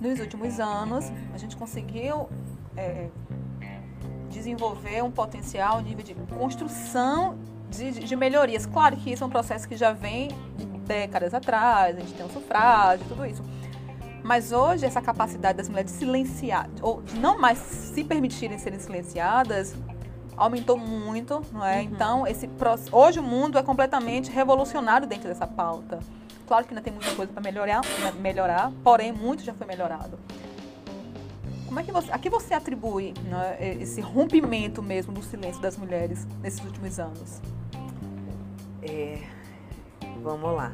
nos 0.00 0.20
últimos 0.20 0.58
anos, 0.58 1.12
a 1.34 1.38
gente 1.38 1.56
conseguiu 1.56 2.28
é, 2.76 3.08
desenvolver 4.30 5.02
um 5.02 5.10
potencial, 5.10 5.78
um 5.78 5.82
nível 5.82 6.04
de 6.04 6.14
construção 6.14 7.38
de, 7.70 7.92
de, 7.92 8.16
melhorias. 8.16 8.66
Claro 8.66 8.96
que 8.96 9.12
isso 9.12 9.22
é 9.22 9.26
um 9.26 9.30
processo 9.30 9.68
que 9.68 9.76
já 9.76 9.92
vem 9.92 10.28
de 10.56 10.66
décadas 10.82 11.34
atrás, 11.34 11.96
a 11.96 12.00
gente 12.00 12.12
tem 12.12 12.24
o 12.24 12.28
sufrágio, 12.28 13.06
tudo 13.08 13.24
isso. 13.24 13.42
Mas 14.22 14.52
hoje, 14.52 14.86
essa 14.86 15.02
capacidade 15.02 15.58
das 15.58 15.68
mulheres 15.68 15.90
de 15.90 15.98
silenciar, 15.98 16.68
ou 16.80 17.02
de 17.02 17.18
não 17.18 17.38
mais 17.40 17.58
se 17.58 18.04
permitirem 18.04 18.56
serem 18.58 18.78
silenciadas, 18.78 19.74
aumentou 20.36 20.76
muito, 20.76 21.42
não 21.52 21.64
é? 21.64 21.78
Uhum. 21.78 21.82
Então, 21.82 22.26
esse 22.26 22.48
hoje 22.90 23.18
o 23.18 23.22
mundo 23.22 23.58
é 23.58 23.62
completamente 23.62 24.30
revolucionário 24.30 25.06
dentro 25.06 25.28
dessa 25.28 25.46
pauta. 25.46 25.98
Claro 26.46 26.64
que 26.64 26.72
ainda 26.72 26.82
tem 26.82 26.92
muita 26.92 27.14
coisa 27.14 27.32
para 27.32 27.42
melhorar, 27.42 27.80
melhorar, 28.20 28.72
porém 28.84 29.12
muito 29.12 29.42
já 29.42 29.54
foi 29.54 29.66
melhorado. 29.66 30.18
Como 31.66 31.80
é 31.80 31.82
que 31.82 31.90
você, 31.90 32.12
a 32.12 32.18
que 32.18 32.28
você 32.28 32.52
atribui 32.52 33.14
né, 33.24 33.56
esse 33.80 34.00
rompimento 34.00 34.82
mesmo 34.82 35.12
do 35.12 35.22
silêncio 35.22 35.60
das 35.62 35.76
mulheres 35.76 36.26
nesses 36.42 36.62
últimos 36.62 36.98
anos? 36.98 37.40
É, 38.82 39.22
vamos 40.22 40.54
lá. 40.54 40.72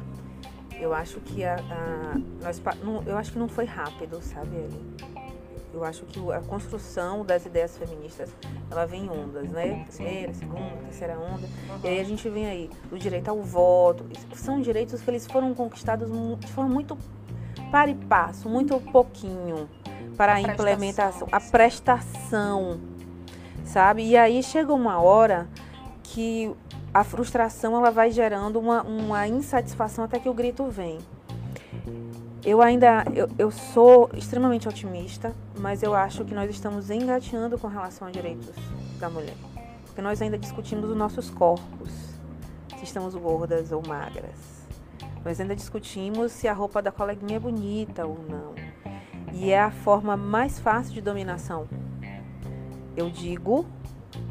Eu 0.79 0.93
acho 0.93 1.19
que 1.19 1.43
a, 1.43 1.55
a 1.55 2.17
nós, 2.41 2.61
não, 2.83 3.03
eu 3.03 3.17
acho 3.17 3.33
que 3.33 3.39
não 3.39 3.49
foi 3.49 3.65
rápido, 3.65 4.21
sabe? 4.21 4.69
Eu 5.73 5.83
acho 5.83 6.03
que 6.05 6.19
a 6.31 6.39
construção 6.39 7.23
das 7.23 7.45
ideias 7.45 7.77
feministas, 7.77 8.29
ela 8.71 8.85
vem 8.85 9.05
em 9.05 9.09
ondas, 9.09 9.49
né? 9.51 9.85
Primeira, 9.93 10.33
segunda, 10.33 10.77
terceira 10.83 11.19
onda. 11.19 11.45
Uhum. 11.45 11.79
E 11.83 11.87
aí 11.87 11.99
a 11.99 12.03
gente 12.03 12.27
vem 12.29 12.47
aí 12.47 12.69
o 12.91 12.97
direito 12.97 13.29
ao 13.29 13.41
voto. 13.41 14.05
São 14.35 14.61
direitos 14.61 15.01
que 15.01 15.09
eles 15.09 15.27
foram 15.27 15.53
conquistados 15.53 16.09
de 16.39 16.47
forma 16.47 16.73
muito 16.73 16.97
para 17.71 17.91
e 17.91 17.95
passo, 17.95 18.49
muito 18.49 18.79
pouquinho 18.91 19.69
para 20.17 20.33
a, 20.33 20.35
a 20.35 20.41
implementação, 20.41 21.27
a 21.31 21.39
prestação, 21.39 22.79
sabe? 23.63 24.03
E 24.03 24.17
aí 24.17 24.41
chega 24.41 24.73
uma 24.73 24.99
hora 24.99 25.47
que 26.03 26.53
a 26.99 27.03
frustração 27.05 27.77
ela 27.77 27.91
vai 27.91 28.11
gerando 28.11 28.59
uma, 28.59 28.83
uma 28.83 29.25
insatisfação 29.25 30.03
até 30.03 30.19
que 30.19 30.27
o 30.27 30.33
grito 30.33 30.65
vem. 30.67 30.99
Eu 32.43 32.61
ainda 32.61 33.05
eu, 33.15 33.29
eu 33.37 33.49
sou 33.49 34.09
extremamente 34.13 34.67
otimista, 34.67 35.33
mas 35.57 35.81
eu 35.81 35.95
acho 35.95 36.25
que 36.25 36.33
nós 36.33 36.49
estamos 36.49 36.89
engateando 36.89 37.57
com 37.57 37.67
relação 37.67 38.05
a 38.05 38.11
direitos 38.11 38.53
da 38.99 39.09
mulher. 39.09 39.37
Porque 39.85 40.01
nós 40.01 40.21
ainda 40.21 40.37
discutimos 40.37 40.89
os 40.89 40.97
nossos 40.97 41.29
corpos, 41.29 41.89
se 42.77 42.83
estamos 42.83 43.15
gordas 43.15 43.71
ou 43.71 43.81
magras. 43.87 44.65
Nós 45.23 45.39
ainda 45.39 45.55
discutimos 45.55 46.33
se 46.33 46.49
a 46.49 46.53
roupa 46.53 46.81
da 46.81 46.91
coleguinha 46.91 47.37
é 47.37 47.39
bonita 47.39 48.05
ou 48.05 48.19
não. 48.27 48.55
E 49.31 49.51
é 49.51 49.59
a 49.61 49.71
forma 49.71 50.17
mais 50.17 50.59
fácil 50.59 50.93
de 50.93 50.99
dominação. 50.99 51.65
Eu 52.97 53.09
digo 53.09 53.65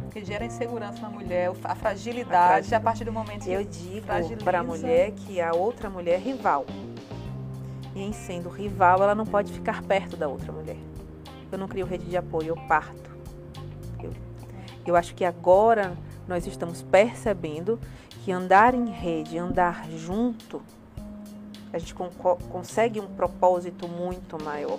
que 0.08 0.24
gera 0.24 0.44
insegurança 0.44 1.00
na 1.00 1.10
mulher, 1.10 1.50
a 1.64 1.74
fragilidade 1.74 2.74
a, 2.74 2.78
a 2.78 2.80
partir 2.80 3.04
do 3.04 3.12
momento 3.12 3.44
que 3.44 3.52
Eu 3.52 3.64
digo 3.64 4.06
para 4.42 4.60
a 4.60 4.62
mulher 4.62 5.12
que 5.12 5.40
a 5.40 5.52
outra 5.52 5.88
mulher 5.88 6.14
é 6.14 6.18
rival. 6.18 6.66
E 7.94 8.02
em 8.02 8.12
sendo 8.12 8.48
rival, 8.48 9.02
ela 9.02 9.14
não 9.14 9.26
pode 9.26 9.52
ficar 9.52 9.82
perto 9.82 10.16
da 10.16 10.28
outra 10.28 10.52
mulher. 10.52 10.76
Eu 11.50 11.58
não 11.58 11.66
crio 11.66 11.86
rede 11.86 12.04
de 12.04 12.16
apoio, 12.16 12.48
eu 12.48 12.56
parto. 12.68 13.10
Eu, 14.02 14.12
eu 14.86 14.96
acho 14.96 15.14
que 15.14 15.24
agora 15.24 15.96
nós 16.26 16.46
estamos 16.46 16.82
percebendo 16.82 17.80
que 18.24 18.30
andar 18.30 18.74
em 18.74 18.90
rede, 18.90 19.38
andar 19.38 19.88
junto, 19.90 20.62
a 21.72 21.78
gente 21.78 21.94
con 21.94 22.10
consegue 22.50 23.00
um 23.00 23.06
propósito 23.06 23.88
muito 23.88 24.42
maior, 24.42 24.78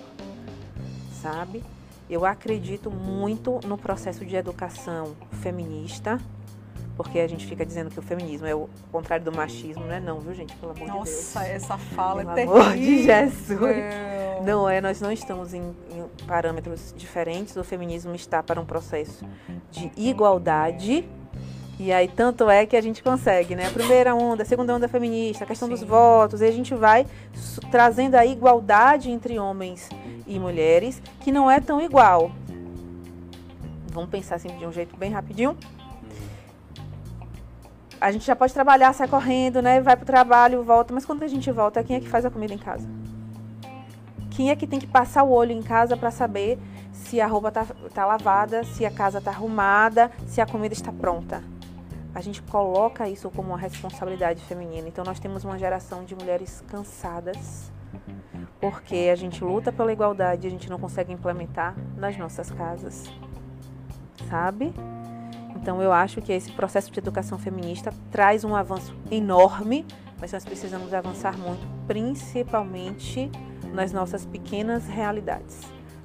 sabe? 1.20 1.62
Eu 2.10 2.26
acredito 2.26 2.90
muito 2.90 3.60
no 3.64 3.78
processo 3.78 4.24
de 4.24 4.34
educação 4.34 5.14
feminista, 5.40 6.18
porque 6.96 7.20
a 7.20 7.28
gente 7.28 7.46
fica 7.46 7.64
dizendo 7.64 7.88
que 7.88 8.00
o 8.00 8.02
feminismo 8.02 8.48
é 8.48 8.54
o 8.54 8.68
contrário 8.90 9.24
do 9.24 9.30
machismo, 9.30 9.86
não 9.86 9.94
é 9.94 10.00
não, 10.00 10.18
viu 10.18 10.34
gente? 10.34 10.52
Pelo 10.56 10.72
amor 10.72 10.88
Nossa, 10.88 10.98
de 10.98 11.10
Deus. 11.10 11.34
Nossa, 11.34 11.46
essa 11.46 11.78
fala 11.78 12.24
Pelo 12.24 12.30
é 12.32 12.34
terrível. 12.34 12.60
amor 12.60 12.76
de 12.76 13.02
Jesus. 13.04 13.60
Não 14.44 14.68
é, 14.68 14.80
nós 14.80 15.00
não 15.00 15.12
estamos 15.12 15.54
em, 15.54 15.62
em 15.62 16.26
parâmetros 16.26 16.92
diferentes. 16.96 17.54
O 17.54 17.62
feminismo 17.62 18.12
está 18.12 18.42
para 18.42 18.60
um 18.60 18.64
processo 18.64 19.24
de 19.70 19.92
igualdade. 19.96 21.08
E 21.78 21.92
aí, 21.92 22.08
tanto 22.08 22.50
é 22.50 22.66
que 22.66 22.76
a 22.76 22.80
gente 22.80 23.02
consegue, 23.02 23.54
né? 23.54 23.68
A 23.68 23.70
primeira 23.70 24.14
onda, 24.14 24.42
a 24.42 24.46
segunda 24.46 24.74
onda 24.74 24.88
feminista, 24.88 25.44
a 25.44 25.46
questão 25.46 25.68
Sim. 25.68 25.74
dos 25.74 25.82
votos, 25.84 26.40
e 26.40 26.44
a 26.44 26.50
gente 26.50 26.74
vai 26.74 27.06
trazendo 27.70 28.16
a 28.16 28.26
igualdade 28.26 29.10
entre 29.10 29.38
homens 29.38 29.88
e 30.30 30.38
mulheres, 30.38 31.02
que 31.20 31.30
não 31.30 31.50
é 31.50 31.60
tão 31.60 31.80
igual. 31.80 32.32
Vamos 33.88 34.08
pensar 34.08 34.36
assim 34.36 34.56
de 34.56 34.64
um 34.64 34.72
jeito 34.72 34.96
bem 34.96 35.10
rapidinho 35.10 35.56
a 38.00 38.10
gente 38.10 38.24
já 38.24 38.34
pode 38.34 38.54
trabalhar, 38.54 38.92
sai 38.94 39.06
correndo, 39.06 39.60
né? 39.60 39.80
Vai 39.80 39.94
pro 39.94 40.06
trabalho, 40.06 40.64
volta. 40.64 40.94
Mas 40.94 41.04
quando 41.04 41.22
a 41.22 41.28
gente 41.28 41.50
volta, 41.52 41.84
quem 41.84 41.96
é 41.96 42.00
que 42.00 42.08
faz 42.08 42.24
a 42.24 42.30
comida 42.30 42.54
em 42.54 42.58
casa? 42.58 42.88
Quem 44.30 44.50
é 44.50 44.56
que 44.56 44.66
tem 44.66 44.78
que 44.78 44.86
passar 44.86 45.22
o 45.22 45.30
olho 45.30 45.52
em 45.52 45.62
casa 45.62 45.96
para 45.96 46.10
saber 46.10 46.58
se 46.92 47.20
a 47.20 47.26
roupa 47.26 47.50
tá, 47.50 47.66
tá 47.92 48.06
lavada, 48.06 48.64
se 48.64 48.86
a 48.86 48.90
casa 48.90 49.20
tá 49.20 49.30
arrumada, 49.30 50.10
se 50.26 50.40
a 50.40 50.46
comida 50.46 50.72
está 50.72 50.90
pronta? 50.90 51.44
A 52.14 52.20
gente 52.22 52.40
coloca 52.42 53.08
isso 53.08 53.30
como 53.30 53.48
uma 53.48 53.58
responsabilidade 53.58 54.42
feminina. 54.44 54.88
Então 54.88 55.04
nós 55.04 55.20
temos 55.20 55.44
uma 55.44 55.58
geração 55.58 56.04
de 56.04 56.14
mulheres 56.14 56.64
cansadas 56.68 57.70
porque 58.60 59.08
a 59.12 59.16
gente 59.16 59.42
luta 59.42 59.72
pela 59.72 59.92
igualdade 59.92 60.46
e 60.46 60.48
a 60.48 60.50
gente 60.50 60.68
não 60.68 60.78
consegue 60.78 61.12
implementar 61.12 61.74
nas 61.96 62.16
nossas 62.16 62.50
casas. 62.50 63.10
Sabe? 64.28 64.72
Então 65.56 65.82
eu 65.82 65.92
acho 65.92 66.20
que 66.20 66.32
esse 66.32 66.52
processo 66.52 66.90
de 66.90 66.98
educação 66.98 67.38
feminista 67.38 67.92
traz 68.10 68.44
um 68.44 68.54
avanço 68.54 68.94
enorme, 69.10 69.86
mas 70.20 70.32
nós 70.32 70.44
precisamos 70.44 70.92
avançar 70.92 71.36
muito, 71.38 71.66
principalmente 71.86 73.30
nas 73.72 73.92
nossas 73.92 74.26
pequenas 74.26 74.86
realidades. 74.86 75.60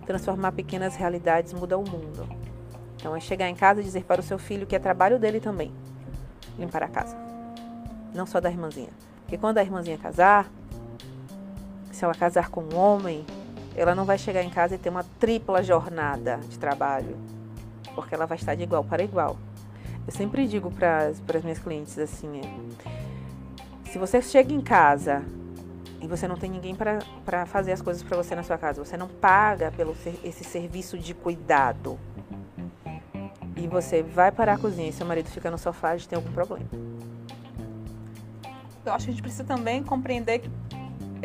Transformar 0.06 0.52
pequenas 0.52 0.96
realidades 0.96 1.54
muda 1.54 1.78
o 1.78 1.90
mundo. 1.90 2.28
Então 2.96 3.16
é 3.16 3.20
chegar 3.20 3.50
em 3.50 3.56
casa 3.56 3.82
e 3.82 3.84
dizer 3.84 4.04
para 4.06 4.22
o 4.22 4.24
seu 4.24 4.38
filho 4.38 4.66
que 4.66 4.76
é 4.76 4.80
trabalho 4.80 5.20
dele 5.20 5.40
também 5.40 5.72
limpar 6.58 6.84
a 6.84 6.88
casa. 6.88 7.16
Não 8.14 8.26
só 8.26 8.40
da 8.40 8.50
irmãzinha. 8.50 8.90
Porque 9.22 9.38
quando 9.38 9.58
a 9.58 9.64
irmãzinha 9.64 9.98
casar, 9.98 10.50
se 11.96 12.04
ela 12.06 12.14
casar 12.14 12.50
com 12.50 12.62
um 12.62 12.78
homem, 12.78 13.26
ela 13.76 13.96
não 13.96 14.06
vai 14.06 14.18
chegar 14.18 14.44
em 14.44 14.50
casa 14.50 14.76
e 14.76 14.78
ter 14.78 14.90
uma 14.90 15.04
tripla 15.20 15.64
jornada 15.64 16.38
de 16.50 16.60
trabalho 16.60 17.18
porque 17.96 18.14
ela 18.14 18.26
vai 18.26 18.38
estar 18.38 18.54
de 18.54 18.64
igual 18.64 18.84
para 18.84 19.02
igual. 19.02 19.38
Eu 20.06 20.12
sempre 20.12 20.46
digo 20.48 20.70
para 20.70 21.08
as 21.08 21.44
minhas 21.44 21.58
clientes 21.58 21.98
assim: 21.98 22.42
é, 22.42 23.90
se 23.90 23.98
você 23.98 24.22
chega 24.22 24.54
em 24.54 24.62
casa 24.62 25.24
e 26.02 26.08
você 26.08 26.28
não 26.28 26.36
tem 26.36 26.52
ninguém 26.52 26.76
para 26.76 27.46
fazer 27.48 27.72
as 27.72 27.82
coisas 27.82 28.04
para 28.04 28.16
você 28.16 28.36
na 28.36 28.44
sua 28.44 28.58
casa, 28.58 28.84
você 28.84 28.98
não 28.98 29.08
paga 29.08 29.72
pelo 29.72 29.96
esse 30.24 30.44
serviço 30.44 30.98
de 31.00 31.16
cuidado, 31.16 31.98
e 33.56 33.66
você 33.68 34.04
vai 34.04 34.32
para 34.32 34.54
a 34.54 34.58
cozinha 34.58 34.90
e 34.90 34.94
seu 34.94 35.08
marido 35.08 35.30
fica 35.30 35.50
no 35.50 35.58
sofá, 35.58 35.92
a 35.92 35.98
gente 35.98 36.10
tem 36.10 36.18
algum 36.18 36.32
problema. 36.32 36.66
eu 38.86 38.94
acho 38.94 39.06
que 39.06 39.10
a 39.10 39.14
gente 39.14 39.24
precisa 39.24 39.44
também 39.44 39.82
compreender 39.82 40.40
que 40.40 40.50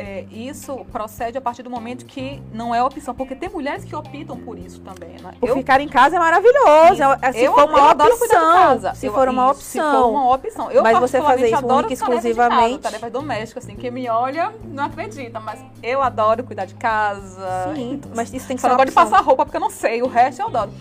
é, 0.01 0.25
isso 0.31 0.85
procede 0.91 1.37
a 1.37 1.41
partir 1.41 1.63
do 1.63 1.69
momento 1.69 2.05
que 2.05 2.41
não 2.51 2.73
é 2.73 2.83
opção, 2.83 3.13
porque 3.13 3.35
tem 3.35 3.49
mulheres 3.49 3.83
que 3.83 3.95
optam 3.95 4.37
por 4.37 4.57
isso 4.57 4.81
também, 4.81 5.15
né? 5.21 5.33
O 5.39 5.47
eu, 5.47 5.55
ficar 5.55 5.79
em 5.79 5.87
casa 5.87 6.15
é 6.15 6.19
maravilhoso, 6.19 6.93
isso, 6.93 7.03
é, 7.21 7.31
se 7.31 7.43
eu, 7.43 7.53
for 7.53 7.69
uma 7.69 7.91
opção, 7.91 8.93
se 8.95 9.09
for 9.09 9.29
uma 9.29 9.51
opção. 9.51 9.91
Se 9.91 9.97
for 9.97 10.09
uma 10.09 10.33
opção. 10.33 10.71
Eu, 10.71 10.83
mas 10.83 10.99
você 10.99 11.21
fazer 11.21 11.51
isso 11.51 11.65
única 11.65 11.93
exclusivamente. 11.93 12.79
Tarefa 12.79 13.09
doméstica, 13.09 13.59
assim, 13.59 13.75
quem 13.75 13.91
me 13.91 14.09
olha 14.09 14.51
não 14.65 14.85
acredita, 14.85 15.39
mas 15.39 15.63
eu 15.83 16.01
adoro 16.01 16.43
cuidar 16.43 16.65
de 16.65 16.73
casa. 16.75 17.73
Sim, 17.73 17.93
então, 17.93 18.11
mas 18.15 18.33
isso 18.33 18.47
tem 18.47 18.55
que 18.55 18.61
ser 18.61 18.67
Só 18.67 18.69
não 18.69 18.77
gosto 18.77 18.89
de 18.89 18.95
passar 18.95 19.21
roupa 19.21 19.45
porque 19.45 19.57
eu 19.57 19.61
não 19.61 19.69
sei, 19.69 20.01
o 20.01 20.07
resto 20.07 20.41
eu 20.41 20.47
adoro. 20.47 20.71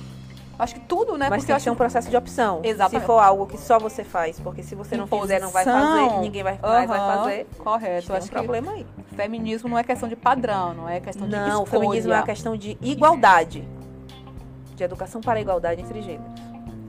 Acho 0.60 0.74
que 0.74 0.80
tudo, 0.80 1.16
né? 1.16 1.30
Mas 1.30 1.42
porque 1.42 1.54
tem 1.54 1.62
que 1.62 1.70
um 1.70 1.74
processo 1.74 2.10
de 2.10 2.16
opção. 2.16 2.60
Exatamente. 2.62 3.00
Se 3.00 3.06
for 3.06 3.18
algo 3.18 3.46
que 3.46 3.56
só 3.56 3.78
você 3.78 4.04
faz, 4.04 4.38
porque 4.38 4.62
se 4.62 4.74
você 4.74 4.94
não 4.94 5.06
Imposição. 5.06 5.26
fizer, 5.26 5.40
não 5.40 5.50
vai 5.50 5.64
fazer, 5.64 6.20
ninguém 6.20 6.42
vai, 6.42 6.54
uhum. 6.54 6.60
vai 6.60 6.86
fazer. 6.86 7.46
Correto. 7.58 8.12
Acho 8.12 8.26
um 8.26 8.28
problema 8.28 8.72
aí. 8.72 8.86
Feminismo 9.16 9.70
não 9.70 9.78
é 9.78 9.82
questão 9.82 10.06
de 10.06 10.16
padrão, 10.16 10.74
não 10.74 10.86
é 10.86 11.00
questão 11.00 11.26
não, 11.26 11.30
de 11.30 11.36
escolha. 11.36 11.54
Não, 11.54 11.62
o 11.62 11.66
feminismo 11.66 12.12
é 12.12 12.16
uma 12.16 12.26
questão 12.26 12.56
de 12.56 12.76
igualdade. 12.82 13.66
De 14.76 14.84
educação 14.84 15.22
para 15.22 15.38
a 15.38 15.40
igualdade 15.40 15.80
entre 15.80 16.02
gêneros. 16.02 16.32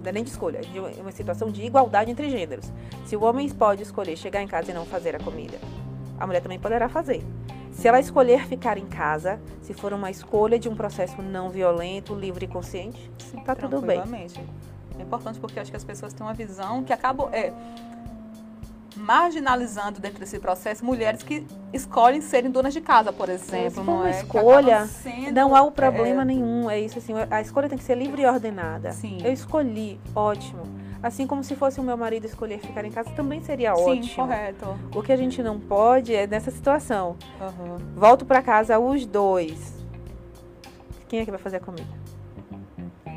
Não 0.03 0.09
é 0.09 0.11
nem 0.11 0.23
de 0.23 0.31
escolha, 0.31 0.57
é 0.57 0.61
de 0.61 0.79
uma 0.99 1.11
situação 1.11 1.49
de 1.49 1.63
igualdade 1.63 2.11
entre 2.11 2.29
gêneros. 2.29 2.69
Se 3.05 3.15
o 3.15 3.23
homem 3.23 3.47
pode 3.49 3.83
escolher 3.83 4.17
chegar 4.17 4.41
em 4.41 4.47
casa 4.47 4.71
e 4.71 4.73
não 4.73 4.85
fazer 4.85 5.15
a 5.15 5.19
comida, 5.19 5.57
a 6.19 6.27
mulher 6.27 6.41
também 6.41 6.59
poderá 6.59 6.89
fazer. 6.89 7.23
Se 7.71 7.87
ela 7.87 7.99
escolher 7.99 8.45
ficar 8.45 8.77
em 8.77 8.85
casa, 8.85 9.39
se 9.61 9.73
for 9.73 9.93
uma 9.93 10.11
escolha 10.11 10.59
de 10.59 10.69
um 10.69 10.75
processo 10.75 11.21
não 11.21 11.49
violento, 11.49 12.13
livre 12.13 12.45
e 12.45 12.47
consciente, 12.47 13.11
está 13.35 13.55
tudo 13.55 13.81
bem. 13.81 14.01
É 14.99 15.01
importante 15.01 15.39
porque 15.39 15.59
acho 15.59 15.71
que 15.71 15.77
as 15.77 15.83
pessoas 15.83 16.13
têm 16.13 16.25
uma 16.25 16.33
visão 16.33 16.83
que 16.83 16.93
acabam 16.93 17.29
é, 17.31 17.51
marginalizando 18.95 19.99
dentro 19.99 20.19
desse 20.19 20.37
processo 20.37 20.85
mulheres 20.85 21.23
que 21.23 21.47
escolhem 21.73 22.21
serem 22.21 22.51
donas 22.51 22.73
de 22.73 22.81
casa, 22.81 23.11
por 23.11 23.29
exemplo. 23.29 23.81
Uma 23.81 24.09
é? 24.09 24.11
escolha, 24.11 24.85
sendo, 24.85 25.31
não 25.31 25.55
há 25.55 25.61
o 25.63 25.71
problema 25.71 26.21
é, 26.21 26.25
nenhum. 26.25 26.69
É 26.69 26.79
isso 26.79 26.99
assim, 26.99 27.13
a 27.29 27.41
escolha 27.41 27.69
tem 27.69 27.77
que 27.77 27.83
ser 27.83 27.95
livre 27.95 28.21
e 28.21 28.25
ordenada. 28.25 28.91
Sim. 28.91 29.17
Eu 29.23 29.31
escolhi, 29.31 29.99
ótimo 30.13 30.80
Assim 31.03 31.25
como 31.25 31.43
se 31.43 31.55
fosse 31.55 31.79
o 31.79 31.83
meu 31.83 31.97
marido 31.97 32.25
escolher 32.25 32.59
ficar 32.59 32.85
em 32.85 32.91
casa, 32.91 33.09
também 33.11 33.41
seria 33.41 33.75
Sim, 33.75 33.81
ótimo. 33.81 34.03
Sim, 34.03 34.15
correto. 34.15 34.79
O 34.95 35.01
que 35.01 35.11
a 35.11 35.17
gente 35.17 35.41
não 35.41 35.59
pode 35.59 36.13
é 36.13 36.27
nessa 36.27 36.51
situação. 36.51 37.15
Uhum. 37.39 37.77
Volto 37.95 38.23
para 38.23 38.41
casa 38.41 38.77
os 38.77 39.05
dois. 39.05 39.81
Quem 41.07 41.19
é 41.19 41.25
que 41.25 41.31
vai 41.31 41.39
fazer 41.39 41.57
a 41.57 41.59
comida? 41.59 41.89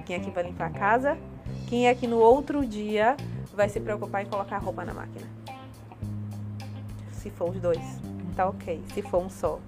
Quem 0.07 0.17
é 0.17 0.19
que 0.19 0.31
vai 0.31 0.45
limpar 0.45 0.67
a 0.67 0.71
casa? 0.71 1.19
Quem 1.69 1.87
é 1.87 1.95
que 1.95 2.07
no 2.07 2.19
outro 2.19 2.65
dia 2.65 3.17
vai 3.55 3.69
se 3.69 3.81
preocupar 3.81 4.23
em 4.23 4.27
colocar 4.27 4.57
a 4.57 4.59
roupa 4.59 4.85
na 4.85 4.95
máquina? 4.95 5.27
Se 7.13 7.31
for 7.31 7.51
os 7.51 7.61
dois, 7.61 7.81
tá 8.35 8.49
ok. 8.49 8.83
Se 8.93 9.03
for 9.03 9.23
um 9.23 9.31
só, 9.31 9.59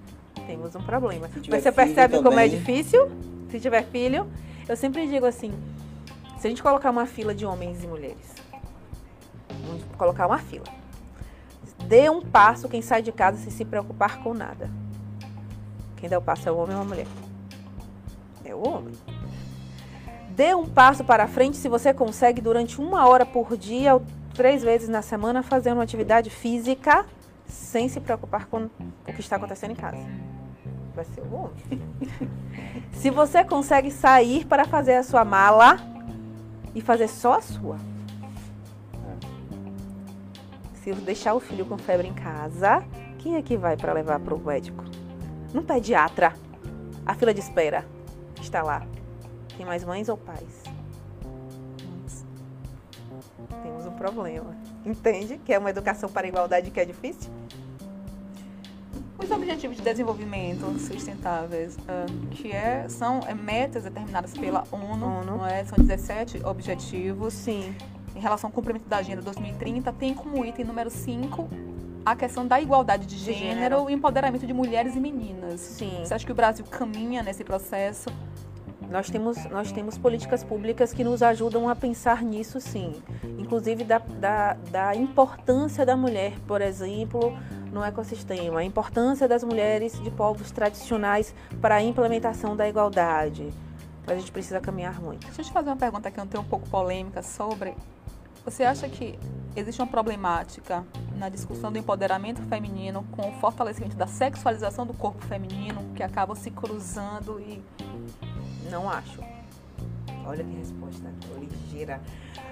temos 0.47 0.75
um 0.75 0.81
problema. 0.81 1.29
Mas 1.49 1.63
você 1.63 1.71
percebe 1.71 2.15
também. 2.15 2.23
como 2.23 2.39
é 2.39 2.47
difícil? 2.47 3.09
Se 3.49 3.59
tiver 3.59 3.83
filho, 3.83 4.27
eu 4.67 4.75
sempre 4.75 5.07
digo 5.07 5.25
assim: 5.25 5.51
se 6.47 6.49
a 6.49 6.55
gente 6.55 6.63
colocar 6.63 6.91
uma 6.91 7.05
fila 7.05 7.35
de 7.35 7.45
homens 7.45 7.83
e 7.83 7.87
mulheres, 7.87 8.33
vamos 9.65 9.83
colocar 9.97 10.27
uma 10.27 10.37
fila. 10.37 10.63
Dê 11.85 12.09
um 12.09 12.21
passo 12.21 12.69
quem 12.69 12.81
sai 12.81 13.01
de 13.01 13.11
casa 13.11 13.37
sem 13.37 13.51
se 13.51 13.65
preocupar 13.65 14.23
com 14.23 14.33
nada. 14.33 14.71
Quem 15.97 16.09
dá 16.09 16.17
o 16.17 16.21
passo 16.21 16.47
é 16.47 16.51
o 16.51 16.55
homem 16.55 16.73
ou 16.73 16.83
a 16.83 16.85
mulher? 16.85 17.07
É 18.45 18.55
o 18.55 18.65
homem. 18.65 18.93
Dê 20.29 20.55
um 20.55 20.65
passo 20.65 21.03
para 21.03 21.27
frente 21.27 21.57
se 21.57 21.67
você 21.67 21.93
consegue 21.93 22.39
durante 22.39 22.79
uma 22.79 23.05
hora 23.05 23.25
por 23.25 23.57
dia 23.57 23.95
ou 23.95 24.05
três 24.33 24.63
vezes 24.63 24.87
na 24.87 25.01
semana 25.01 25.43
fazer 25.43 25.73
uma 25.73 25.83
atividade 25.83 26.29
física 26.29 27.05
sem 27.45 27.89
se 27.89 27.99
preocupar 27.99 28.45
com 28.45 28.69
o 29.05 29.13
que 29.13 29.19
está 29.19 29.35
acontecendo 29.35 29.71
em 29.71 29.75
casa. 29.75 29.99
Vai 30.95 31.03
ser 31.03 31.21
o 31.23 31.35
homem. 31.35 31.81
se 32.93 33.09
você 33.09 33.43
consegue 33.43 33.91
sair 33.91 34.45
para 34.45 34.63
fazer 34.63 34.95
a 34.95 35.03
sua 35.03 35.25
mala 35.25 35.96
e 36.77 36.81
fazer 36.81 37.07
só 37.07 37.33
a 37.33 37.41
sua. 37.41 37.75
Se 40.75 40.93
deixar 40.93 41.33
o 41.33 41.39
filho 41.39 41.65
com 41.65 41.75
febre 41.75 42.07
em 42.07 42.13
casa, 42.13 42.85
quem 43.17 43.35
é 43.35 43.41
que 43.41 43.57
vai 43.57 43.75
para 43.75 43.93
levar 43.93 44.19
para 44.19 44.35
o 44.35 44.39
médico? 44.39 44.85
Não 45.51 45.63
pediatra. 45.63 46.35
A 47.03 47.15
fila 47.15 47.33
de 47.33 47.39
espera 47.39 47.83
está 48.39 48.61
lá. 48.61 48.85
Tem 49.57 49.65
mais 49.65 49.83
mães 49.83 50.07
ou 50.07 50.17
pais? 50.17 50.61
Temos 53.63 53.87
um 53.87 53.93
problema. 53.93 54.55
Entende? 54.85 55.39
Que 55.39 55.53
é 55.53 55.57
uma 55.57 55.71
educação 55.71 56.07
para 56.07 56.27
a 56.27 56.29
igualdade 56.29 56.69
que 56.69 56.79
é 56.79 56.85
difícil? 56.85 57.31
Os 59.19 59.31
Objetivos 59.31 59.77
de 59.77 59.83
Desenvolvimento 59.83 60.77
Sustentáveis, 60.79 61.75
uh, 61.75 62.27
que 62.31 62.51
é, 62.51 62.87
são 62.87 63.21
é, 63.27 63.33
metas 63.33 63.83
determinadas 63.83 64.33
pela 64.33 64.63
ONU, 64.71 65.05
ONU. 65.05 65.45
É? 65.45 65.63
são 65.65 65.77
17 65.83 66.45
objetivos. 66.45 67.33
Sim. 67.33 67.75
Em 68.15 68.19
relação 68.19 68.47
ao 68.47 68.51
cumprimento 68.51 68.87
da 68.87 68.97
Agenda 68.97 69.21
2030, 69.21 69.91
tem 69.93 70.13
como 70.13 70.45
item 70.45 70.65
número 70.65 70.89
5 70.89 71.49
a 72.05 72.15
questão 72.15 72.47
da 72.47 72.59
igualdade 72.61 73.05
de 73.05 73.17
gênero, 73.17 73.49
gênero. 73.49 73.89
e 73.89 73.93
empoderamento 73.93 74.47
de 74.47 74.53
mulheres 74.53 74.95
e 74.95 74.99
meninas. 74.99 75.59
Sim. 75.59 75.99
Você 76.03 76.13
acha 76.13 76.25
que 76.25 76.31
o 76.31 76.35
Brasil 76.35 76.65
caminha 76.65 77.21
nesse 77.21 77.43
processo? 77.43 78.09
Nós 78.89 79.09
temos, 79.09 79.43
nós 79.45 79.71
temos 79.71 79.97
políticas 79.97 80.43
públicas 80.43 80.93
que 80.93 81.03
nos 81.03 81.21
ajudam 81.21 81.67
a 81.67 81.75
pensar 81.75 82.23
nisso, 82.23 82.61
sim. 82.61 82.93
Inclusive 83.37 83.83
da, 83.83 83.97
da, 83.97 84.53
da 84.71 84.95
importância 84.95 85.85
da 85.85 85.97
mulher, 85.97 86.39
por 86.47 86.61
exemplo, 86.61 87.37
no 87.77 87.83
ecossistema, 87.83 88.59
a 88.59 88.63
importância 88.63 89.27
das 89.27 89.43
mulheres 89.43 90.01
de 90.01 90.09
povos 90.09 90.49
tradicionais 90.49 91.33
para 91.61 91.75
a 91.75 91.81
implementação 91.81 92.55
da 92.55 92.67
igualdade. 92.67 93.53
Mas 94.05 94.17
a 94.17 94.19
gente 94.19 94.31
precisa 94.31 94.59
caminhar 94.59 94.99
muito. 94.99 95.25
Deixa 95.25 95.41
eu 95.41 95.45
te 95.45 95.51
fazer 95.51 95.69
uma 95.69 95.75
pergunta 95.75 96.09
que 96.09 96.19
eu 96.19 96.25
tenho 96.25 96.43
um 96.43 96.47
pouco 96.47 96.67
polêmica 96.69 97.21
sobre. 97.21 97.75
Você 98.43 98.63
acha 98.63 98.89
que 98.89 99.19
existe 99.55 99.81
uma 99.81 99.87
problemática 99.87 100.83
na 101.17 101.29
discussão 101.29 101.71
do 101.71 101.77
empoderamento 101.77 102.41
feminino 102.43 103.05
com 103.11 103.29
o 103.29 103.33
fortalecimento 103.33 103.95
da 103.95 104.07
sexualização 104.07 104.85
do 104.85 104.93
corpo 104.93 105.23
feminino 105.25 105.83
que 105.95 106.01
acabam 106.01 106.35
se 106.35 106.49
cruzando 106.49 107.39
e 107.39 107.61
não 108.71 108.89
acho. 108.89 109.19
Olha 110.25 110.43
que 110.43 110.55
resposta 110.55 111.09
ligeira. 111.37 112.01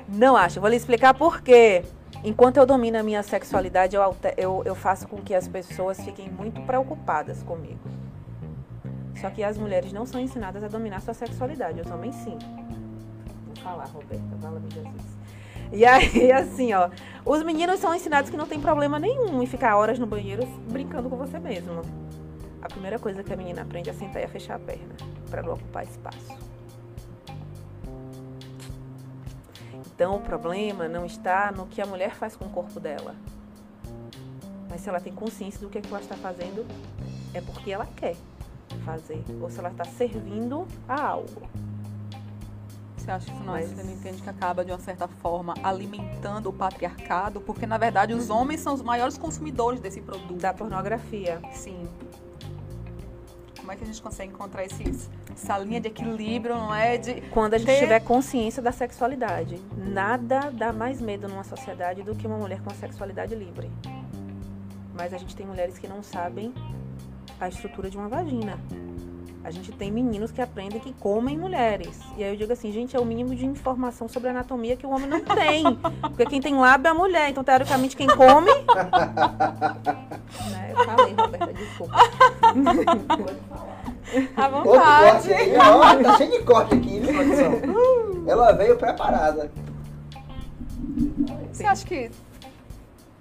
Não 0.08 0.36
acho. 0.36 0.60
Vou 0.62 0.70
lhe 0.70 0.76
explicar 0.76 1.14
por 1.14 1.42
quê. 1.42 1.84
Enquanto 2.26 2.58
eu 2.58 2.66
domino 2.66 2.98
a 2.98 3.04
minha 3.04 3.22
sexualidade, 3.22 3.96
eu, 3.96 4.18
eu, 4.36 4.64
eu 4.66 4.74
faço 4.74 5.08
com 5.08 5.18
que 5.18 5.32
as 5.32 5.48
pessoas 5.48 6.02
fiquem 6.02 6.28
muito 6.28 6.60
preocupadas 6.62 7.44
comigo. 7.44 7.88
Só 9.22 9.30
que 9.30 9.44
as 9.44 9.60
mulheres 9.60 9.94
não 9.94 10.08
são 10.08 10.20
ensinadas 10.20 10.64
a 10.64 10.68
dominar 10.68 11.02
sua 11.02 11.14
sexualidade, 11.14 11.82
os 11.82 11.92
homens 11.92 12.16
sim. 12.16 12.36
Vou 13.46 13.56
falar, 13.58 13.86
Roberta, 13.86 14.26
fala-me 14.42 14.68
Jesus. 14.72 15.04
E 15.72 15.86
aí, 15.86 16.32
assim, 16.34 16.74
ó, 16.74 16.90
os 17.24 17.44
meninos 17.44 17.80
são 17.80 17.94
ensinados 17.94 18.32
que 18.32 18.38
não 18.38 18.48
tem 18.48 18.60
problema 18.60 18.98
nenhum 18.98 19.44
em 19.44 19.46
ficar 19.46 19.78
horas 19.78 20.00
no 20.00 20.08
banheiro 20.08 20.48
brincando 20.72 21.08
com 21.08 21.18
você 21.18 21.38
mesmo. 21.38 21.84
A 22.60 22.68
primeira 22.68 22.98
coisa 22.98 23.24
que 23.24 23.32
a 23.32 23.38
menina 23.38 23.62
aprende 23.62 23.92
é 23.92 23.94
sentar 23.94 24.24
e 24.24 24.26
a 24.26 24.28
fechar 24.28 24.56
a 24.56 24.60
perna, 24.60 24.96
para 25.30 25.44
não 25.44 25.54
ocupar 25.54 25.84
espaço. 25.84 26.55
Então 29.96 30.16
o 30.18 30.20
problema 30.20 30.90
não 30.90 31.06
está 31.06 31.54
no 31.54 31.66
que 31.66 31.82
a 31.82 31.86
mulher 31.86 32.14
faz 32.14 32.36
com 32.36 32.46
o 32.46 32.50
corpo 32.50 32.80
dela. 32.82 33.16
Mas 34.70 34.82
se 34.82 34.90
ela 34.90 35.00
tem 35.00 35.14
consciência 35.14 35.62
do 35.62 35.70
que, 35.70 35.78
é 35.78 35.82
que 35.82 35.88
ela 35.88 36.02
está 36.02 36.18
fazendo, 36.18 36.66
é 37.34 37.40
porque 37.40 37.72
ela 37.72 37.88
quer 37.96 38.18
fazer. 38.84 39.24
Ou 39.42 39.50
se 39.50 39.58
ela 39.58 39.70
está 39.70 39.86
servindo 39.86 40.68
a 40.88 41.02
algo. 41.02 41.48
Você 42.98 43.10
acha 43.10 43.26
que 43.32 43.40
não, 43.40 43.54
Mas... 43.54 43.70
você 43.70 43.84
não 43.84 43.92
entende 43.92 44.22
que 44.22 44.30
acaba, 44.30 44.66
de 44.66 44.72
uma 44.72 44.80
certa 44.80 45.08
forma, 45.08 45.54
alimentando 45.64 46.50
o 46.50 46.54
patriarcado? 46.54 47.40
Porque, 47.40 47.66
na 47.66 47.78
verdade, 47.78 48.14
os 48.14 48.30
uhum. 48.30 48.38
homens 48.38 48.62
são 48.62 48.74
os 48.74 48.82
maiores 48.82 49.18
consumidores 49.18 49.80
desse 49.80 50.02
produto. 50.02 50.42
Da 50.42 50.54
pornografia. 50.54 51.40
Sim. 51.54 51.88
Como 53.66 53.74
é 53.74 53.78
que 53.78 53.84
a 53.84 53.88
gente 53.88 54.00
consegue 54.00 54.32
encontrar 54.32 54.64
essa 54.64 55.58
linha 55.58 55.82
de 55.82 55.88
equilíbrio, 55.88 56.54
não 56.54 56.74
é? 56.76 57.00
De 57.00 57.20
Quando 57.32 57.56
a 57.56 57.58
gente 57.58 57.66
ter... 57.66 57.80
tiver 57.80 58.00
consciência 58.00 58.62
da 58.62 58.72
sexualidade. 58.72 59.60
Nada 59.76 60.52
dá 60.52 60.72
mais 60.72 61.02
medo 61.02 61.28
numa 61.28 61.44
sociedade 61.44 62.04
do 62.04 62.16
que 62.16 62.28
uma 62.28 62.38
mulher 62.38 62.62
com 62.62 62.70
a 62.70 62.76
sexualidade 62.76 63.34
livre. 63.34 63.72
Mas 64.94 65.16
a 65.16 65.18
gente 65.18 65.36
tem 65.36 65.48
mulheres 65.48 65.80
que 65.80 65.88
não 65.88 66.04
sabem 66.04 66.54
a 67.40 67.50
estrutura 67.50 67.90
de 67.90 67.98
uma 67.98 68.08
vagina. 68.08 68.60
A 69.46 69.52
gente 69.52 69.72
tem 69.72 69.92
meninos 69.92 70.32
que 70.32 70.42
aprendem 70.42 70.80
que 70.80 70.92
comem 70.94 71.38
mulheres. 71.38 72.00
E 72.18 72.24
aí 72.24 72.32
eu 72.32 72.36
digo 72.36 72.52
assim, 72.52 72.72
gente, 72.72 72.98
é 72.98 73.00
o 73.00 73.06
mínimo 73.06 73.36
de 73.36 73.46
informação 73.46 74.08
sobre 74.08 74.30
anatomia 74.30 74.76
que 74.76 74.88
o 74.88 74.90
homem 74.90 75.08
não 75.08 75.20
tem. 75.20 75.64
Porque 76.02 76.26
quem 76.26 76.42
tem 76.42 76.56
lábio 76.56 76.88
é 76.88 76.92
a 76.92 76.96
mulher. 76.96 77.30
Então, 77.30 77.44
teoricamente, 77.44 77.96
quem 77.96 78.08
come. 78.08 78.50
né? 80.50 80.72
Eu 80.72 80.84
falei, 80.84 81.14
Roberta, 81.14 81.54
desculpa. 81.54 81.96
À 84.36 84.48
vontade. 84.48 85.30
Corte 85.30 85.58
ó, 85.58 86.04
tá 86.04 86.18
cheio 86.18 86.32
de 86.32 86.40
corte 86.44 86.76
aqui, 86.76 87.00
viu, 87.00 87.14
produção? 87.14 88.26
Ela 88.28 88.52
veio 88.54 88.78
preparada. 88.78 89.52
Você 91.52 91.66
acha 91.66 91.86
que 91.86 92.10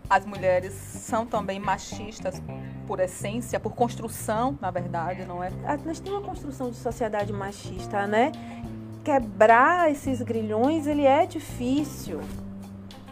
as 0.08 0.24
mulheres 0.26 0.72
são 0.74 1.24
também 1.24 1.58
machistas 1.58 2.42
por 2.86 3.00
essência, 3.00 3.58
por 3.58 3.74
construção, 3.74 4.58
na 4.60 4.70
verdade, 4.70 5.24
não 5.24 5.42
é? 5.42 5.48
Ah, 5.64 5.78
nós 5.84 5.98
temos 5.98 6.20
uma 6.20 6.28
construção 6.28 6.70
de 6.70 6.76
sociedade 6.76 7.32
machista, 7.32 8.06
né? 8.06 8.30
Quebrar 9.02 9.90
esses 9.90 10.20
grilhões, 10.20 10.86
ele 10.86 11.04
é 11.04 11.26
difícil. 11.26 12.20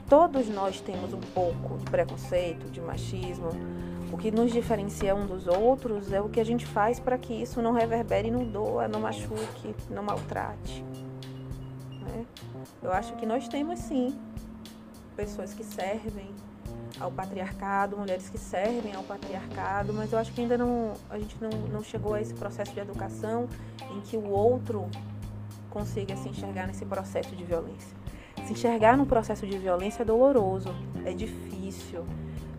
Todos 0.08 0.48
nós 0.48 0.80
temos 0.80 1.14
um 1.14 1.20
pouco 1.20 1.78
de 1.78 1.84
preconceito, 1.84 2.70
de 2.70 2.80
machismo. 2.80 3.48
O 4.12 4.18
que 4.18 4.30
nos 4.30 4.52
diferencia 4.52 5.14
um 5.14 5.26
dos 5.26 5.46
outros 5.46 6.12
é 6.12 6.20
o 6.20 6.28
que 6.28 6.38
a 6.38 6.44
gente 6.44 6.66
faz 6.66 7.00
para 7.00 7.16
que 7.16 7.32
isso 7.32 7.62
não 7.62 7.72
reverbere, 7.72 8.30
não 8.30 8.44
doa, 8.44 8.86
não 8.86 9.00
machuque, 9.00 9.74
não 9.88 10.02
maltrate. 10.02 10.84
Né? 12.02 12.26
Eu 12.82 12.92
acho 12.92 13.14
que 13.14 13.24
nós 13.24 13.48
temos 13.48 13.78
sim 13.78 14.14
pessoas 15.16 15.54
que 15.54 15.64
servem 15.64 16.30
ao 17.00 17.10
patriarcado, 17.10 17.96
mulheres 17.96 18.28
que 18.28 18.38
servem 18.38 18.94
ao 18.94 19.02
patriarcado, 19.02 19.92
mas 19.92 20.12
eu 20.12 20.18
acho 20.18 20.32
que 20.32 20.40
ainda 20.40 20.56
não 20.58 20.94
a 21.10 21.18
gente 21.18 21.36
não, 21.40 21.50
não 21.68 21.82
chegou 21.82 22.14
a 22.14 22.20
esse 22.20 22.34
processo 22.34 22.72
de 22.72 22.80
educação 22.80 23.48
em 23.90 24.00
que 24.00 24.16
o 24.16 24.28
outro 24.28 24.88
consiga 25.70 26.16
se 26.16 26.28
enxergar 26.28 26.66
nesse 26.66 26.84
processo 26.84 27.34
de 27.34 27.44
violência. 27.44 27.96
Se 28.44 28.52
enxergar 28.52 28.96
no 28.96 29.06
processo 29.06 29.46
de 29.46 29.56
violência 29.58 30.02
é 30.02 30.04
doloroso, 30.04 30.74
é 31.04 31.12
difícil. 31.12 32.04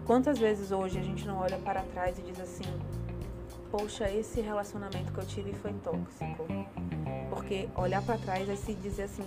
Quantas 0.05 0.37
vezes 0.37 0.71
hoje 0.71 0.99
a 0.99 1.03
gente 1.03 1.25
não 1.25 1.37
olha 1.37 1.57
para 1.59 1.81
trás 1.81 2.17
e 2.19 2.21
diz 2.21 2.39
assim: 2.39 2.63
Poxa, 3.71 4.09
esse 4.11 4.41
relacionamento 4.41 5.11
que 5.11 5.19
eu 5.19 5.25
tive 5.25 5.53
foi 5.53 5.73
tóxico. 5.73 6.45
Porque 7.43 7.67
olhar 7.75 8.01
para 8.01 8.17
trás 8.17 8.47
é 8.47 8.55
se 8.55 8.73
dizer 8.73 9.03
assim: 9.03 9.25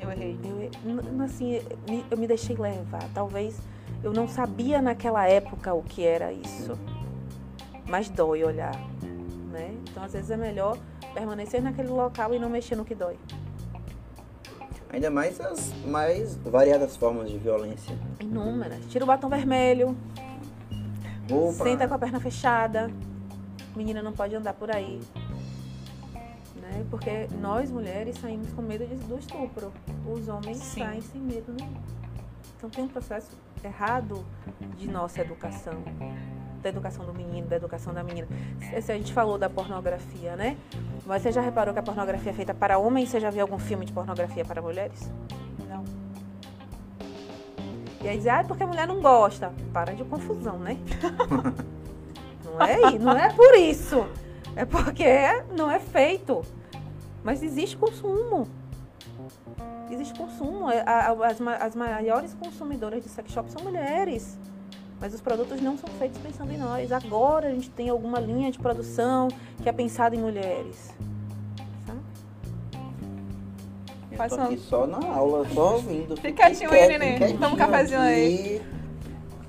Eu 0.00 0.10
errei. 0.10 0.38
Eu, 0.84 1.22
assim, 1.22 1.60
eu 2.10 2.16
me 2.16 2.26
deixei 2.26 2.56
levar. 2.56 3.06
Talvez 3.12 3.60
eu 4.02 4.12
não 4.12 4.26
sabia 4.26 4.80
naquela 4.80 5.28
época 5.28 5.74
o 5.74 5.82
que 5.82 6.02
era 6.02 6.32
isso. 6.32 6.78
Mas 7.86 8.08
dói 8.08 8.42
olhar, 8.42 8.74
né? 9.50 9.74
Então 9.90 10.02
às 10.02 10.14
vezes 10.14 10.30
é 10.30 10.36
melhor 10.36 10.78
permanecer 11.12 11.62
naquele 11.62 11.88
local 11.88 12.32
e 12.34 12.38
não 12.38 12.48
mexer 12.48 12.74
no 12.74 12.86
que 12.86 12.94
dói. 12.94 13.18
Ainda 14.90 15.10
mais 15.10 15.38
as 15.40 15.72
mais 15.84 16.36
variadas 16.36 16.96
formas 16.96 17.30
de 17.30 17.36
violência. 17.36 17.94
Inúmeras. 18.18 18.80
Tira 18.88 19.04
o 19.04 19.06
batom 19.06 19.28
vermelho. 19.28 19.94
Opa. 21.30 21.64
Senta 21.64 21.86
com 21.86 21.94
a 21.94 21.98
perna 21.98 22.18
fechada. 22.18 22.90
Menina 23.76 24.02
não 24.02 24.12
pode 24.12 24.34
andar 24.34 24.54
por 24.54 24.74
aí. 24.74 25.00
Né? 26.72 26.84
Porque 26.90 27.28
nós 27.40 27.70
mulheres 27.70 28.18
saímos 28.18 28.52
com 28.52 28.62
medo 28.62 28.84
do 29.06 29.18
estupro. 29.18 29.72
Os 30.06 30.28
homens 30.28 30.58
Sim. 30.58 30.80
saem 30.80 31.00
sem 31.00 31.20
medo 31.20 31.52
nenhum. 31.52 31.76
Então 32.56 32.70
tem 32.70 32.84
um 32.84 32.88
processo 32.88 33.30
errado 33.62 34.24
de 34.76 34.88
nossa 34.88 35.20
educação. 35.20 35.74
Da 36.62 36.68
educação 36.68 37.04
do 37.04 37.12
menino, 37.12 37.48
da 37.48 37.56
educação 37.56 37.92
da 37.92 38.04
menina. 38.04 38.28
Se 38.80 38.92
a 38.92 38.96
gente 38.96 39.12
falou 39.12 39.36
da 39.36 39.50
pornografia, 39.50 40.36
né? 40.36 40.56
Mas 41.04 41.22
você 41.22 41.32
já 41.32 41.40
reparou 41.40 41.74
que 41.74 41.80
a 41.80 41.82
pornografia 41.82 42.30
é 42.30 42.34
feita 42.34 42.54
para 42.54 42.78
homens? 42.78 43.08
Você 43.08 43.18
já 43.18 43.30
viu 43.30 43.42
algum 43.42 43.58
filme 43.58 43.84
de 43.84 43.92
pornografia 43.92 44.44
para 44.44 44.62
mulheres? 44.62 45.10
Não. 45.68 45.82
E 48.00 48.08
aí 48.08 48.16
dizer, 48.16 48.30
ah, 48.30 48.44
porque 48.44 48.62
a 48.62 48.66
mulher 48.66 48.86
não 48.86 49.00
gosta. 49.00 49.52
Para 49.72 49.92
de 49.92 50.04
confusão, 50.04 50.56
né? 50.60 50.78
não 52.44 52.62
é, 52.62 52.98
não 52.98 53.12
é 53.18 53.32
por 53.32 53.54
isso. 53.56 54.06
É 54.54 54.64
porque 54.64 55.04
não 55.56 55.68
é 55.68 55.80
feito. 55.80 56.42
Mas 57.24 57.42
existe 57.42 57.76
consumo 57.76 58.48
existe 59.94 60.14
consumo. 60.14 60.70
É, 60.70 60.82
as, 60.86 61.40
as 61.60 61.74
maiores 61.74 62.34
consumidoras 62.34 63.02
de 63.02 63.08
sex 63.08 63.32
shop 63.32 63.50
são 63.50 63.62
mulheres. 63.62 64.38
Mas 65.00 65.14
os 65.14 65.20
produtos 65.20 65.60
não 65.60 65.76
são 65.76 65.88
feitos 65.98 66.18
pensando 66.18 66.52
em 66.52 66.58
nós. 66.58 66.92
Agora 66.92 67.48
a 67.48 67.50
gente 67.50 67.70
tem 67.70 67.88
alguma 67.88 68.20
linha 68.20 68.50
de 68.50 68.58
produção 68.58 69.28
que 69.62 69.68
é 69.68 69.72
pensada 69.72 70.14
em 70.14 70.20
mulheres. 70.20 70.94
Eu 74.12 74.28
tô 74.28 74.34
aqui 74.42 74.58
só 74.58 74.86
na 74.86 74.98
aula, 74.98 75.48
só 75.48 75.74
ouvindo. 75.74 76.14
Fica 76.16 76.44
quietinho 76.44 76.70
aí, 76.70 76.86
neném. 76.86 77.36
Toma 77.38 77.48
um 77.48 77.56
cafezinho 77.56 78.00
aí. 78.00 78.62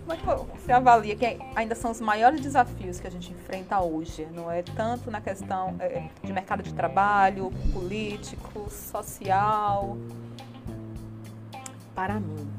Como 0.06 0.14
é 0.14 0.18
que 0.18 0.60
você 0.60 0.72
avalia 0.74 1.16
que 1.16 1.40
ainda 1.56 1.76
são 1.76 1.92
os 1.92 2.02
maiores 2.02 2.42
desafios 2.42 3.00
que 3.00 3.08
a 3.08 3.10
gente 3.10 3.32
enfrenta 3.32 3.80
hoje? 3.80 4.28
Não 4.34 4.52
é 4.52 4.62
tanto 4.62 5.10
na 5.10 5.22
questão 5.22 5.78
é, 5.80 6.10
de 6.22 6.34
mercado 6.34 6.62
de 6.62 6.74
trabalho, 6.74 7.52
político, 7.72 8.70
social? 8.70 9.98
Para 11.96 12.20
mim, 12.20 12.52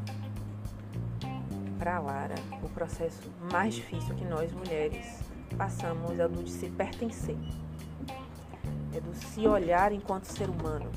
para 1.79 1.99
Lara, 1.99 2.35
o 2.63 2.69
processo 2.71 3.21
mais 3.53 3.75
difícil 3.75 4.15
que 4.15 4.25
nós 4.25 4.51
mulheres 4.51 5.21
passamos 5.59 6.19
é 6.19 6.25
o 6.25 6.29
de 6.31 6.51
se 6.51 6.71
pertencer. 6.71 7.37
É 8.95 9.01
do 9.01 9.15
se 9.15 9.47
olhar 9.47 9.93
enquanto 9.93 10.25
ser 10.25 10.49
humano, 10.49 10.91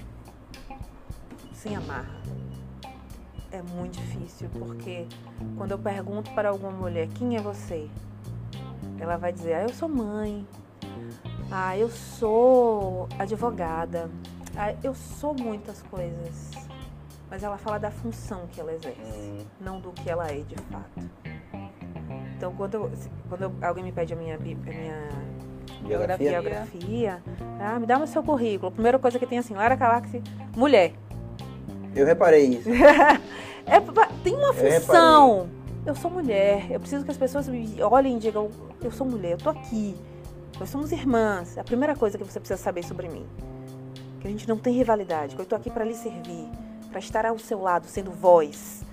sem 1.52 1.76
amarra. 1.76 2.22
É 3.58 3.62
muito 3.76 3.98
difícil, 3.98 4.50
porque 4.60 5.08
quando 5.58 5.72
eu 5.72 5.80
pergunto 5.80 6.32
para 6.32 6.50
alguma 6.50 6.72
mulher 6.72 7.08
quem 7.08 7.36
é 7.36 7.42
você, 7.42 7.90
ela 9.00 9.18
vai 9.18 9.34
dizer: 9.34 9.56
Ah, 9.56 9.64
eu 9.64 9.74
sou 9.74 9.90
mãe, 9.90 10.48
ah, 11.50 11.76
eu 11.76 11.90
sou 11.90 13.10
advogada, 13.18 14.12
ah, 14.56 14.76
eu 14.84 14.94
sou 14.94 15.34
muitas 15.34 15.82
coisas 15.84 16.68
mas 17.30 17.44
ela 17.44 17.58
fala 17.58 17.78
da 17.78 17.92
função 17.92 18.48
que 18.48 18.60
ela 18.60 18.74
exerce, 18.74 19.00
hum. 19.02 19.46
não 19.60 19.80
do 19.80 19.92
que 19.92 20.10
ela 20.10 20.28
é 20.28 20.40
de 20.42 20.56
fato. 20.56 21.10
Então, 22.36 22.54
quando, 22.56 22.76
eu, 22.76 22.92
quando 23.28 23.52
alguém 23.64 23.84
me 23.84 23.92
pede 23.92 24.14
a 24.14 24.16
minha, 24.16 24.36
a 24.36 24.40
minha 24.40 25.10
biografia, 25.82 26.42
biografia 26.42 27.24
ah, 27.60 27.80
me 27.80 27.86
dá 27.86 27.98
o 27.98 28.08
seu 28.08 28.24
currículo. 28.24 28.70
A 28.70 28.72
primeira 28.72 29.00
coisa 29.00 29.18
que 29.18 29.26
tem 29.26 29.40
assim, 29.40 29.56
Lara 29.56 29.76
Calaxi, 29.76 30.22
mulher. 30.56 30.94
Eu 32.00 32.06
reparei 32.06 32.46
isso. 32.46 32.70
é, 33.66 33.80
tem 34.24 34.36
uma 34.36 34.54
função. 34.54 35.50
Eu, 35.86 35.94
eu 35.94 35.96
sou 35.96 36.12
mulher. 36.12 36.72
Eu 36.72 36.80
preciso 36.80 37.04
que 37.04 37.12
as 37.12 37.18
pessoas 37.18 37.48
me 37.48 37.82
olhem 37.82 38.18
e 38.18 38.20
digam, 38.20 38.50
eu 38.82 38.92
sou 38.92 39.08
mulher, 39.08 39.34
eu 39.34 39.38
tô 39.38 39.50
aqui. 39.50 39.96
Nós 40.60 40.70
somos 40.70 40.92
irmãs. 40.92 41.58
É 41.58 41.62
a 41.62 41.64
primeira 41.64 41.96
coisa 41.96 42.18
que 42.18 42.24
você 42.24 42.40
precisa 42.40 42.62
saber 42.62 42.84
sobre 42.84 43.08
mim. 43.08 43.26
Que 44.20 44.28
a 44.28 44.32
gente 44.32 44.48
não 44.48 44.58
tem 44.58 44.74
rivalidade, 44.74 45.36
que 45.36 45.42
eu 45.42 45.46
tô 45.46 45.56
aqui 45.56 45.70
para 45.70 45.84
lhe 45.84 45.94
servir 45.94 46.48
para 46.90 47.00
estar 47.00 47.26
ao 47.26 47.38
seu 47.38 47.62
lado, 47.62 47.86
sendo 47.88 48.12
voz. 48.12 48.84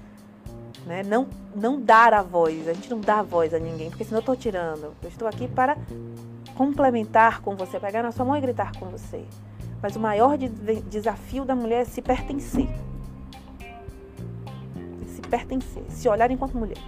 Né? 0.86 1.02
Não, 1.02 1.26
não 1.54 1.80
dar 1.80 2.12
a 2.12 2.22
voz, 2.22 2.68
a 2.68 2.72
gente 2.72 2.90
não 2.90 3.00
dá 3.00 3.20
a 3.20 3.22
voz 3.22 3.54
a 3.54 3.58
ninguém, 3.58 3.88
porque 3.88 4.04
senão 4.04 4.18
eu 4.18 4.20
estou 4.20 4.36
tirando. 4.36 4.94
Eu 5.02 5.08
estou 5.08 5.26
aqui 5.26 5.48
para 5.48 5.76
complementar 6.54 7.40
com 7.40 7.56
você, 7.56 7.80
pegar 7.80 8.02
na 8.02 8.12
sua 8.12 8.24
mão 8.24 8.36
e 8.36 8.40
gritar 8.40 8.72
com 8.78 8.86
você. 8.86 9.24
Mas 9.80 9.96
o 9.96 10.00
maior 10.00 10.36
de, 10.36 10.48
desafio 10.48 11.44
da 11.44 11.54
mulher 11.54 11.82
é 11.82 11.84
se 11.84 12.02
pertencer. 12.02 12.68
Pertencer, 15.34 15.82
se 15.88 16.08
olhar 16.08 16.30
enquanto 16.30 16.56
mulher. 16.56 16.78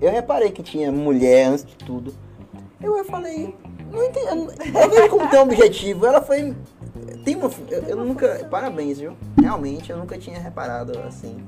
Eu 0.00 0.12
reparei 0.12 0.52
que 0.52 0.62
tinha 0.62 0.92
mulher 0.92 1.48
antes 1.48 1.64
de 1.64 1.74
tudo. 1.74 2.14
Eu 2.80 3.04
falei, 3.04 3.52
não 3.90 4.04
entendo. 4.04 4.52
Eu 4.64 4.90
vejo 4.90 5.08
como 5.08 5.28
tem 5.28 5.40
um 5.40 5.42
objetivo. 5.42 6.06
Ela 6.06 6.22
foi 6.22 6.54
tem 7.24 7.34
uma. 7.34 7.50
Eu, 7.68 7.82
eu, 7.82 7.96
nunca. 7.96 8.46
Parabéns, 8.48 9.00
viu? 9.00 9.16
Realmente, 9.40 9.90
eu 9.90 9.96
nunca 9.96 10.16
tinha 10.16 10.38
reparado 10.38 10.96
assim. 11.00 11.44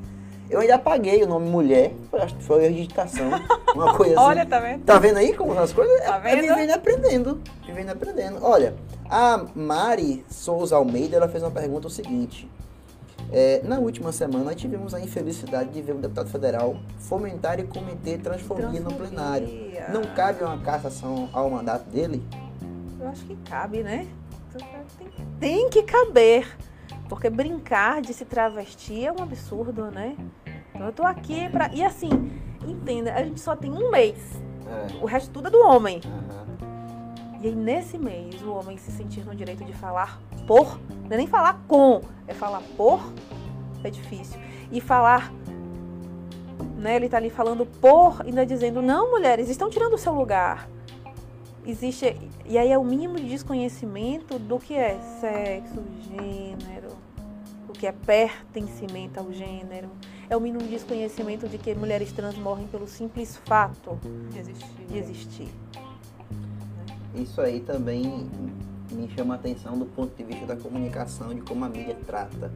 Eu 0.50 0.58
ainda 0.58 0.74
apaguei 0.74 1.22
o 1.22 1.28
nome 1.28 1.48
mulher, 1.48 1.94
acho 2.14 2.34
que 2.34 2.42
foi 2.42 2.66
a 2.66 2.68
digitação, 2.68 3.30
uma 3.72 3.96
coisa 3.96 4.14
assim. 4.18 4.24
Olha, 4.24 4.44
tá 4.44 4.58
vendo? 4.58 4.84
Tá 4.84 4.98
vendo 4.98 5.16
aí 5.16 5.32
como 5.32 5.56
as 5.56 5.72
coisas? 5.72 6.04
Tá 6.04 6.18
vendo? 6.18 6.44
É, 6.44 6.54
vivendo 6.54 6.70
aprendendo. 6.72 7.40
Vivendo 7.64 7.90
aprendendo. 7.90 8.38
Olha, 8.42 8.74
a 9.08 9.46
Mari 9.54 10.24
Souza 10.28 10.74
Almeida, 10.74 11.16
ela 11.18 11.28
fez 11.28 11.40
uma 11.42 11.52
pergunta 11.52 11.86
o 11.86 11.90
seguinte. 11.90 12.50
É, 13.32 13.60
na 13.64 13.78
última 13.78 14.12
semana, 14.12 14.54
tivemos 14.54 14.94
a 14.94 15.00
infelicidade 15.00 15.70
de 15.70 15.82
ver 15.82 15.94
um 15.94 16.00
deputado 16.00 16.28
federal 16.28 16.76
fomentar 16.98 17.58
e 17.58 17.64
cometer 17.64 18.18
transfobia, 18.18 18.68
transfobia. 18.68 18.80
no 18.80 18.94
plenário. 18.94 19.48
Não 19.92 20.02
cabe 20.14 20.44
uma 20.44 20.58
cassação 20.58 21.28
ao 21.32 21.50
mandato 21.50 21.88
dele? 21.90 22.22
Eu 23.00 23.08
acho 23.08 23.24
que 23.24 23.36
cabe, 23.44 23.82
né? 23.82 24.06
tem, 24.98 25.10
tem 25.40 25.70
que 25.70 25.82
caber. 25.82 26.46
Porque 27.08 27.28
brincar 27.28 28.00
de 28.00 28.14
se 28.14 28.24
travestir 28.24 29.06
é 29.06 29.12
um 29.12 29.22
absurdo, 29.22 29.90
né? 29.90 30.16
Então 30.74 30.86
eu 30.86 30.92
tô 30.92 31.02
aqui 31.02 31.48
pra. 31.50 31.70
E 31.72 31.84
assim, 31.84 32.10
entenda, 32.66 33.14
a 33.14 33.22
gente 33.22 33.40
só 33.40 33.54
tem 33.54 33.70
um 33.70 33.90
mês. 33.90 34.16
É. 34.66 35.02
O 35.02 35.06
resto 35.06 35.30
tudo 35.30 35.48
é 35.48 35.50
do 35.50 35.60
homem. 35.60 36.00
E 37.44 37.48
aí, 37.48 37.54
nesse 37.54 37.98
mês, 37.98 38.40
o 38.40 38.52
homem 38.52 38.78
se 38.78 38.90
sentir 38.90 39.22
no 39.22 39.34
direito 39.34 39.66
de 39.66 39.74
falar 39.74 40.18
por, 40.46 40.80
não 40.88 41.10
é 41.10 41.16
nem 41.18 41.26
falar 41.26 41.62
com, 41.68 42.00
é 42.26 42.32
falar 42.32 42.62
por, 42.74 43.12
é 43.84 43.90
difícil. 43.90 44.40
E 44.72 44.80
falar, 44.80 45.30
né? 46.78 46.96
Ele 46.96 47.06
tá 47.06 47.18
ali 47.18 47.28
falando 47.28 47.66
por, 47.66 48.22
ainda 48.22 48.46
dizendo, 48.46 48.80
não, 48.80 49.10
mulheres, 49.10 49.50
estão 49.50 49.68
tirando 49.68 49.92
o 49.92 49.98
seu 49.98 50.14
lugar 50.14 50.70
existe 51.66 52.16
e 52.46 52.58
aí 52.58 52.70
é 52.70 52.78
o 52.78 52.84
mínimo 52.84 53.16
de 53.16 53.26
desconhecimento 53.28 54.38
do 54.38 54.58
que 54.58 54.74
é 54.74 54.98
sexo, 55.20 55.82
gênero, 56.02 56.96
o 57.68 57.72
que 57.72 57.86
é 57.86 57.92
pertencimento 57.92 59.18
ao 59.18 59.32
gênero. 59.32 59.90
é 60.28 60.36
o 60.36 60.40
mínimo 60.40 60.62
desconhecimento 60.64 61.48
de 61.48 61.58
que 61.58 61.74
mulheres 61.74 62.10
trans 62.12 62.36
morrem 62.36 62.66
pelo 62.66 62.86
simples 62.86 63.36
fato 63.44 63.98
De 64.30 64.38
existir. 64.38 64.86
de 64.86 64.98
existir. 64.98 65.48
Isso 67.14 67.40
aí 67.40 67.60
também 67.60 68.28
me 68.90 69.08
chama 69.10 69.34
a 69.34 69.36
atenção 69.36 69.78
do 69.78 69.86
ponto 69.86 70.14
de 70.16 70.24
vista 70.24 70.46
da 70.46 70.56
comunicação, 70.56 71.34
de 71.34 71.40
como 71.40 71.64
a 71.64 71.68
mídia 71.68 71.96
trata. 72.06 72.50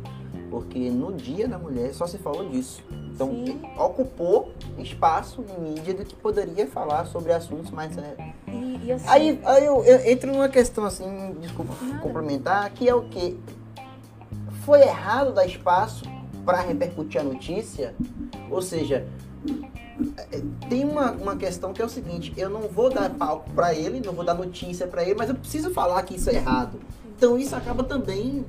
Porque 0.51 0.91
no 0.91 1.13
Dia 1.13 1.47
da 1.47 1.59
Mulher 1.59 1.93
só 1.93 2.07
se 2.07 2.17
falou 2.19 2.49
disso. 2.49 2.83
Então, 3.13 3.31
Sim. 3.45 3.61
ocupou 3.77 4.53
espaço 4.79 5.45
em 5.59 5.63
mídia 5.63 5.93
do 5.95 6.05
que 6.05 6.15
poderia 6.15 6.67
falar 6.67 7.05
sobre 7.07 7.33
assuntos 7.33 7.71
mais 7.71 7.93
sérios. 7.95 8.19
E, 8.47 8.87
e 8.87 8.93
assim, 8.93 9.05
Aí, 9.09 9.41
aí 9.45 9.65
eu, 9.67 9.85
eu 9.85 10.11
entro 10.11 10.33
numa 10.33 10.49
questão 10.49 10.85
assim, 10.85 11.37
desculpa 11.41 11.73
Nada. 11.83 11.99
complementar, 11.99 12.71
que 12.71 12.89
é 12.89 12.95
o 12.95 13.03
que 13.09 13.39
foi 14.65 14.81
errado 14.83 15.33
dar 15.33 15.47
espaço 15.47 16.05
para 16.45 16.61
repercutir 16.61 17.21
a 17.21 17.25
notícia, 17.25 17.95
ou 18.51 18.63
seja, 18.63 19.07
é, 19.77 19.78
tem 20.69 20.85
uma, 20.85 21.13
uma 21.13 21.37
questão 21.37 21.73
que 21.73 21.83
é 21.83 21.85
o 21.85 21.89
seguinte, 21.89 22.33
eu 22.37 22.49
não 22.49 22.63
vou 22.63 22.91
dar 22.91 23.11
palco 23.11 23.51
para 23.51 23.75
ele, 23.75 24.01
não 24.01 24.13
vou 24.13 24.25
dar 24.25 24.35
notícia 24.35 24.87
para 24.87 25.03
ele, 25.03 25.15
mas 25.15 25.29
eu 25.29 25.35
preciso 25.35 25.71
falar 25.71 26.03
que 26.03 26.17
isso 26.17 26.31
é 26.31 26.35
errado. 26.35 26.79
Então 27.17 27.39
isso 27.39 27.57
acaba 27.57 27.83
também 27.83 28.45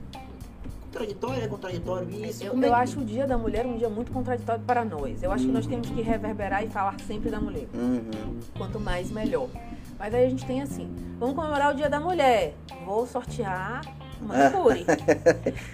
contraditório, 0.89 1.43
é 1.43 1.47
contraditório 1.47 2.26
isso. 2.26 2.43
eu, 2.43 2.64
é 2.64 2.68
eu 2.68 2.74
acho 2.74 3.00
o 3.00 3.06
Dia 3.06 3.28
da 3.28 3.38
Mulher 3.38 3.66
um 3.66 3.78
dia 3.78 3.89
muito 3.89 4.12
contraditório 4.12 4.64
para 4.64 4.84
nós. 4.84 5.22
Eu 5.22 5.32
acho 5.32 5.45
que 5.45 5.52
nós 5.52 5.66
temos 5.66 5.89
que 5.89 6.02
reverberar 6.02 6.64
e 6.64 6.68
falar 6.68 7.00
sempre 7.02 7.30
da 7.30 7.39
mulher. 7.39 7.68
Uhum. 7.74 8.39
Quanto 8.58 8.80
mais, 8.80 9.12
melhor. 9.12 9.47
Mas 9.97 10.14
aí 10.14 10.26
a 10.26 10.30
gente 10.30 10.45
tem 10.45 10.62
assim, 10.62 10.89
vamos 11.20 11.36
comemorar 11.36 11.74
o 11.74 11.76
Dia 11.76 11.89
da 11.89 12.00
Mulher. 12.00 12.56
Vou 12.86 13.06
sortear 13.06 13.82
manicure. 14.22 14.86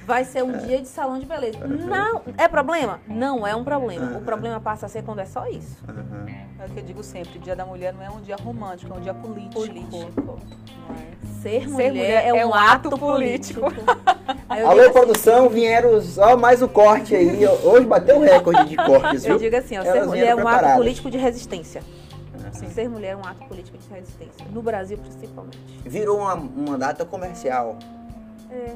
Vai 0.05 0.23
ser 0.25 0.43
um 0.43 0.57
dia 0.57 0.81
de 0.81 0.87
salão 0.87 1.19
de 1.19 1.25
beleza. 1.25 1.59
Não, 1.67 2.21
é 2.37 2.47
problema? 2.47 2.99
Não 3.07 3.45
é 3.45 3.55
um 3.55 3.63
problema. 3.63 4.17
O 4.17 4.21
problema 4.21 4.59
passa 4.59 4.85
a 4.85 4.89
ser 4.89 5.03
quando 5.03 5.19
é 5.19 5.25
só 5.25 5.47
isso. 5.47 5.77
É 6.59 6.65
o 6.65 6.69
que 6.69 6.79
eu 6.79 6.83
digo 6.83 7.03
sempre, 7.03 7.39
Dia 7.39 7.55
da 7.55 7.65
Mulher 7.65 7.93
não 7.93 8.03
é 8.03 8.09
um 8.09 8.21
dia 8.21 8.35
romântico, 8.35 8.93
é 8.93 8.97
um 8.97 9.01
dia 9.01 9.13
político. 9.13 9.53
Político. 9.61 10.39
Não 10.87 10.95
é? 10.95 11.41
Ser 11.41 11.69
mulher, 11.69 11.91
mulher 11.91 12.25
é, 12.25 12.27
é 12.29 12.45
um 12.45 12.49
um 12.49 12.53
ato 12.53 12.87
ato 12.87 12.97
político. 12.97 13.61
político. 13.61 13.85
Alô, 14.49 14.81
assim- 14.81 14.91
produção, 14.91 15.49
vieram 15.49 16.01
só 16.01 16.35
mais 16.37 16.61
o 16.61 16.67
corte 16.67 17.15
aí. 17.15 17.45
Hoje 17.47 17.85
bateu 17.85 18.17
o 18.17 18.21
recorde 18.21 18.65
de 18.69 18.75
cortes, 18.77 19.23
viu? 19.23 19.33
Eu 19.33 19.39
digo 19.39 19.55
assim, 19.55 19.77
ó, 19.77 19.83
ser 19.83 20.05
mulher 20.05 20.27
é 20.27 20.35
um 20.35 20.39
ato 20.39 20.47
preparadas. 20.47 20.77
político 20.77 21.11
de 21.11 21.17
resistência. 21.17 21.83
Uhum. 22.33 22.69
Ser 22.69 22.89
mulher 22.89 23.09
é 23.11 23.15
um 23.15 23.25
ato 23.25 23.45
político 23.47 23.77
de 23.77 23.87
resistência. 23.93 24.45
No 24.51 24.61
Brasil, 24.61 24.97
principalmente. 24.97 25.59
Virou 25.85 26.19
uma, 26.19 26.33
uma 26.33 26.77
data 26.77 27.03
comercial. 27.05 27.77
É. 28.49 28.75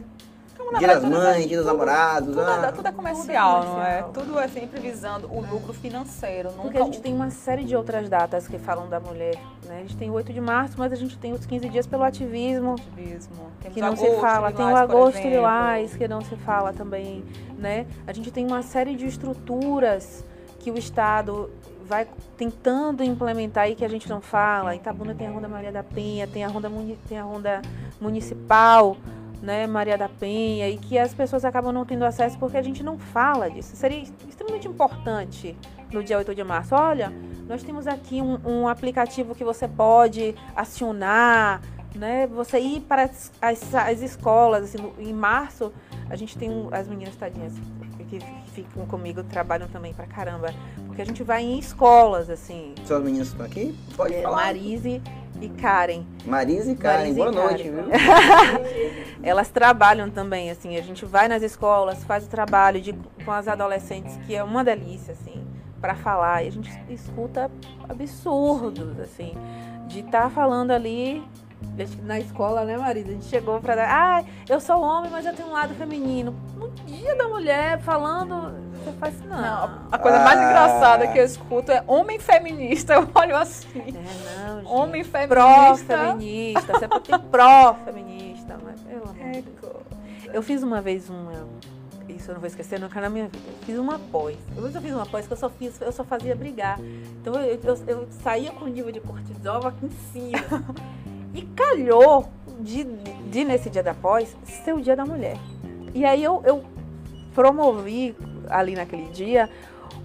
Como, 0.57 0.77
Dia 0.77 0.87
das 0.89 1.05
mães, 1.05 1.47
dia 1.47 1.57
dos 1.57 1.65
namorados. 1.65 2.35
Tudo, 2.35 2.41
ah. 2.41 2.65
é, 2.67 2.71
tudo 2.73 2.87
é 2.87 2.91
comercial, 2.91 3.61
Tudo 3.61 3.71
é 3.71 3.73
não 3.73 3.81
é? 3.81 3.85
comercial. 4.01 4.11
Tudo 4.11 4.39
é 4.39 4.47
sempre 4.49 4.79
visando 4.81 5.27
o 5.33 5.39
lucro 5.39 5.73
financeiro. 5.73 6.49
Nunca 6.49 6.61
Porque 6.63 6.77
a 6.77 6.83
gente 6.83 6.99
tem 7.01 7.13
uma 7.13 7.29
série 7.31 7.63
de 7.63 7.77
outras 7.77 8.09
datas 8.09 8.45
que 8.45 8.59
falam 8.59 8.89
da 8.89 8.99
mulher. 8.99 9.35
Né? 9.65 9.77
A 9.77 9.81
gente 9.83 9.95
tem 9.95 10.09
o 10.09 10.13
8 10.13 10.33
de 10.33 10.41
março, 10.41 10.75
mas 10.77 10.91
a 10.91 10.97
gente 10.97 11.17
tem 11.17 11.31
os 11.31 11.45
15 11.45 11.69
dias 11.69 11.87
pelo 11.87 12.03
ativismo, 12.03 12.73
ativismo. 12.73 13.49
Temos 13.61 13.73
que 13.73 13.79
não 13.79 13.87
agosto, 13.87 14.05
se 14.15 14.19
fala. 14.19 14.51
Tem 14.51 14.65
o 14.65 14.75
agosto 14.75 15.21
lilás, 15.25 15.95
que 15.95 16.07
não 16.09 16.19
se 16.21 16.35
fala 16.35 16.73
também. 16.73 17.23
Né? 17.57 17.85
A 18.05 18.11
gente 18.11 18.29
tem 18.29 18.45
uma 18.45 18.61
série 18.61 18.95
de 18.97 19.05
estruturas 19.05 20.25
que 20.59 20.69
o 20.69 20.77
Estado 20.77 21.49
vai 21.85 22.05
tentando 22.37 23.01
implementar 23.01 23.63
aí 23.63 23.75
que 23.75 23.85
a 23.85 23.89
gente 23.89 24.09
não 24.09 24.19
fala. 24.19 24.75
Em 24.75 24.77
Itabuna 24.77 25.15
tem 25.15 25.25
a 25.27 25.31
Ronda 25.31 25.47
Maria 25.47 25.71
da 25.71 25.83
Penha, 25.83 26.27
tem 26.27 26.43
a 26.43 26.47
Ronda, 26.49 26.69
Muni- 26.69 26.99
tem 27.07 27.17
a 27.17 27.23
Ronda 27.23 27.61
Municipal, 27.99 28.95
né, 29.41 29.65
Maria 29.67 29.97
da 29.97 30.09
Penha, 30.09 30.67
e 30.69 30.77
que 30.77 30.97
as 30.97 31.13
pessoas 31.13 31.45
acabam 31.45 31.71
não 31.73 31.85
tendo 31.85 32.03
acesso 32.05 32.37
porque 32.37 32.57
a 32.57 32.61
gente 32.61 32.83
não 32.83 32.97
fala 32.97 33.49
disso. 33.49 33.75
Seria 33.75 34.03
extremamente 34.27 34.67
importante 34.67 35.55
no 35.91 36.03
dia 36.03 36.17
8 36.17 36.35
de 36.35 36.43
março. 36.43 36.75
Olha, 36.75 37.11
nós 37.47 37.63
temos 37.63 37.87
aqui 37.87 38.21
um, 38.21 38.37
um 38.45 38.67
aplicativo 38.67 39.33
que 39.33 39.43
você 39.43 39.67
pode 39.67 40.35
acionar, 40.55 41.61
né? 41.95 42.27
Você 42.27 42.59
ir 42.59 42.81
para 42.81 43.03
as, 43.03 43.31
as, 43.41 43.73
as 43.75 44.01
escolas, 44.01 44.63
assim, 44.65 44.91
em 44.99 45.13
março, 45.13 45.71
a 46.09 46.15
gente 46.15 46.37
tem 46.37 46.49
um- 46.49 46.69
as 46.71 46.87
meninas 46.87 47.15
tadinhas 47.15 47.53
que, 48.09 48.19
ficam 48.53 48.85
comigo, 48.85 49.23
trabalham 49.23 49.67
também 49.67 49.93
pra 49.93 50.05
caramba, 50.05 50.53
porque 50.87 51.01
a 51.01 51.05
gente 51.05 51.23
vai 51.23 51.43
em 51.43 51.59
escolas, 51.59 52.29
assim, 52.29 52.73
Suas 52.85 53.03
meninas 53.03 53.27
estão 53.27 53.45
aqui? 53.45 53.77
Pode 53.95 54.15
é, 54.15 54.21
falar. 54.21 54.37
Marise 54.37 55.01
e 55.41 55.49
Karen. 55.49 56.03
Marisa 56.25 56.71
e 56.71 56.75
Karen, 56.75 57.13
Marisa 57.13 57.19
e 57.19 57.23
boa 57.23 57.33
Karen. 57.33 57.47
noite, 57.47 57.69
viu? 57.69 57.83
Elas 59.23 59.49
trabalham 59.49 60.09
também, 60.09 60.49
assim, 60.49 60.75
a 60.75 60.81
gente 60.81 61.05
vai 61.05 61.27
nas 61.27 61.43
escolas, 61.43 62.03
faz 62.03 62.25
o 62.25 62.29
trabalho 62.29 62.81
de, 62.81 62.93
com 63.23 63.31
as 63.31 63.47
adolescentes, 63.47 64.17
que 64.25 64.35
é 64.35 64.43
uma 64.43 64.63
delícia, 64.63 65.13
assim, 65.13 65.45
para 65.79 65.95
falar. 65.95 66.43
E 66.43 66.47
a 66.47 66.51
gente 66.51 66.69
escuta 66.89 67.49
absurdos, 67.87 68.99
assim, 68.99 69.33
de 69.87 69.99
estar 69.99 70.29
falando 70.29 70.71
ali 70.71 71.23
na 72.03 72.19
escola, 72.19 72.65
né, 72.65 72.77
Marisa? 72.77 73.09
A 73.09 73.11
gente 73.13 73.25
chegou 73.25 73.59
pra 73.61 73.75
dar, 73.75 73.89
ah, 73.89 74.23
eu 74.49 74.59
sou 74.59 74.81
homem, 74.81 75.09
mas 75.09 75.25
eu 75.25 75.33
tenho 75.33 75.47
um 75.47 75.51
lado 75.53 75.73
feminino. 75.75 76.35
No 76.57 76.69
dia 76.85 77.15
da 77.15 77.27
mulher, 77.27 77.79
falando, 77.81 78.53
você 78.73 78.91
faz, 78.99 79.21
não. 79.23 79.37
Não, 79.41 79.87
a 79.91 79.97
coisa 79.97 80.19
mais 80.19 80.39
Ah. 80.39 80.43
engraçada 80.49 81.07
que 81.07 81.17
eu 81.17 81.23
escuto 81.25 81.71
é 81.71 81.83
homem 81.87 82.19
feminista. 82.19 82.93
Eu 82.99 83.07
olho 83.15 83.35
assim. 83.37 83.79
É, 83.79 84.47
não, 84.47 84.57
gente. 84.59 84.71
Homem 84.71 85.03
feminista. 85.03 85.27
Pró-feminista, 85.35 86.73
você 86.79 86.87
pode 86.87 87.03
ter 87.09 87.19
pró-feminista, 87.19 88.57
mas 88.63 88.79
pelo 88.81 89.03
amor 89.03 89.13
de 89.15 89.41
Deus. 89.41 89.45
Eco. 89.63 89.81
Eu 90.33 90.43
fiz 90.43 90.61
uma 90.63 90.81
vez 90.81 91.09
uma. 91.09 91.47
Isso 92.07 92.31
eu 92.31 92.33
não 92.33 92.41
vou 92.41 92.47
esquecer 92.47 92.79
nunca 92.79 92.99
na 92.99 93.09
minha 93.09 93.25
vida. 93.25 93.37
Eu 93.47 93.65
fiz 93.65 93.77
uma 93.77 93.99
pós. 94.11 94.35
Eu 94.57 94.81
fiz 94.81 94.93
uma 94.93 95.05
pós 95.05 95.27
que 95.27 95.33
eu 95.33 95.37
só 95.37 95.49
fiz, 95.49 95.79
eu 95.79 95.91
só 95.91 96.03
fazia 96.03 96.35
brigar. 96.35 96.79
Então 97.21 97.35
eu, 97.35 97.59
eu, 97.63 97.79
eu 97.87 98.07
saía 98.23 98.51
com 98.51 98.65
nível 98.65 98.91
de 98.91 98.99
cortisol 98.99 99.67
aqui 99.67 99.85
em 99.85 99.89
cima. 100.11 100.63
E 101.33 101.41
calhou 101.43 102.29
de, 102.59 102.83
de, 102.83 103.43
nesse 103.45 103.69
dia 103.69 103.83
da 103.83 103.93
pós 103.93 104.35
ser 104.43 104.73
o 104.73 104.81
dia 104.81 104.95
da 104.95 105.05
mulher. 105.05 105.37
E 105.93 106.05
aí 106.05 106.23
eu, 106.23 106.41
eu 106.45 106.63
promovi 107.33 108.15
ali 108.49 108.75
naquele 108.75 109.09
dia 109.09 109.49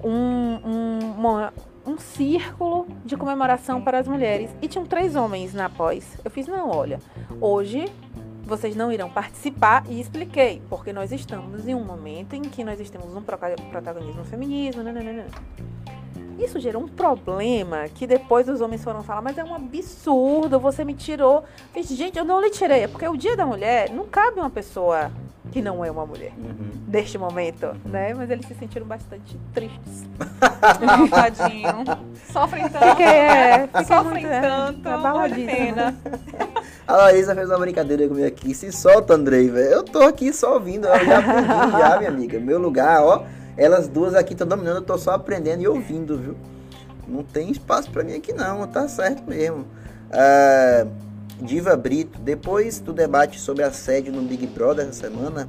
um, 0.03 0.11
um, 0.11 0.99
uma- 1.17 1.53
um 1.87 1.99
círculo 1.99 2.87
de 3.05 3.17
comemoração 3.17 3.81
para 3.83 3.99
as 3.99 4.09
mulheres. 4.09 4.51
E 4.63 4.69
tinham 4.69 4.87
três 4.87 5.17
homens 5.17 5.53
na 5.53 5.69
pós. 5.69 6.19
Eu 6.25 6.31
fiz, 6.31 6.47
não, 6.47 6.71
olha, 6.71 6.99
hoje 7.41 7.87
vocês 8.43 8.77
não 8.77 8.93
irão 8.93 9.09
participar 9.09 9.85
e 9.89 9.99
expliquei, 10.01 10.61
porque 10.69 10.93
nós 10.93 11.11
estamos 11.13 11.67
em 11.67 11.75
um 11.75 11.83
momento 11.85 12.35
em 12.35 12.43
que 12.43 12.63
nós 12.63 12.79
temos 12.91 13.15
um 13.17 13.23
protagonismo 13.23 14.23
feminismo. 14.25 14.83
Isso 16.39 16.59
gerou 16.61 16.83
um 16.83 16.89
problema 16.89 17.89
que 17.95 18.07
depois 18.07 18.49
os 18.49 18.61
homens 18.61 18.83
foram 18.83 19.03
falar, 19.03 19.23
mas 19.23 19.39
é 19.39 19.45
um 19.45 19.55
absurdo, 19.55 20.59
você 20.59 20.85
me 20.85 20.95
tirou. 20.95 21.45
Gente, 21.83 22.19
eu 22.19 22.25
não 22.25 22.41
lhe 22.41 22.51
tirei, 22.51 22.83
é 22.85 22.89
porque 22.89 23.07
o 23.07 23.17
dia 23.17 23.37
da 23.37 23.47
mulher 23.47 23.91
não 23.91 24.05
cabe 24.07 24.41
uma 24.41 24.51
pessoa 24.51 25.11
que 25.53 25.63
não 25.63 25.85
é 25.85 25.91
uma 25.91 26.05
mulher 26.05 26.33
Uhum. 26.37 26.71
neste 26.89 27.17
momento, 27.17 27.77
né? 27.85 28.13
Mas 28.15 28.29
eles 28.31 28.45
se 28.47 28.55
sentiram 28.55 28.87
bastante 28.87 29.39
tristes. 29.53 30.05
Tadinho. 31.11 31.85
Sofrem 32.33 32.69
tanto. 32.69 32.87
Fiquei, 32.91 33.07
é, 33.07 33.67
fiquei 33.69 33.85
Sofrem 33.85 34.23
muito, 34.23 34.27
é, 34.27 34.41
tanto. 34.41 34.83
Vale 34.83 34.95
abaladíssima. 34.97 35.47
pena. 35.53 35.97
A 36.87 36.97
Larissa 36.97 37.35
fez 37.35 37.49
uma 37.49 37.59
brincadeira 37.59 38.07
comigo 38.09 38.27
aqui. 38.27 38.55
Se 38.55 38.71
solta, 38.73 39.15
Andrei, 39.15 39.49
velho. 39.49 39.67
Eu 39.75 39.83
tô 39.85 40.03
aqui 40.03 40.33
só 40.33 40.55
ouvindo. 40.55 40.87
Eu 40.87 41.05
já 41.05 41.19
aprendi 41.19 41.49
já, 41.79 41.99
minha 41.99 42.11
amiga. 42.11 42.41
Meu 42.41 42.59
lugar, 42.59 43.03
ó. 43.03 43.23
Elas 43.57 43.89
duas 43.89 44.15
aqui 44.15 44.33
estão 44.33 44.47
dominando. 44.47 44.77
Eu 44.77 44.83
tô 44.83 44.99
só 44.99 45.13
aprendendo 45.13 45.63
e 45.63 45.69
ouvindo, 45.69 46.19
viu? 46.19 46.37
Não 47.07 47.23
tem 47.23 47.51
espaço 47.51 47.91
pra 47.91 48.03
mim 48.03 48.15
aqui, 48.15 48.33
não. 48.33 48.67
Tá 48.67 48.89
certo 48.89 49.29
mesmo. 49.29 49.67
Ah, 50.11 50.87
Diva 51.41 51.77
Brito, 51.77 52.19
depois 52.21 52.81
do 52.81 52.93
debate 52.93 53.41
sobre 53.41 53.63
assédio 53.65 54.13
no 54.13 54.23
Big 54.23 54.47
Brother 54.47 54.87
essa 54.89 55.09
semana, 55.09 55.49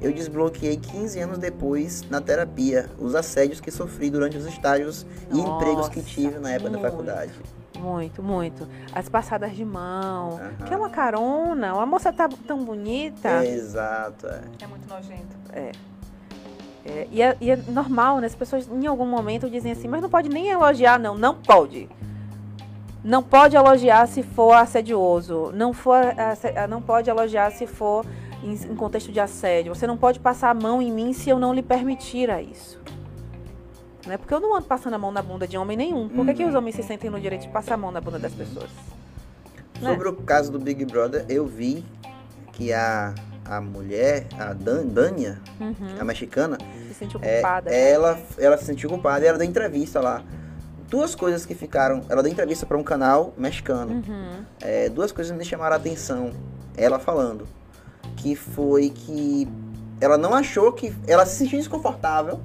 eu 0.00 0.12
desbloqueei 0.12 0.76
15 0.76 1.20
anos 1.20 1.38
depois 1.38 2.02
na 2.10 2.20
terapia 2.20 2.90
os 2.98 3.14
assédios 3.14 3.60
que 3.60 3.70
sofri 3.70 4.10
durante 4.10 4.36
os 4.36 4.46
estágios 4.46 5.06
e 5.30 5.36
Nossa, 5.36 5.48
empregos 5.48 5.88
que 5.88 6.02
tive 6.02 6.38
na 6.40 6.50
época 6.50 6.70
da 6.70 6.78
muito. 6.78 6.90
faculdade. 6.90 7.32
Muito, 7.78 8.22
muito. 8.22 8.68
As 8.92 9.08
passadas 9.08 9.54
de 9.54 9.64
mão, 9.64 10.40
que 10.66 10.74
é 10.74 10.76
uma 10.76 10.90
carona, 10.90 11.74
uma 11.74 11.86
moça 11.86 12.12
tá 12.12 12.28
tão 12.46 12.64
bonita. 12.64 13.44
Exato, 13.44 14.26
é. 14.26 14.40
É 14.60 14.66
muito 14.66 14.88
nojento. 14.88 15.36
É, 15.52 15.72
e, 17.10 17.22
é, 17.22 17.36
e 17.40 17.50
é 17.50 17.56
normal, 17.56 18.18
né? 18.18 18.26
As 18.26 18.34
pessoas 18.34 18.68
em 18.68 18.86
algum 18.86 19.06
momento 19.06 19.48
dizem 19.48 19.72
assim, 19.72 19.86
mas 19.88 20.02
não 20.02 20.10
pode 20.10 20.28
nem 20.28 20.48
elogiar, 20.48 20.98
não. 20.98 21.16
Não 21.16 21.34
pode. 21.34 21.88
Não 23.04 23.22
pode 23.22 23.56
elogiar 23.56 24.06
se 24.06 24.22
for 24.22 24.52
assedioso. 24.54 25.50
Não, 25.54 25.72
for, 25.72 25.96
asse- 26.18 26.52
não 26.68 26.80
pode 26.82 27.10
elogiar 27.10 27.50
se 27.50 27.66
for 27.66 28.04
em, 28.42 28.52
em 28.54 28.76
contexto 28.76 29.10
de 29.12 29.18
assédio. 29.20 29.74
Você 29.74 29.86
não 29.86 29.96
pode 29.96 30.20
passar 30.20 30.50
a 30.50 30.54
mão 30.54 30.80
em 30.80 30.90
mim 30.90 31.12
se 31.12 31.28
eu 31.30 31.38
não 31.38 31.52
lhe 31.52 31.62
permitir 31.62 32.30
a 32.30 32.40
isso. 32.40 32.80
Né? 34.06 34.16
Porque 34.16 34.32
eu 34.34 34.40
não 34.40 34.54
ando 34.56 34.66
passando 34.66 34.94
a 34.94 34.98
mão 34.98 35.10
na 35.12 35.22
bunda 35.22 35.46
de 35.46 35.56
homem 35.56 35.76
nenhum. 35.76 36.08
Por 36.08 36.24
que, 36.26 36.34
que 36.34 36.42
Uhum. 36.42 36.48
os 36.48 36.54
homens 36.54 36.74
se 36.76 36.82
sentem 36.82 37.08
no 37.10 37.20
direito 37.20 37.42
de 37.42 37.48
passar 37.48 37.74
a 37.74 37.76
mão 37.76 37.90
na 37.92 38.00
bunda 38.00 38.18
das 38.18 38.32
pessoas? 38.32 38.70
Né? 39.80 39.90
Sobre 39.90 40.08
o 40.08 40.12
caso 40.14 40.50
do 40.50 40.58
Big 40.58 40.84
Brother, 40.84 41.24
eu 41.28 41.46
vi 41.46 41.84
que 42.52 42.72
a, 42.72 43.14
a 43.56 43.60
mulher, 43.60 44.26
a 44.38 44.52
Dan, 44.54 44.86
Dânia, 44.86 45.40
Uhum. 45.60 45.74
a 46.00 46.04
mexicana, 46.04 46.56
Se 46.88 46.94
sente 46.94 47.16
é, 47.20 47.36
ocupada. 47.36 47.70
ela, 47.70 48.18
ela 48.38 48.56
se 48.56 48.64
sentiu 48.64 48.88
culpada 48.88 49.24
e 49.24 49.28
ela 49.28 49.36
deu 49.38 49.46
entrevista 49.46 50.00
lá. 50.00 50.22
Duas 50.88 51.14
coisas 51.14 51.44
que 51.46 51.54
ficaram. 51.54 52.02
Ela 52.08 52.22
deu 52.22 52.30
entrevista 52.32 52.66
para 52.66 52.76
um 52.76 52.82
canal 52.82 53.32
mexicano. 53.36 54.02
Uhum. 54.06 54.44
É, 54.60 54.88
duas 54.88 55.10
coisas 55.12 55.36
me 55.36 55.44
chamaram 55.44 55.74
a 55.74 55.78
atenção. 55.78 56.32
Ela 56.76 56.98
falando. 56.98 57.46
Que 58.16 58.34
foi 58.36 58.90
que 58.90 59.48
ela 60.00 60.18
não 60.18 60.34
achou 60.34 60.72
que. 60.72 60.94
Ela 61.06 61.24
se 61.24 61.36
sentiu 61.36 61.58
desconfortável 61.58 62.40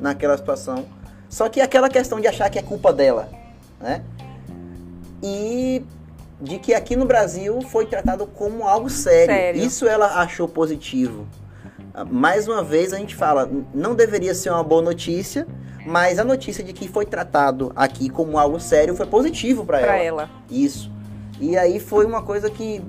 naquela 0.00 0.36
situação. 0.36 0.86
Só 1.28 1.48
que 1.48 1.60
aquela 1.60 1.88
questão 1.88 2.20
de 2.20 2.26
achar 2.26 2.50
que 2.50 2.58
é 2.58 2.62
culpa 2.62 2.92
dela. 2.92 3.28
Né? 3.80 4.02
E 5.22 5.84
de 6.44 6.58
que 6.58 6.74
aqui 6.74 6.94
no 6.94 7.06
Brasil 7.06 7.60
foi 7.62 7.86
tratado 7.86 8.26
como 8.26 8.68
algo 8.68 8.90
sério. 8.90 9.34
Sério. 9.34 9.62
Isso 9.62 9.88
ela 9.88 10.20
achou 10.20 10.46
positivo. 10.46 11.26
Mais 12.10 12.46
uma 12.46 12.62
vez 12.62 12.92
a 12.92 12.98
gente 12.98 13.14
fala, 13.14 13.50
não 13.72 13.94
deveria 13.94 14.34
ser 14.34 14.50
uma 14.50 14.62
boa 14.62 14.82
notícia, 14.82 15.46
mas 15.86 16.18
a 16.18 16.24
notícia 16.24 16.62
de 16.62 16.72
que 16.72 16.86
foi 16.86 17.06
tratado 17.06 17.72
aqui 17.74 18.10
como 18.10 18.38
algo 18.38 18.60
sério 18.60 18.94
foi 18.94 19.06
positivo 19.06 19.64
para 19.64 19.80
ela. 19.80 19.96
ela. 19.96 20.30
Isso. 20.50 20.90
E 21.40 21.56
aí 21.56 21.80
foi 21.80 22.04
uma 22.04 22.22
coisa 22.22 22.50
que 22.50 22.82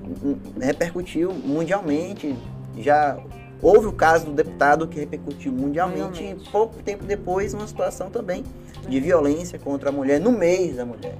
repercutiu 0.60 1.32
mundialmente. 1.32 2.36
Já 2.76 3.16
houve 3.62 3.86
o 3.86 3.92
caso 3.92 4.26
do 4.26 4.32
deputado 4.32 4.86
que 4.86 4.98
repercutiu 4.98 5.52
mundialmente. 5.52 6.02
Mundialmente. 6.02 6.48
E 6.48 6.50
pouco 6.50 6.82
tempo 6.82 7.04
depois, 7.04 7.54
uma 7.54 7.66
situação 7.66 8.10
também 8.10 8.44
de 8.88 9.00
violência 9.00 9.58
contra 9.58 9.88
a 9.88 9.92
mulher 9.92 10.20
no 10.20 10.32
mês 10.32 10.76
da 10.76 10.84
mulher. 10.84 11.16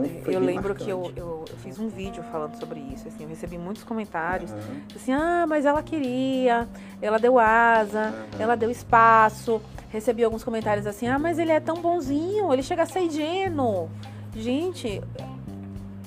Então, 0.00 0.32
Eu 0.32 0.40
lembro 0.40 0.74
que 0.74 0.88
eu, 0.88 0.98
marcante. 1.00 1.20
eu, 1.20 1.38
eu 1.48 1.56
fiz 1.58 1.78
um 1.78 1.88
vídeo 1.88 2.22
falando 2.32 2.54
sobre 2.56 2.80
isso. 2.80 3.06
Assim, 3.08 3.24
eu 3.24 3.28
recebi 3.28 3.58
muitos 3.58 3.84
comentários. 3.84 4.50
Aham. 4.50 4.60
Assim, 4.96 5.12
ah, 5.12 5.44
mas 5.48 5.66
ela 5.66 5.82
queria, 5.82 6.68
ela 7.00 7.18
deu 7.18 7.38
asa, 7.38 8.06
Aham. 8.08 8.14
ela 8.38 8.56
deu 8.56 8.70
espaço. 8.70 9.60
Recebi 9.90 10.24
alguns 10.24 10.42
comentários 10.42 10.86
assim, 10.86 11.06
ah, 11.06 11.18
mas 11.18 11.38
ele 11.38 11.52
é 11.52 11.60
tão 11.60 11.76
bonzinho, 11.82 12.50
ele 12.52 12.62
chega 12.62 12.82
a 12.82 12.86
ser 12.86 13.00
ingênuo. 13.00 13.90
Gente, 14.34 15.02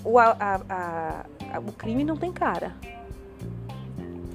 o, 0.04 0.18
a- 0.18 0.36
a- 0.40 1.26
a- 1.54 1.60
o 1.60 1.72
crime 1.72 2.04
não 2.04 2.18
tem 2.18 2.32
cara. 2.34 2.74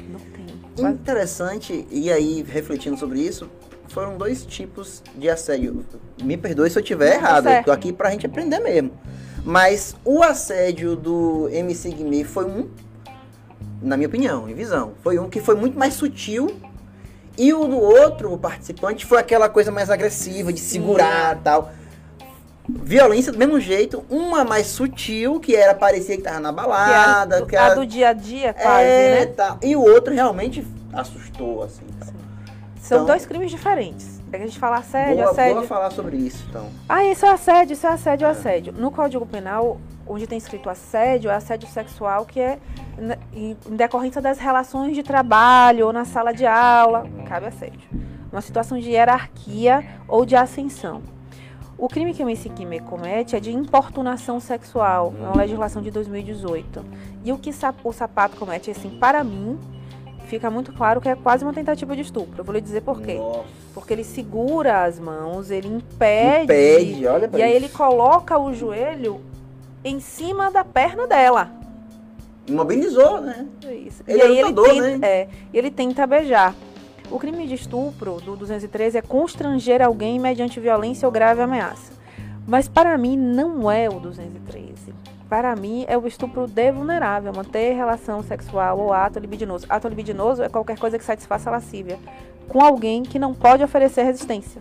Não 0.08 0.20
tem. 0.20 0.90
Interessante, 0.92 1.84
e 1.90 2.12
aí, 2.12 2.42
refletindo 2.42 2.96
sobre 2.96 3.18
isso, 3.20 3.50
foram 3.88 4.16
dois 4.16 4.46
tipos 4.46 5.02
de 5.16 5.28
assédio. 5.28 5.84
Me 6.22 6.36
perdoe 6.36 6.70
se 6.70 6.78
eu 6.78 6.82
tiver 6.82 7.10
tá 7.10 7.16
errado, 7.16 7.46
eu 7.46 7.50
certo. 7.50 7.64
tô 7.66 7.72
aqui 7.72 7.92
pra 7.92 8.10
gente 8.12 8.26
aprender 8.26 8.60
mesmo. 8.60 8.92
Mas 9.44 9.96
o 10.04 10.22
assédio 10.22 10.94
do 10.96 11.48
MC 11.50 11.90
Guimê 11.90 12.24
foi 12.24 12.44
um, 12.44 12.68
na 13.82 13.96
minha 13.96 14.08
opinião, 14.08 14.48
em 14.48 14.54
visão, 14.54 14.92
foi 15.02 15.18
um 15.18 15.28
que 15.28 15.40
foi 15.40 15.54
muito 15.54 15.78
mais 15.78 15.94
sutil. 15.94 16.48
E 17.38 17.54
o 17.54 17.66
do 17.66 17.78
outro, 17.78 18.32
o 18.34 18.38
participante, 18.38 19.06
foi 19.06 19.18
aquela 19.18 19.48
coisa 19.48 19.70
mais 19.70 19.88
agressiva, 19.88 20.52
de 20.52 20.60
segurar 20.60 21.36
e 21.36 21.40
tal. 21.40 21.72
Violência 22.68 23.32
do 23.32 23.38
mesmo 23.38 23.58
jeito, 23.58 24.04
uma 24.10 24.44
mais 24.44 24.66
sutil, 24.66 25.40
que 25.40 25.56
era 25.56 25.74
parecia 25.74 26.16
que 26.16 26.22
tava 26.22 26.38
na 26.38 26.52
que 26.52 26.58
é 26.58 26.62
a, 26.62 26.66
balada, 26.66 27.46
que 27.46 27.56
a 27.56 27.74
do 27.74 27.86
dia 27.86 28.10
a 28.10 28.12
dia, 28.12 28.52
quase, 28.52 28.84
é, 28.84 29.20
né? 29.20 29.26
tal. 29.26 29.58
E 29.62 29.74
o 29.74 29.80
outro 29.82 30.12
realmente 30.12 30.64
assustou, 30.92 31.62
assim. 31.62 31.82
São 32.80 32.98
Então- 32.98 33.06
dois 33.06 33.24
crimes 33.24 33.50
diferentes. 33.50 34.19
É 34.32 34.36
que 34.36 34.44
a 34.44 34.46
gente 34.46 34.58
fala 34.58 34.76
assédio, 34.78 35.16
Boa, 35.16 35.30
assédio. 35.30 35.54
boa 35.54 35.66
falar 35.66 35.90
sobre 35.90 36.16
isso, 36.16 36.46
então. 36.48 36.68
Ah, 36.88 37.04
isso 37.04 37.26
é 37.26 37.30
assédio, 37.30 37.72
isso 37.72 37.86
é 37.86 37.90
assédio, 37.90 38.26
É. 38.26 38.30
assédio. 38.30 38.72
No 38.72 38.90
Código 38.90 39.26
Penal, 39.26 39.80
onde 40.06 40.26
tem 40.26 40.38
escrito 40.38 40.70
assédio, 40.70 41.30
é 41.30 41.34
assédio 41.34 41.68
sexual, 41.68 42.24
que 42.24 42.38
é 42.40 42.58
em 43.34 43.56
decorrência 43.70 44.20
das 44.20 44.38
relações 44.38 44.94
de 44.94 45.02
trabalho 45.02 45.86
ou 45.86 45.92
na 45.92 46.04
sala 46.04 46.32
de 46.32 46.46
aula, 46.46 47.06
cabe 47.26 47.46
assédio. 47.46 47.80
Uma 48.30 48.40
situação 48.40 48.78
de 48.78 48.90
hierarquia 48.90 49.84
ou 50.06 50.24
de 50.24 50.36
ascensão. 50.36 51.02
O 51.76 51.88
crime 51.88 52.12
que 52.12 52.22
o 52.22 52.26
Guimê 52.54 52.78
comete 52.78 53.34
é 53.34 53.40
de 53.40 53.50
importunação 53.50 54.38
sexual, 54.38 55.14
é 55.18 55.22
uma 55.24 55.36
legislação 55.36 55.80
de 55.80 55.90
2018. 55.90 56.84
E 57.24 57.32
o 57.32 57.38
que 57.38 57.50
o 57.82 57.92
sapato 57.92 58.36
comete, 58.36 58.70
assim, 58.70 58.90
para 58.90 59.24
mim, 59.24 59.58
fica 60.30 60.48
muito 60.48 60.72
claro 60.72 61.00
que 61.00 61.08
é 61.08 61.16
quase 61.16 61.44
uma 61.44 61.52
tentativa 61.52 61.94
de 61.96 62.02
estupro. 62.02 62.40
Eu 62.40 62.44
vou 62.44 62.54
lhe 62.54 62.60
dizer 62.60 62.82
por 62.82 63.02
quê. 63.02 63.14
Nossa. 63.14 63.44
Porque 63.74 63.92
ele 63.92 64.04
segura 64.04 64.84
as 64.84 64.98
mãos, 65.00 65.50
ele 65.50 65.66
impede. 65.66 66.44
Impede, 66.44 67.06
olha 67.06 67.28
pra 67.28 67.38
E 67.38 67.42
aí 67.42 67.50
isso. 67.50 67.64
ele 67.64 67.68
coloca 67.68 68.38
o 68.38 68.54
joelho 68.54 69.20
em 69.84 69.98
cima 69.98 70.50
da 70.50 70.64
perna 70.64 71.06
dela. 71.08 71.50
Imobilizou, 72.46 73.20
né? 73.20 73.46
Isso. 73.86 74.02
Ele 74.06 74.18
e 74.18 74.20
é 74.20 74.24
aí 74.24 74.42
lutador, 74.42 74.68
ele 74.68 74.80
tenta, 74.82 74.98
né? 74.98 75.08
é, 75.08 75.28
e 75.52 75.58
ele 75.58 75.70
tenta 75.70 76.06
beijar. 76.06 76.54
O 77.10 77.18
crime 77.18 77.44
de 77.46 77.54
estupro 77.54 78.20
do 78.20 78.36
213 78.36 78.98
é 78.98 79.02
constranger 79.02 79.82
alguém 79.82 80.18
mediante 80.18 80.60
violência 80.60 81.06
ou 81.06 81.12
grave 81.12 81.42
ameaça. 81.42 81.92
Mas 82.46 82.68
para 82.68 82.96
mim 82.96 83.16
não 83.16 83.70
é 83.70 83.88
o 83.88 83.98
213. 83.98 84.94
Para 85.30 85.54
mim 85.54 85.84
é 85.86 85.96
o 85.96 86.06
estupro 86.08 86.48
de 86.48 86.72
vulnerável, 86.72 87.32
manter 87.32 87.72
relação 87.74 88.20
sexual 88.20 88.78
ou 88.80 88.92
ato 88.92 89.20
libidinoso. 89.20 89.64
Ato 89.68 89.86
libidinoso 89.86 90.42
é 90.42 90.48
qualquer 90.48 90.76
coisa 90.76 90.98
que 90.98 91.04
satisfaça 91.04 91.48
a 91.48 91.52
lascívia 91.52 91.98
com 92.48 92.60
alguém 92.60 93.04
que 93.04 93.16
não 93.16 93.32
pode 93.32 93.62
oferecer 93.62 94.02
resistência. 94.02 94.60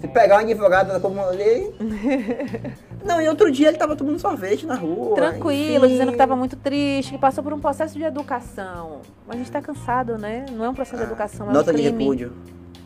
Se 0.00 0.08
pegar 0.08 0.34
uma 0.36 0.42
advogada 0.42 0.98
como 1.00 1.20
olhei. 1.22 1.72
Não, 3.04 3.20
e 3.20 3.28
outro 3.28 3.52
dia 3.52 3.68
ele 3.68 3.76
tava 3.78 3.94
tomando 3.94 4.18
sorvete 4.18 4.66
na 4.66 4.74
rua. 4.74 5.14
Tranquilo, 5.14 5.84
enfim. 5.84 5.92
dizendo 5.92 6.08
que 6.08 6.14
estava 6.14 6.34
muito 6.34 6.56
triste, 6.56 7.12
que 7.12 7.18
passou 7.18 7.44
por 7.44 7.52
um 7.52 7.60
processo 7.60 7.96
de 7.96 8.02
educação. 8.02 9.00
Mas 9.24 9.36
a 9.36 9.38
gente 9.38 9.46
está 9.46 9.62
cansado, 9.62 10.18
né? 10.18 10.44
Não 10.50 10.64
é 10.64 10.68
um 10.68 10.74
processo 10.74 10.96
de 10.96 11.04
Ah, 11.04 11.06
educação, 11.06 11.48
é 11.48 11.52
Nota 11.52 11.70
um 11.70 11.74
de 11.74 11.82
crime. 11.84 11.98
repúdio. 12.02 12.32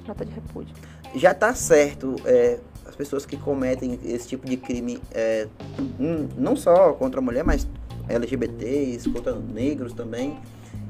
Nota 0.07 0.25
de 0.27 0.33
repúdio. 0.35 0.75
Já 1.15 1.33
tá 1.33 1.55
certo. 1.55 2.17
é, 2.27 2.59
pessoas 3.01 3.25
que 3.25 3.35
cometem 3.39 3.99
esse 4.05 4.29
tipo 4.29 4.47
de 4.47 4.59
crime, 4.59 5.01
é, 5.11 5.49
não 6.37 6.55
só 6.55 6.93
contra 6.93 7.19
a 7.19 7.23
mulher, 7.23 7.43
mas 7.43 7.67
LGBTs, 8.07 9.09
contra 9.09 9.35
negros 9.35 9.95
também, 9.95 10.39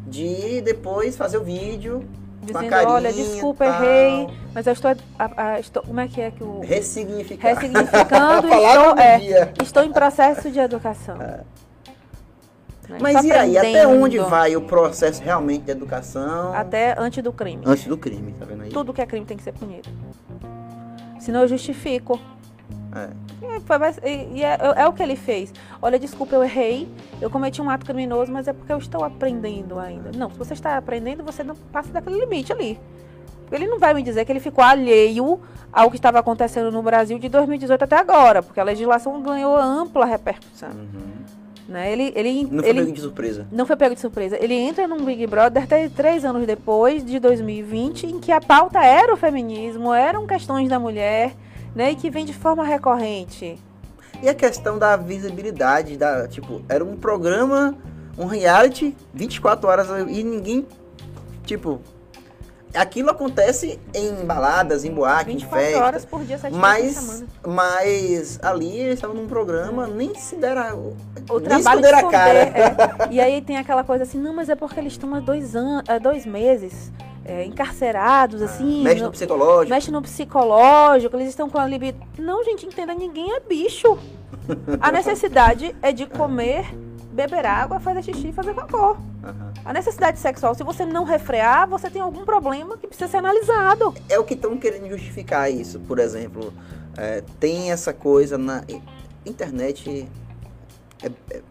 de 0.09 0.61
depois 0.63 1.17
fazer 1.17 1.39
o 1.39 1.45
vídeo 1.45 2.03
Dizendo, 2.43 2.69
carinha 2.69 2.95
olha, 2.95 3.13
desculpa, 3.13 3.65
tal, 3.65 3.85
errei, 3.85 4.27
mas 4.53 4.67
eu 4.67 4.73
estou, 4.73 4.91
a- 5.17 5.31
a- 5.37 5.61
estou- 5.61 5.85
Como 5.85 6.01
é 6.01 6.09
que 6.09 6.21
é 6.21 6.31
que 6.33 6.43
o. 6.43 6.61
Ressignificar. 6.61 7.49
Ressignificando 7.49 8.49
estou, 8.51 8.99
é, 8.99 9.53
estou 9.63 9.85
em 9.85 9.93
processo 9.93 10.51
de 10.51 10.59
educação. 10.59 11.17
Né? 11.17 11.41
Mas 13.01 13.23
e 13.25 13.31
aí, 13.31 13.57
até 13.57 13.87
onde 13.87 14.19
vai 14.19 14.57
o 14.57 14.63
processo 14.63 15.23
realmente 15.23 15.63
de 15.63 15.71
educação 15.71 16.53
Até 16.53 16.97
antes 16.99 17.23
do 17.23 17.33
crime. 17.33 17.63
antes 17.65 17.87
do 17.87 17.97
crime, 17.97 18.35
tá 18.37 18.45
vendo 18.45 18.65
aí? 18.65 18.71
Tudo 18.71 18.93
que 18.93 19.01
é 19.01 19.07
crime 19.07 19.25
tem 19.25 19.37
que 19.37 19.45
ser 19.45 19.53
punido. 19.53 19.89
Senão 21.31 21.43
eu 21.43 21.49
justifico. 21.49 22.19
É. 22.93 23.09
É, 23.41 24.11
e 24.11 24.39
e 24.39 24.45
é, 24.45 24.59
é 24.79 24.89
o 24.89 24.93
que 24.93 25.01
ele 25.01 25.15
fez. 25.15 25.55
Olha, 25.81 25.97
desculpa, 25.97 26.35
eu 26.35 26.43
errei. 26.43 26.89
Eu 27.21 27.31
cometi 27.31 27.63
um 27.63 27.71
ato 27.71 27.87
criminoso, 27.87 28.33
mas 28.33 28.49
é 28.49 28.53
porque 28.53 28.73
eu 28.73 28.79
estou 28.79 29.05
aprendendo 29.05 29.79
ainda. 29.79 30.11
Não, 30.13 30.29
se 30.29 30.37
você 30.37 30.55
está 30.55 30.77
aprendendo, 30.77 31.23
você 31.23 31.45
não 31.45 31.55
passa 31.55 31.93
daquele 31.93 32.19
limite 32.19 32.53
ali. 32.53 32.81
Ele 33.53 33.69
não 33.69 33.79
vai 33.79 33.95
me 33.95 34.03
dizer 34.03 34.25
que 34.25 34.33
ele 34.33 34.41
ficou 34.41 34.65
alheio 34.65 35.41
ao 35.73 35.89
que 35.89 35.97
estava 35.97 36.19
acontecendo 36.19 36.73
no 36.73 36.83
Brasil 36.83 37.17
de 37.17 37.29
2018 37.29 37.85
até 37.85 37.97
agora, 37.97 38.43
porque 38.43 38.59
a 38.59 38.65
legislação 38.65 39.23
ganhou 39.23 39.57
ampla 39.57 40.07
repercussão. 40.07 40.71
Uhum. 40.71 41.25
Né? 41.71 41.93
Ele, 41.93 42.13
ele, 42.17 42.49
Não 42.51 42.59
foi 42.61 42.69
ele 42.69 42.81
pego 42.81 42.93
de 42.93 43.01
surpresa. 43.01 43.47
não 43.53 43.65
foi 43.65 43.77
pego 43.77 43.95
de 43.95 44.01
surpresa. 44.01 44.37
Ele 44.43 44.55
entra 44.55 44.89
num 44.89 45.05
Big 45.05 45.25
Brother 45.29 45.63
até 45.63 45.89
três 45.89 46.25
anos 46.25 46.45
depois, 46.45 47.05
de 47.05 47.21
2020, 47.21 48.07
em 48.07 48.19
que 48.19 48.33
a 48.33 48.41
pauta 48.41 48.81
era 48.85 49.15
o 49.15 49.17
feminismo, 49.17 49.95
eram 49.95 50.27
questões 50.27 50.69
da 50.69 50.81
mulher, 50.81 51.33
né? 51.73 51.93
E 51.93 51.95
que 51.95 52.11
vem 52.11 52.25
de 52.25 52.35
forma 52.35 52.65
recorrente. 52.65 53.57
E 54.21 54.29
a 54.29 54.35
questão 54.35 54.81
da 54.81 54.97
visibilidade, 54.97 55.97
da, 55.97 56.27
tipo, 56.27 56.61
era 56.69 56.85
um 56.85 56.97
programa, 56.97 57.77
um 58.19 58.27
reality, 58.27 58.97
24 59.15 59.69
horas 59.69 59.87
e 60.09 60.25
ninguém, 60.25 60.67
tipo, 61.47 61.81
aquilo 62.75 63.11
acontece 63.11 63.79
em 63.95 64.15
baladas, 64.27 64.85
em 64.85 64.93
boate, 64.93 65.31
em 65.31 65.35
24 65.35 65.59
festas. 65.67 65.83
horas 65.83 66.05
por 66.05 66.25
dia, 66.25 66.39
sete 66.39 66.53
dias 66.53 66.53
por 66.53 66.61
Mas, 66.61 66.95
semana. 66.95 67.27
mas 67.47 68.39
ali 68.43 68.79
eles 68.79 68.95
estavam 68.95 69.17
num 69.17 69.27
programa, 69.27 69.87
nem 69.87 70.15
se 70.15 70.37
dera. 70.37 70.75
O 70.75 70.95
nem 71.39 71.41
trabalho 71.41 71.81
de 71.81 71.87
esconder 71.89 71.95
a 71.95 71.99
esconder, 71.99 72.11
cara. 72.11 72.39
é. 72.39 73.09
E 73.11 73.21
aí 73.21 73.41
tem 73.43 73.57
aquela 73.57 73.83
coisa 73.85 74.05
assim, 74.05 74.19
não, 74.19 74.35
mas 74.35 74.49
é 74.49 74.55
porque 74.55 74.79
eles 74.79 74.93
estão 74.93 75.15
há 75.15 75.21
dois, 75.21 75.55
anos, 75.57 75.83
há 75.89 75.99
dois 75.99 76.25
meses 76.27 76.93
é, 77.25 77.45
encarcerados, 77.45 78.41
assim. 78.43 78.83
Mexe 78.83 79.01
no 79.01 79.07
no- 79.07 79.13
psicológico. 79.13 79.75
mexe 79.75 79.91
no 79.91 80.03
psicológico, 80.03 81.17
eles 81.17 81.29
estão 81.29 81.49
com 81.51 81.59
a 81.59 81.67
libido. 81.67 81.99
Não, 82.19 82.45
gente, 82.45 82.67
entenda, 82.67 82.95
ninguém 82.95 83.33
é 83.35 83.41
bicho. 83.41 83.99
A 84.81 84.91
necessidade 84.91 85.75
é 85.83 85.93
de 85.93 86.07
comer, 86.07 86.65
beber 87.13 87.45
água, 87.45 87.81
fazer 87.81 88.03
xixi 88.03 88.29
e 88.29 88.33
fazer 88.33 88.55
cocô. 88.55 88.97
Aham. 89.23 89.53
A 89.65 89.73
necessidade 89.73 90.19
sexual, 90.19 90.55
se 90.55 90.63
você 90.63 90.87
não 90.87 91.05
refrear, 91.05 91.69
você 91.69 91.91
tem 91.91 92.01
algum 92.01 92.25
problema 92.25 92.77
que 92.77 92.87
precisa 92.87 93.09
ser 93.11 93.19
analisado. 93.19 93.93
É 94.09 94.19
o 94.19 94.25
que 94.25 94.35
estão 94.35 94.57
querendo 94.57 94.89
justificar 94.89 95.51
isso, 95.51 95.81
por 95.81 95.99
exemplo. 95.99 96.53
É, 96.97 97.23
tem 97.39 97.71
essa 97.71 97.93
coisa 97.93 98.39
na 98.39 98.65
internet. 99.27 100.09
é- 101.03 101.11
é- 101.31 101.43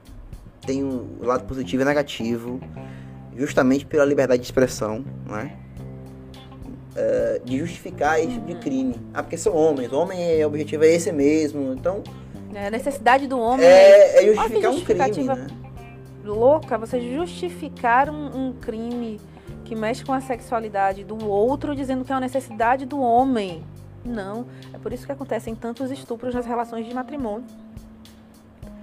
tem 0.66 0.84
o 0.84 1.18
lado 1.22 1.46
positivo 1.46 1.82
e 1.82 1.86
negativo, 1.86 2.60
justamente 3.36 3.86
pela 3.86 4.06
liberdade 4.06 4.42
de 4.42 4.46
expressão, 4.46 5.04
né? 5.26 5.58
De 7.44 7.58
justificar 7.58 8.20
esse 8.20 8.34
tipo 8.34 8.46
de 8.46 8.54
uhum. 8.54 8.60
crime. 8.60 8.96
Ah, 9.14 9.24
porque 9.24 9.38
são 9.38 9.56
homens, 9.56 9.92
homem, 9.92 10.44
o 10.44 10.48
objetivo 10.48 10.84
é 10.84 10.90
esse 10.90 11.12
mesmo, 11.12 11.74
então... 11.74 12.04
É, 12.54 12.68
a 12.68 12.72
necessidade 12.72 13.28
do 13.28 13.40
homem 13.40 13.66
é, 13.66 14.30
é 14.30 14.34
justificar 14.34 14.72
um 14.72 14.82
crime, 14.82 15.24
né? 15.24 15.48
louca 16.24 16.78
você 16.78 17.00
justificar 17.00 18.10
um, 18.10 18.48
um 18.48 18.54
crime 18.54 19.20
que 19.66 19.76
mexe 19.76 20.04
com 20.04 20.14
a 20.14 20.22
sexualidade 20.22 21.04
do 21.04 21.28
outro 21.28 21.76
dizendo 21.76 22.04
que 22.04 22.12
é 22.12 22.16
uma 22.16 22.22
necessidade 22.22 22.86
do 22.86 23.00
homem. 23.00 23.64
Não. 24.04 24.48
É 24.74 24.78
por 24.78 24.94
isso 24.94 25.06
que 25.06 25.12
acontecem 25.12 25.54
tantos 25.56 25.92
estupros 25.92 26.34
nas 26.34 26.46
relações 26.46 26.88
de 26.88 26.94
matrimônio. 26.94 27.46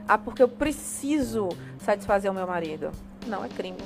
Ah, 0.06 0.16
porque 0.16 0.42
eu 0.42 0.48
preciso 0.48 1.48
satisfazer 1.78 2.30
o 2.30 2.34
meu 2.34 2.46
marido. 2.46 2.92
Não, 3.26 3.44
é 3.44 3.48
crime. 3.48 3.78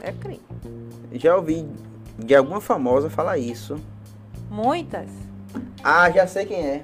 É 0.00 0.12
crime. 0.12 0.42
Já 1.12 1.36
ouvi 1.36 1.66
de 2.18 2.34
alguma 2.34 2.60
famosa 2.60 3.08
falar 3.08 3.38
isso. 3.38 3.80
Muitas? 4.50 5.08
Ah, 5.82 6.10
já 6.10 6.26
sei 6.26 6.44
quem 6.44 6.60
é. 6.60 6.82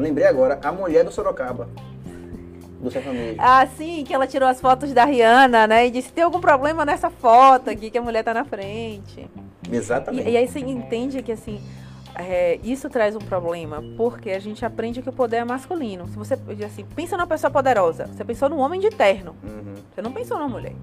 Lembrei 0.00 0.26
agora. 0.26 0.58
A 0.62 0.72
mulher 0.72 1.04
do 1.04 1.12
Sorocaba 1.12 1.68
do 2.80 2.90
sertanejo. 2.90 3.36
Ah, 3.38 3.66
sim, 3.66 4.04
que 4.04 4.14
ela 4.14 4.26
tirou 4.26 4.48
as 4.48 4.60
fotos 4.60 4.92
da 4.92 5.04
Rihanna, 5.04 5.66
né? 5.66 5.86
E 5.86 5.90
disse: 5.90 6.12
tem 6.12 6.24
algum 6.24 6.40
problema 6.40 6.84
nessa 6.84 7.10
foto 7.10 7.70
aqui 7.70 7.90
que 7.90 7.98
a 7.98 8.02
mulher 8.02 8.24
tá 8.24 8.32
na 8.32 8.44
frente. 8.44 9.28
Exatamente. 9.70 10.28
E, 10.28 10.32
e 10.32 10.36
aí 10.36 10.48
você 10.48 10.60
entende 10.60 11.22
que 11.22 11.32
assim. 11.32 11.60
É, 12.12 12.58
isso 12.64 12.90
traz 12.90 13.14
um 13.14 13.20
problema, 13.20 13.82
porque 13.96 14.30
a 14.30 14.38
gente 14.38 14.64
aprende 14.64 15.00
que 15.00 15.08
o 15.08 15.12
poder 15.12 15.36
é 15.36 15.44
masculino. 15.44 16.08
Se 16.08 16.16
você 16.16 16.34
assim, 16.66 16.84
pensa 16.94 17.16
numa 17.16 17.26
pessoa 17.26 17.50
poderosa, 17.50 18.06
você 18.06 18.24
pensou 18.24 18.48
num 18.48 18.58
homem 18.58 18.80
de 18.80 18.90
terno. 18.90 19.34
Uhum. 19.42 19.74
Você 19.94 20.02
não 20.02 20.12
pensou 20.12 20.36
numa 20.36 20.48
mulher. 20.48 20.74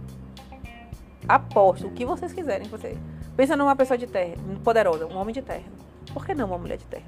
Aposto, 1.28 1.88
o 1.88 1.92
que 1.92 2.06
vocês 2.06 2.32
quiserem. 2.32 2.68
Você 2.70 2.98
pensa 3.36 3.58
numa 3.58 3.76
pessoa 3.76 3.98
de 3.98 4.08
terno, 4.08 4.60
poderosa, 4.64 5.06
um 5.06 5.18
homem 5.18 5.34
de 5.34 5.42
terno. 5.42 5.66
Por 6.14 6.26
que 6.26 6.34
não 6.34 6.48
uma 6.48 6.58
mulher 6.58 6.78
de 6.78 6.86
terno? 6.86 7.06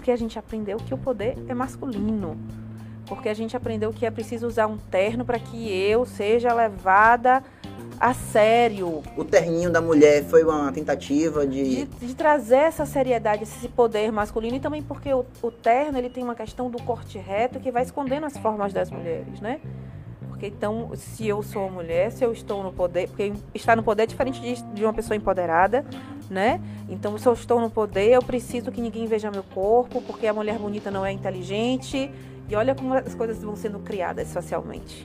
Porque 0.00 0.10
a 0.10 0.16
gente 0.16 0.38
aprendeu 0.38 0.78
que 0.78 0.94
o 0.94 0.96
poder 0.96 1.36
é 1.46 1.52
masculino. 1.52 2.34
Porque 3.04 3.28
a 3.28 3.34
gente 3.34 3.54
aprendeu 3.54 3.92
que 3.92 4.06
é 4.06 4.10
preciso 4.10 4.46
usar 4.46 4.66
um 4.66 4.78
terno 4.78 5.26
para 5.26 5.38
que 5.38 5.70
eu 5.70 6.06
seja 6.06 6.54
levada 6.54 7.44
a 8.00 8.14
sério. 8.14 9.02
O 9.14 9.24
terninho 9.26 9.70
da 9.70 9.82
mulher 9.82 10.24
foi 10.24 10.42
uma 10.42 10.72
tentativa 10.72 11.46
de... 11.46 11.84
de... 11.84 12.06
de 12.06 12.14
trazer 12.14 12.60
essa 12.60 12.86
seriedade, 12.86 13.42
esse 13.42 13.68
poder 13.68 14.10
masculino 14.10 14.56
e 14.56 14.60
também 14.60 14.82
porque 14.82 15.12
o, 15.12 15.26
o 15.42 15.50
terno 15.50 15.98
ele 15.98 16.08
tem 16.08 16.24
uma 16.24 16.34
questão 16.34 16.70
do 16.70 16.82
corte 16.82 17.18
reto 17.18 17.60
que 17.60 17.70
vai 17.70 17.82
escondendo 17.82 18.24
as 18.24 18.38
formas 18.38 18.72
das 18.72 18.90
mulheres, 18.90 19.38
né? 19.42 19.60
Porque 20.40 20.56
então, 20.56 20.90
se 20.94 21.28
eu 21.28 21.42
sou 21.42 21.70
mulher, 21.70 22.10
se 22.10 22.24
eu 22.24 22.32
estou 22.32 22.62
no 22.62 22.72
poder, 22.72 23.08
porque 23.08 23.30
estar 23.54 23.76
no 23.76 23.82
poder 23.82 24.04
é 24.04 24.06
diferente 24.06 24.40
de, 24.40 24.62
de 24.72 24.82
uma 24.82 24.94
pessoa 24.94 25.14
empoderada, 25.14 25.84
né? 26.30 26.58
Então, 26.88 27.18
se 27.18 27.28
eu 27.28 27.34
estou 27.34 27.60
no 27.60 27.68
poder, 27.68 28.12
eu 28.12 28.22
preciso 28.22 28.72
que 28.72 28.80
ninguém 28.80 29.06
veja 29.06 29.30
meu 29.30 29.42
corpo, 29.42 30.00
porque 30.00 30.26
a 30.26 30.32
mulher 30.32 30.58
bonita 30.58 30.90
não 30.90 31.04
é 31.04 31.12
inteligente. 31.12 32.10
E 32.48 32.56
olha 32.56 32.74
como 32.74 32.94
as 32.94 33.14
coisas 33.14 33.42
vão 33.42 33.54
sendo 33.54 33.80
criadas 33.80 34.28
socialmente. 34.28 35.04